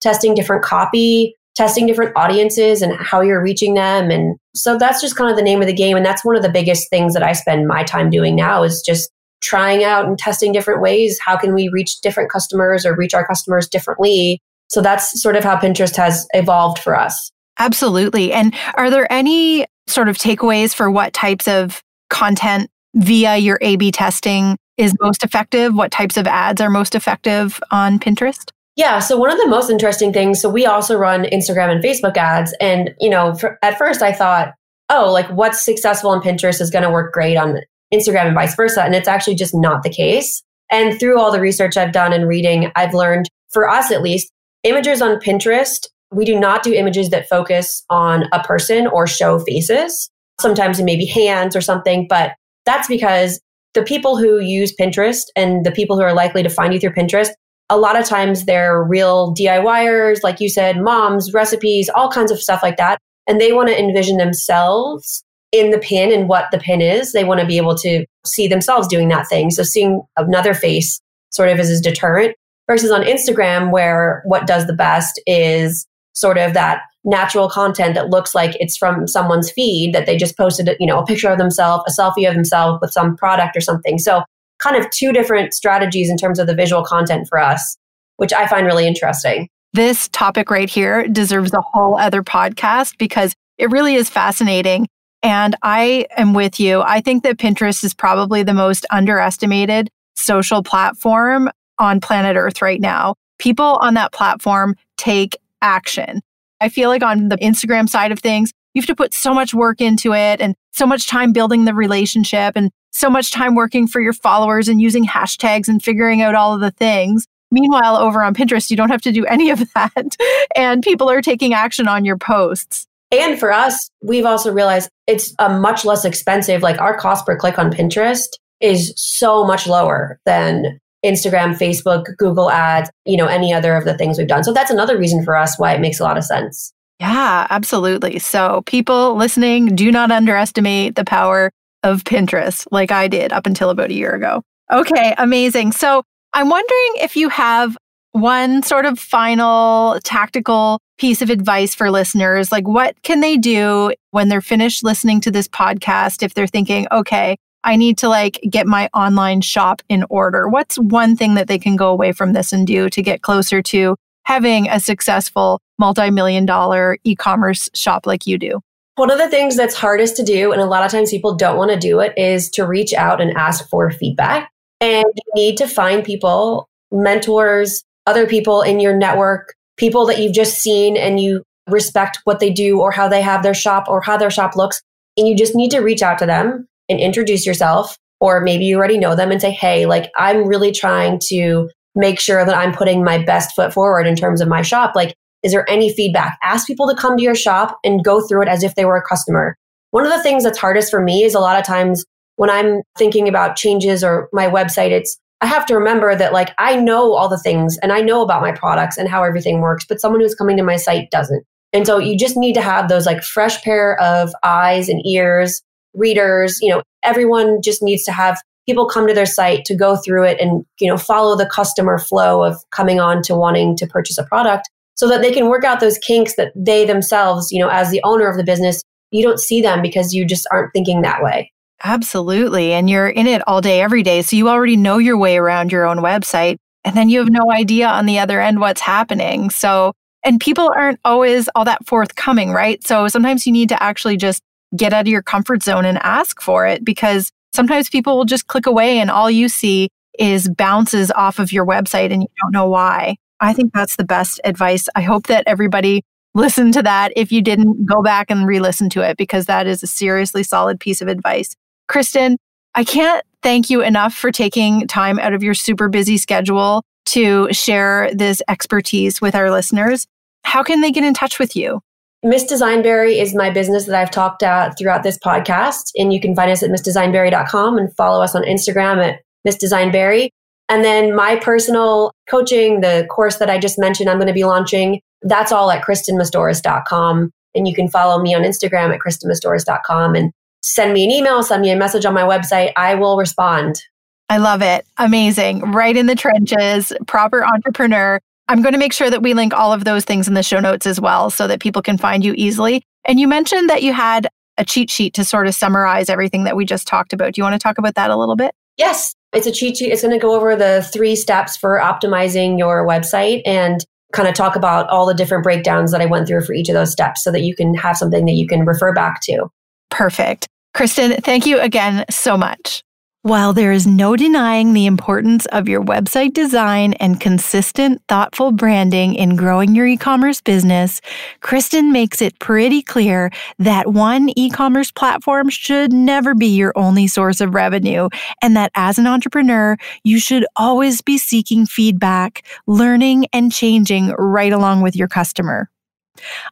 testing 0.00 0.34
different 0.34 0.64
copy, 0.64 1.34
testing 1.54 1.86
different 1.86 2.12
audiences 2.16 2.82
and 2.82 2.94
how 2.98 3.20
you're 3.20 3.42
reaching 3.42 3.74
them. 3.74 4.10
And 4.10 4.36
so 4.54 4.76
that's 4.76 5.00
just 5.00 5.16
kind 5.16 5.30
of 5.30 5.36
the 5.36 5.42
name 5.42 5.60
of 5.60 5.66
the 5.66 5.72
game. 5.74 5.96
And 5.96 6.04
that's 6.04 6.24
one 6.24 6.36
of 6.36 6.42
the 6.42 6.48
biggest 6.48 6.90
things 6.90 7.14
that 7.14 7.22
I 7.22 7.32
spend 7.32 7.68
my 7.68 7.84
time 7.84 8.10
doing 8.10 8.34
now 8.34 8.62
is 8.62 8.82
just 8.84 9.10
trying 9.40 9.84
out 9.84 10.06
and 10.06 10.18
testing 10.18 10.52
different 10.52 10.80
ways. 10.80 11.18
How 11.24 11.36
can 11.36 11.54
we 11.54 11.68
reach 11.68 12.00
different 12.00 12.30
customers 12.30 12.84
or 12.84 12.96
reach 12.96 13.14
our 13.14 13.26
customers 13.26 13.68
differently? 13.68 14.40
So 14.68 14.80
that's 14.80 15.20
sort 15.20 15.36
of 15.36 15.44
how 15.44 15.56
Pinterest 15.56 15.94
has 15.96 16.26
evolved 16.32 16.78
for 16.78 16.98
us. 16.98 17.30
Absolutely. 17.58 18.32
And 18.32 18.54
are 18.74 18.90
there 18.90 19.10
any 19.12 19.66
sort 19.86 20.08
of 20.08 20.18
takeaways 20.18 20.74
for 20.74 20.90
what 20.90 21.12
types 21.12 21.46
of 21.46 21.82
content 22.14 22.70
via 22.94 23.36
your 23.36 23.58
A 23.60 23.76
B 23.76 23.90
testing 23.90 24.56
is 24.78 24.94
most 25.00 25.22
effective? 25.22 25.74
What 25.74 25.90
types 25.90 26.16
of 26.16 26.26
ads 26.26 26.60
are 26.60 26.70
most 26.70 26.94
effective 26.94 27.60
on 27.70 27.98
Pinterest? 27.98 28.50
Yeah. 28.76 28.98
So 29.00 29.16
one 29.16 29.30
of 29.30 29.38
the 29.38 29.48
most 29.48 29.70
interesting 29.70 30.12
things, 30.12 30.40
so 30.40 30.48
we 30.48 30.64
also 30.64 30.96
run 30.96 31.24
Instagram 31.24 31.70
and 31.70 31.84
Facebook 31.84 32.16
ads. 32.16 32.54
And, 32.60 32.94
you 33.00 33.10
know, 33.10 33.34
for, 33.34 33.58
at 33.62 33.78
first 33.78 34.00
I 34.00 34.12
thought, 34.12 34.54
oh, 34.88 35.12
like 35.12 35.28
what's 35.28 35.64
successful 35.64 36.10
on 36.10 36.22
Pinterest 36.22 36.60
is 36.60 36.70
going 36.70 36.84
to 36.84 36.90
work 36.90 37.12
great 37.12 37.36
on 37.36 37.58
Instagram 37.92 38.26
and 38.26 38.34
vice 38.34 38.54
versa. 38.54 38.82
And 38.82 38.94
it's 38.94 39.08
actually 39.08 39.36
just 39.36 39.54
not 39.54 39.82
the 39.82 39.90
case. 39.90 40.42
And 40.70 40.98
through 40.98 41.20
all 41.20 41.30
the 41.30 41.40
research 41.40 41.76
I've 41.76 41.92
done 41.92 42.12
and 42.12 42.26
reading, 42.26 42.72
I've 42.74 42.94
learned, 42.94 43.28
for 43.52 43.68
us 43.68 43.92
at 43.92 44.02
least, 44.02 44.30
images 44.64 45.02
on 45.02 45.20
Pinterest 45.20 45.86
we 46.14 46.24
do 46.24 46.38
not 46.38 46.62
do 46.62 46.72
images 46.72 47.10
that 47.10 47.28
focus 47.28 47.84
on 47.90 48.24
a 48.32 48.42
person 48.42 48.86
or 48.86 49.06
show 49.06 49.38
faces. 49.40 50.10
Sometimes 50.40 50.80
it 50.80 50.84
may 50.84 50.96
be 50.96 51.06
hands 51.06 51.54
or 51.54 51.60
something, 51.60 52.06
but 52.08 52.32
that's 52.66 52.88
because 52.88 53.40
the 53.74 53.82
people 53.82 54.16
who 54.16 54.40
use 54.40 54.74
Pinterest 54.74 55.22
and 55.36 55.64
the 55.64 55.72
people 55.72 55.96
who 55.96 56.02
are 56.02 56.14
likely 56.14 56.42
to 56.42 56.48
find 56.48 56.72
you 56.72 56.80
through 56.80 56.94
Pinterest, 56.94 57.30
a 57.70 57.76
lot 57.76 57.98
of 57.98 58.04
times 58.04 58.44
they're 58.44 58.82
real 58.82 59.34
DIYers, 59.34 60.22
like 60.22 60.40
you 60.40 60.48
said, 60.48 60.80
moms, 60.80 61.32
recipes, 61.32 61.90
all 61.94 62.10
kinds 62.10 62.30
of 62.30 62.40
stuff 62.40 62.62
like 62.62 62.76
that. 62.76 62.98
And 63.26 63.40
they 63.40 63.52
want 63.52 63.68
to 63.68 63.78
envision 63.78 64.18
themselves 64.18 65.24
in 65.50 65.70
the 65.70 65.78
pin 65.78 66.12
and 66.12 66.28
what 66.28 66.50
the 66.50 66.58
pin 66.58 66.80
is. 66.80 67.12
They 67.12 67.24
want 67.24 67.40
to 67.40 67.46
be 67.46 67.56
able 67.56 67.76
to 67.76 68.04
see 68.26 68.48
themselves 68.48 68.88
doing 68.88 69.08
that 69.08 69.28
thing. 69.28 69.50
So 69.50 69.62
seeing 69.62 70.02
another 70.16 70.52
face 70.52 71.00
sort 71.30 71.48
of 71.48 71.58
is 71.58 71.70
a 71.70 71.82
deterrent 71.82 72.36
versus 72.68 72.90
on 72.90 73.02
Instagram, 73.02 73.70
where 73.70 74.22
what 74.24 74.46
does 74.46 74.66
the 74.66 74.74
best 74.74 75.20
is 75.26 75.86
sort 76.14 76.38
of 76.38 76.54
that 76.54 76.82
natural 77.04 77.48
content 77.48 77.94
that 77.94 78.08
looks 78.08 78.34
like 78.34 78.56
it's 78.60 78.76
from 78.76 79.06
someone's 79.06 79.50
feed 79.50 79.94
that 79.94 80.06
they 80.06 80.16
just 80.16 80.36
posted, 80.36 80.74
you 80.80 80.86
know, 80.86 80.98
a 80.98 81.04
picture 81.04 81.28
of 81.28 81.38
themselves, 81.38 81.84
a 81.86 82.00
selfie 82.00 82.26
of 82.28 82.34
themselves 82.34 82.78
with 82.80 82.92
some 82.92 83.16
product 83.16 83.56
or 83.56 83.60
something. 83.60 83.98
So 83.98 84.22
kind 84.58 84.76
of 84.76 84.88
two 84.90 85.12
different 85.12 85.52
strategies 85.52 86.08
in 86.08 86.16
terms 86.16 86.38
of 86.38 86.46
the 86.46 86.54
visual 86.54 86.84
content 86.84 87.28
for 87.28 87.38
us, 87.38 87.76
which 88.16 88.32
I 88.32 88.46
find 88.46 88.64
really 88.64 88.86
interesting. 88.86 89.48
This 89.74 90.08
topic 90.08 90.50
right 90.50 90.70
here 90.70 91.06
deserves 91.08 91.52
a 91.52 91.60
whole 91.60 91.98
other 91.98 92.22
podcast 92.22 92.96
because 92.96 93.34
it 93.58 93.70
really 93.70 93.96
is 93.96 94.08
fascinating. 94.08 94.86
And 95.22 95.56
I 95.62 96.06
am 96.16 96.32
with 96.32 96.60
you. 96.60 96.82
I 96.82 97.00
think 97.00 97.22
that 97.24 97.38
Pinterest 97.38 97.82
is 97.82 97.92
probably 97.92 98.42
the 98.42 98.54
most 98.54 98.86
underestimated 98.90 99.90
social 100.16 100.62
platform 100.62 101.50
on 101.78 102.00
planet 102.00 102.36
Earth 102.36 102.62
right 102.62 102.80
now. 102.80 103.16
People 103.38 103.78
on 103.80 103.94
that 103.94 104.12
platform 104.12 104.76
take 104.96 105.36
action. 105.62 106.20
I 106.60 106.68
feel 106.68 106.88
like 106.88 107.02
on 107.02 107.28
the 107.28 107.36
Instagram 107.38 107.88
side 107.88 108.12
of 108.12 108.20
things, 108.20 108.52
you 108.74 108.80
have 108.80 108.86
to 108.86 108.94
put 108.94 109.14
so 109.14 109.32
much 109.34 109.54
work 109.54 109.80
into 109.80 110.12
it 110.14 110.40
and 110.40 110.54
so 110.72 110.86
much 110.86 111.06
time 111.06 111.32
building 111.32 111.64
the 111.64 111.74
relationship 111.74 112.54
and 112.56 112.70
so 112.92 113.10
much 113.10 113.30
time 113.30 113.54
working 113.54 113.86
for 113.86 114.00
your 114.00 114.12
followers 114.12 114.68
and 114.68 114.80
using 114.80 115.04
hashtags 115.04 115.68
and 115.68 115.82
figuring 115.82 116.22
out 116.22 116.34
all 116.34 116.54
of 116.54 116.60
the 116.60 116.70
things. 116.70 117.26
Meanwhile, 117.50 117.96
over 117.96 118.22
on 118.22 118.34
Pinterest, 118.34 118.70
you 118.70 118.76
don't 118.76 118.90
have 118.90 119.02
to 119.02 119.12
do 119.12 119.24
any 119.26 119.50
of 119.50 119.62
that. 119.74 120.16
and 120.56 120.82
people 120.82 121.08
are 121.10 121.22
taking 121.22 121.54
action 121.54 121.86
on 121.86 122.04
your 122.04 122.18
posts. 122.18 122.86
And 123.10 123.38
for 123.38 123.52
us, 123.52 123.90
we've 124.02 124.24
also 124.24 124.52
realized 124.52 124.88
it's 125.06 125.34
a 125.38 125.48
much 125.48 125.84
less 125.84 126.04
expensive. 126.04 126.62
Like 126.62 126.80
our 126.80 126.96
cost 126.96 127.26
per 127.26 127.36
click 127.36 127.58
on 127.58 127.70
Pinterest 127.70 128.26
is 128.60 128.92
so 128.96 129.44
much 129.46 129.66
lower 129.66 130.18
than 130.26 130.80
Instagram, 131.04 131.56
Facebook, 131.56 132.16
Google 132.16 132.50
ads, 132.50 132.90
you 133.04 133.16
know, 133.16 133.26
any 133.26 133.52
other 133.52 133.76
of 133.76 133.84
the 133.84 133.96
things 133.96 134.18
we've 134.18 134.26
done. 134.26 134.44
So 134.44 134.52
that's 134.52 134.70
another 134.70 134.98
reason 134.98 135.24
for 135.24 135.36
us 135.36 135.58
why 135.58 135.74
it 135.74 135.80
makes 135.80 136.00
a 136.00 136.02
lot 136.02 136.16
of 136.16 136.24
sense. 136.24 136.72
Yeah, 137.00 137.46
absolutely. 137.50 138.18
So 138.18 138.62
people 138.66 139.16
listening, 139.16 139.74
do 139.74 139.90
not 139.90 140.10
underestimate 140.10 140.94
the 140.94 141.04
power 141.04 141.50
of 141.82 142.04
Pinterest 142.04 142.66
like 142.70 142.90
I 142.90 143.08
did 143.08 143.32
up 143.32 143.46
until 143.46 143.70
about 143.70 143.90
a 143.90 143.94
year 143.94 144.14
ago. 144.14 144.42
Okay, 144.72 145.14
amazing. 145.18 145.72
So 145.72 146.02
I'm 146.32 146.48
wondering 146.48 146.92
if 146.96 147.16
you 147.16 147.28
have 147.28 147.76
one 148.12 148.62
sort 148.62 148.86
of 148.86 148.98
final 148.98 149.98
tactical 150.04 150.80
piece 150.98 151.20
of 151.20 151.30
advice 151.30 151.74
for 151.74 151.90
listeners. 151.90 152.52
Like, 152.52 152.66
what 152.66 152.94
can 153.02 153.20
they 153.20 153.36
do 153.36 153.92
when 154.12 154.28
they're 154.28 154.40
finished 154.40 154.84
listening 154.84 155.20
to 155.22 155.30
this 155.30 155.48
podcast 155.48 156.22
if 156.22 156.34
they're 156.34 156.46
thinking, 156.46 156.86
okay, 156.92 157.36
I 157.64 157.76
need 157.76 157.98
to 157.98 158.08
like 158.08 158.38
get 158.48 158.66
my 158.66 158.88
online 158.94 159.40
shop 159.40 159.82
in 159.88 160.04
order? 160.10 160.48
What's 160.48 160.76
one 160.76 161.16
thing 161.16 161.34
that 161.34 161.48
they 161.48 161.58
can 161.58 161.76
go 161.76 161.88
away 161.88 162.12
from 162.12 162.34
this 162.34 162.52
and 162.52 162.66
do 162.66 162.88
to 162.90 163.02
get 163.02 163.22
closer 163.22 163.62
to 163.62 163.96
having 164.24 164.68
a 164.68 164.78
successful 164.78 165.60
multi 165.78 166.10
million 166.10 166.46
dollar 166.46 166.98
e 167.04 167.16
commerce 167.16 167.68
shop 167.74 168.06
like 168.06 168.26
you 168.26 168.38
do? 168.38 168.60
One 168.96 169.10
of 169.10 169.18
the 169.18 169.28
things 169.28 169.56
that's 169.56 169.74
hardest 169.74 170.16
to 170.16 170.22
do, 170.22 170.52
and 170.52 170.60
a 170.60 170.66
lot 170.66 170.84
of 170.84 170.92
times 170.92 171.10
people 171.10 171.34
don't 171.34 171.56
want 171.56 171.72
to 171.72 171.78
do 171.78 171.98
it, 171.98 172.12
is 172.16 172.48
to 172.50 172.64
reach 172.64 172.92
out 172.92 173.20
and 173.20 173.36
ask 173.36 173.68
for 173.68 173.90
feedback. 173.90 174.50
And 174.80 175.04
you 175.04 175.32
need 175.34 175.56
to 175.56 175.66
find 175.66 176.04
people, 176.04 176.68
mentors, 176.92 177.82
other 178.06 178.26
people 178.26 178.62
in 178.62 178.78
your 178.78 178.96
network, 178.96 179.54
people 179.78 180.06
that 180.06 180.18
you've 180.20 180.34
just 180.34 180.58
seen 180.58 180.96
and 180.96 181.18
you 181.18 181.42
respect 181.68 182.18
what 182.24 182.38
they 182.38 182.50
do 182.50 182.80
or 182.80 182.92
how 182.92 183.08
they 183.08 183.22
have 183.22 183.42
their 183.42 183.54
shop 183.54 183.88
or 183.88 184.00
how 184.00 184.16
their 184.16 184.30
shop 184.30 184.54
looks. 184.54 184.80
And 185.16 185.26
you 185.26 185.36
just 185.36 185.56
need 185.56 185.70
to 185.70 185.80
reach 185.80 186.02
out 186.02 186.18
to 186.18 186.26
them 186.26 186.68
and 186.88 187.00
introduce 187.00 187.46
yourself. 187.46 187.96
Or 188.20 188.40
maybe 188.40 188.64
you 188.64 188.76
already 188.76 188.98
know 188.98 189.14
them 189.14 189.30
and 189.30 189.40
say, 189.40 189.50
hey, 189.50 189.86
like 189.86 190.10
I'm 190.16 190.46
really 190.46 190.72
trying 190.72 191.20
to 191.28 191.68
make 191.94 192.18
sure 192.18 192.44
that 192.44 192.56
I'm 192.56 192.72
putting 192.72 193.04
my 193.04 193.18
best 193.18 193.54
foot 193.54 193.72
forward 193.72 194.06
in 194.06 194.16
terms 194.16 194.40
of 194.40 194.48
my 194.48 194.62
shop. 194.62 194.94
Like, 194.94 195.14
is 195.42 195.52
there 195.52 195.68
any 195.68 195.92
feedback? 195.92 196.38
Ask 196.42 196.66
people 196.66 196.88
to 196.88 196.96
come 196.96 197.16
to 197.16 197.22
your 197.22 197.34
shop 197.34 197.78
and 197.84 198.04
go 198.04 198.26
through 198.26 198.42
it 198.42 198.48
as 198.48 198.62
if 198.62 198.74
they 198.74 198.84
were 198.84 198.96
a 198.96 199.02
customer. 199.02 199.56
One 199.90 200.04
of 200.04 200.12
the 200.12 200.22
things 200.22 200.42
that's 200.42 200.58
hardest 200.58 200.90
for 200.90 201.02
me 201.02 201.22
is 201.22 201.34
a 201.34 201.40
lot 201.40 201.58
of 201.58 201.66
times 201.66 202.04
when 202.36 202.50
I'm 202.50 202.80
thinking 202.98 203.28
about 203.28 203.56
changes 203.56 204.02
or 204.02 204.28
my 204.32 204.48
website, 204.48 204.90
it's 204.90 205.18
I 205.40 205.46
have 205.46 205.66
to 205.66 205.74
remember 205.74 206.16
that 206.16 206.32
like 206.32 206.54
I 206.58 206.76
know 206.76 207.12
all 207.12 207.28
the 207.28 207.38
things 207.38 207.76
and 207.82 207.92
I 207.92 208.00
know 208.00 208.22
about 208.22 208.40
my 208.40 208.52
products 208.52 208.96
and 208.96 209.08
how 209.08 209.22
everything 209.22 209.60
works, 209.60 209.84
but 209.86 210.00
someone 210.00 210.20
who's 210.20 210.34
coming 210.34 210.56
to 210.56 210.62
my 210.62 210.76
site 210.76 211.10
doesn't. 211.10 211.44
And 211.72 211.86
so 211.86 211.98
you 211.98 212.16
just 212.16 212.36
need 212.36 212.54
to 212.54 212.62
have 212.62 212.88
those 212.88 213.04
like 213.04 213.22
fresh 213.22 213.62
pair 213.62 214.00
of 214.00 214.32
eyes 214.42 214.88
and 214.88 215.04
ears 215.06 215.60
readers, 215.94 216.58
you 216.60 216.68
know, 216.68 216.82
everyone 217.02 217.62
just 217.62 217.82
needs 217.82 218.04
to 218.04 218.12
have 218.12 218.40
people 218.66 218.86
come 218.86 219.06
to 219.06 219.14
their 219.14 219.26
site 219.26 219.64
to 219.66 219.74
go 219.74 219.96
through 219.96 220.24
it 220.24 220.40
and, 220.40 220.64
you 220.80 220.88
know, 220.88 220.96
follow 220.96 221.36
the 221.36 221.46
customer 221.46 221.98
flow 221.98 222.42
of 222.42 222.56
coming 222.70 223.00
on 223.00 223.22
to 223.22 223.34
wanting 223.34 223.76
to 223.76 223.86
purchase 223.86 224.18
a 224.18 224.24
product 224.24 224.68
so 224.96 225.08
that 225.08 225.22
they 225.22 225.32
can 225.32 225.48
work 225.48 225.64
out 225.64 225.80
those 225.80 225.98
kinks 225.98 226.36
that 226.36 226.52
they 226.54 226.84
themselves, 226.86 227.50
you 227.50 227.58
know, 227.58 227.68
as 227.68 227.90
the 227.90 228.00
owner 228.04 228.28
of 228.28 228.36
the 228.36 228.44
business, 228.44 228.82
you 229.10 229.22
don't 229.22 229.40
see 229.40 229.60
them 229.60 229.82
because 229.82 230.14
you 230.14 230.24
just 230.24 230.46
aren't 230.50 230.72
thinking 230.72 231.02
that 231.02 231.22
way. 231.22 231.50
Absolutely. 231.82 232.72
And 232.72 232.88
you're 232.88 233.08
in 233.08 233.26
it 233.26 233.42
all 233.46 233.60
day, 233.60 233.80
every 233.80 234.02
day. 234.02 234.22
So 234.22 234.36
you 234.36 234.48
already 234.48 234.76
know 234.76 234.98
your 234.98 235.18
way 235.18 235.36
around 235.36 235.72
your 235.72 235.84
own 235.84 235.98
website. 235.98 236.56
And 236.84 236.96
then 236.96 237.08
you 237.08 237.18
have 237.18 237.30
no 237.30 237.50
idea 237.50 237.88
on 237.88 238.06
the 238.06 238.18
other 238.18 238.40
end 238.40 238.60
what's 238.60 238.80
happening. 238.80 239.50
So, 239.50 239.92
and 240.24 240.40
people 240.40 240.72
aren't 240.74 241.00
always 241.04 241.48
all 241.54 241.64
that 241.64 241.86
forthcoming, 241.86 242.52
right? 242.52 242.84
So 242.86 243.08
sometimes 243.08 243.46
you 243.46 243.52
need 243.52 243.68
to 243.70 243.82
actually 243.82 244.16
just 244.16 244.42
get 244.76 244.92
out 244.92 245.02
of 245.02 245.08
your 245.08 245.22
comfort 245.22 245.62
zone 245.62 245.84
and 245.84 245.98
ask 245.98 246.40
for 246.40 246.66
it 246.66 246.84
because 246.84 247.30
sometimes 247.52 247.88
people 247.88 248.16
will 248.16 248.24
just 248.24 248.46
click 248.48 248.66
away 248.66 248.98
and 248.98 249.10
all 249.10 249.30
you 249.30 249.48
see 249.48 249.88
is 250.18 250.48
bounces 250.48 251.10
off 251.12 251.38
of 251.38 251.52
your 251.52 251.66
website 251.66 252.12
and 252.12 252.22
you 252.22 252.28
don't 252.42 252.52
know 252.52 252.68
why. 252.68 253.16
I 253.40 253.52
think 253.52 253.72
that's 253.72 253.96
the 253.96 254.04
best 254.04 254.40
advice. 254.44 254.88
I 254.94 255.02
hope 255.02 255.26
that 255.26 255.44
everybody 255.46 256.02
listened 256.34 256.74
to 256.74 256.82
that. 256.82 257.12
If 257.16 257.30
you 257.30 257.42
didn't, 257.42 257.86
go 257.86 258.02
back 258.02 258.30
and 258.30 258.46
re 258.46 258.60
listen 258.60 258.88
to 258.90 259.02
it 259.02 259.16
because 259.16 259.46
that 259.46 259.66
is 259.66 259.82
a 259.82 259.86
seriously 259.86 260.42
solid 260.42 260.80
piece 260.80 261.00
of 261.00 261.08
advice. 261.08 261.54
Kristin, 261.90 262.36
I 262.74 262.84
can't 262.84 263.24
thank 263.42 263.70
you 263.70 263.82
enough 263.82 264.14
for 264.14 264.32
taking 264.32 264.86
time 264.88 265.18
out 265.18 265.32
of 265.32 265.42
your 265.42 265.54
super 265.54 265.88
busy 265.88 266.16
schedule 266.16 266.82
to 267.06 267.52
share 267.52 268.10
this 268.14 268.42
expertise 268.48 269.20
with 269.20 269.34
our 269.34 269.50
listeners. 269.50 270.06
How 270.42 270.62
can 270.62 270.80
they 270.80 270.90
get 270.90 271.04
in 271.04 271.14
touch 271.14 271.38
with 271.38 271.54
you? 271.54 271.80
Miss 272.24 272.50
Designberry 272.50 273.20
is 273.20 273.34
my 273.34 273.50
business 273.50 273.84
that 273.84 273.94
I've 273.94 274.10
talked 274.10 274.42
about 274.42 274.78
throughout 274.78 275.02
this 275.02 275.18
podcast. 275.18 275.92
And 275.94 276.10
you 276.10 276.18
can 276.18 276.34
find 276.34 276.50
us 276.50 276.62
at 276.62 276.70
missdesignberry.com 276.70 277.76
and 277.76 277.94
follow 277.96 278.24
us 278.24 278.34
on 278.34 278.42
Instagram 278.44 279.06
at 279.06 279.20
Miss 279.44 279.58
Designberry. 279.62 280.30
And 280.70 280.82
then 280.82 281.14
my 281.14 281.36
personal 281.36 282.12
coaching, 282.26 282.80
the 282.80 283.06
course 283.10 283.36
that 283.36 283.50
I 283.50 283.58
just 283.58 283.78
mentioned, 283.78 284.08
I'm 284.08 284.16
going 284.16 284.28
to 284.28 284.32
be 284.32 284.44
launching. 284.44 285.02
That's 285.20 285.52
all 285.52 285.70
at 285.70 285.84
KristinMastoras.com. 285.84 287.30
And 287.54 287.68
you 287.68 287.74
can 287.74 287.88
follow 287.88 288.20
me 288.22 288.34
on 288.34 288.40
Instagram 288.40 288.94
at 288.94 289.00
KristinMastoras.com 289.00 290.14
and 290.14 290.32
send 290.62 290.94
me 290.94 291.04
an 291.04 291.10
email, 291.10 291.42
send 291.42 291.60
me 291.60 291.70
a 291.70 291.76
message 291.76 292.06
on 292.06 292.14
my 292.14 292.22
website. 292.22 292.72
I 292.74 292.94
will 292.94 293.18
respond. 293.18 293.82
I 294.30 294.38
love 294.38 294.62
it. 294.62 294.86
Amazing. 294.96 295.72
Right 295.72 295.94
in 295.94 296.06
the 296.06 296.14
trenches, 296.14 296.90
proper 297.06 297.44
entrepreneur. 297.44 298.18
I'm 298.48 298.62
going 298.62 298.72
to 298.72 298.78
make 298.78 298.92
sure 298.92 299.10
that 299.10 299.22
we 299.22 299.34
link 299.34 299.54
all 299.54 299.72
of 299.72 299.84
those 299.84 300.04
things 300.04 300.28
in 300.28 300.34
the 300.34 300.42
show 300.42 300.60
notes 300.60 300.86
as 300.86 301.00
well 301.00 301.30
so 301.30 301.46
that 301.46 301.60
people 301.60 301.82
can 301.82 301.96
find 301.96 302.24
you 302.24 302.34
easily. 302.36 302.82
And 303.04 303.18
you 303.18 303.26
mentioned 303.26 303.70
that 303.70 303.82
you 303.82 303.92
had 303.92 304.28
a 304.58 304.64
cheat 304.64 304.90
sheet 304.90 305.14
to 305.14 305.24
sort 305.24 305.46
of 305.46 305.54
summarize 305.54 306.08
everything 306.08 306.44
that 306.44 306.56
we 306.56 306.64
just 306.64 306.86
talked 306.86 307.12
about. 307.12 307.32
Do 307.32 307.40
you 307.40 307.42
want 307.42 307.54
to 307.54 307.58
talk 307.58 307.78
about 307.78 307.94
that 307.94 308.10
a 308.10 308.16
little 308.16 308.36
bit? 308.36 308.54
Yes, 308.76 309.14
it's 309.32 309.46
a 309.46 309.52
cheat 309.52 309.78
sheet. 309.78 309.92
It's 309.92 310.02
going 310.02 310.18
to 310.18 310.22
go 310.22 310.34
over 310.34 310.56
the 310.56 310.88
three 310.92 311.16
steps 311.16 311.56
for 311.56 311.80
optimizing 311.80 312.58
your 312.58 312.86
website 312.86 313.42
and 313.46 313.84
kind 314.12 314.28
of 314.28 314.34
talk 314.34 314.56
about 314.56 314.88
all 314.90 315.06
the 315.06 315.14
different 315.14 315.42
breakdowns 315.42 315.90
that 315.92 316.00
I 316.00 316.06
went 316.06 316.28
through 316.28 316.42
for 316.42 316.52
each 316.54 316.68
of 316.68 316.74
those 316.74 316.92
steps 316.92 317.24
so 317.24 317.32
that 317.32 317.40
you 317.40 317.54
can 317.56 317.74
have 317.74 317.96
something 317.96 318.26
that 318.26 318.32
you 318.32 318.46
can 318.46 318.64
refer 318.64 318.92
back 318.92 319.20
to. 319.22 319.48
Perfect. 319.90 320.46
Kristin, 320.76 321.22
thank 321.22 321.46
you 321.46 321.60
again 321.60 322.04
so 322.10 322.36
much. 322.36 322.82
While 323.24 323.54
there 323.54 323.72
is 323.72 323.86
no 323.86 324.16
denying 324.16 324.74
the 324.74 324.84
importance 324.84 325.46
of 325.46 325.66
your 325.66 325.82
website 325.82 326.34
design 326.34 326.92
and 327.00 327.18
consistent, 327.18 328.02
thoughtful 328.06 328.52
branding 328.52 329.14
in 329.14 329.34
growing 329.34 329.74
your 329.74 329.86
e 329.86 329.96
commerce 329.96 330.42
business, 330.42 331.00
Kristin 331.40 331.90
makes 331.90 332.20
it 332.20 332.38
pretty 332.38 332.82
clear 332.82 333.30
that 333.58 333.94
one 333.94 334.28
e 334.36 334.50
commerce 334.50 334.92
platform 334.92 335.48
should 335.48 335.90
never 335.90 336.34
be 336.34 336.48
your 336.48 336.74
only 336.76 337.06
source 337.06 337.40
of 337.40 337.54
revenue, 337.54 338.10
and 338.42 338.54
that 338.58 338.70
as 338.74 338.98
an 338.98 339.06
entrepreneur, 339.06 339.78
you 340.02 340.20
should 340.20 340.44
always 340.56 341.00
be 341.00 341.16
seeking 341.16 341.64
feedback, 341.64 342.46
learning, 342.66 343.24
and 343.32 343.50
changing 343.50 344.08
right 344.18 344.52
along 344.52 344.82
with 344.82 344.94
your 344.94 345.08
customer. 345.08 345.70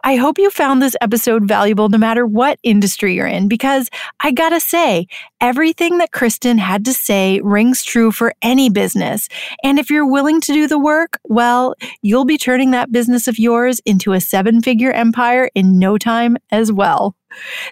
I 0.02 0.16
hope 0.16 0.38
you 0.38 0.50
found 0.50 0.82
this 0.82 0.96
episode 1.00 1.44
valuable 1.46 1.88
no 1.88 1.96
matter 1.96 2.26
what 2.26 2.58
industry 2.64 3.14
you're 3.14 3.28
in, 3.28 3.46
because 3.46 3.88
I 4.18 4.32
gotta 4.32 4.58
say, 4.58 5.06
everything 5.42 5.98
that 5.98 6.12
Kristin 6.12 6.58
had 6.58 6.84
to 6.84 6.94
say 6.94 7.40
rings 7.42 7.82
true 7.82 8.12
for 8.12 8.32
any 8.40 8.70
business. 8.70 9.28
And 9.64 9.78
if 9.78 9.90
you're 9.90 10.06
willing 10.06 10.40
to 10.40 10.52
do 10.52 10.68
the 10.68 10.78
work, 10.78 11.18
well, 11.24 11.74
you'll 12.00 12.24
be 12.24 12.38
turning 12.38 12.70
that 12.70 12.92
business 12.92 13.26
of 13.26 13.38
yours 13.38 13.80
into 13.84 14.12
a 14.12 14.20
seven 14.20 14.62
figure 14.62 14.92
empire 14.92 15.50
in 15.56 15.80
no 15.80 15.98
time 15.98 16.38
as 16.52 16.72
well. 16.72 17.16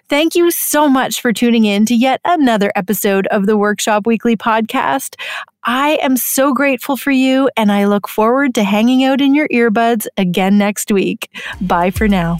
Thank 0.09 0.35
you 0.35 0.51
so 0.51 0.89
much 0.89 1.21
for 1.21 1.31
tuning 1.31 1.65
in 1.65 1.85
to 1.85 1.95
yet 1.95 2.19
another 2.25 2.73
episode 2.75 3.27
of 3.27 3.45
the 3.45 3.57
Workshop 3.57 4.05
Weekly 4.05 4.35
podcast. 4.35 5.15
I 5.63 5.99
am 6.01 6.17
so 6.17 6.53
grateful 6.53 6.97
for 6.97 7.11
you, 7.11 7.49
and 7.55 7.71
I 7.71 7.85
look 7.85 8.07
forward 8.09 8.53
to 8.55 8.63
hanging 8.63 9.03
out 9.03 9.21
in 9.21 9.33
your 9.33 9.47
earbuds 9.49 10.07
again 10.17 10.57
next 10.57 10.91
week. 10.91 11.29
Bye 11.61 11.91
for 11.91 12.07
now. 12.07 12.39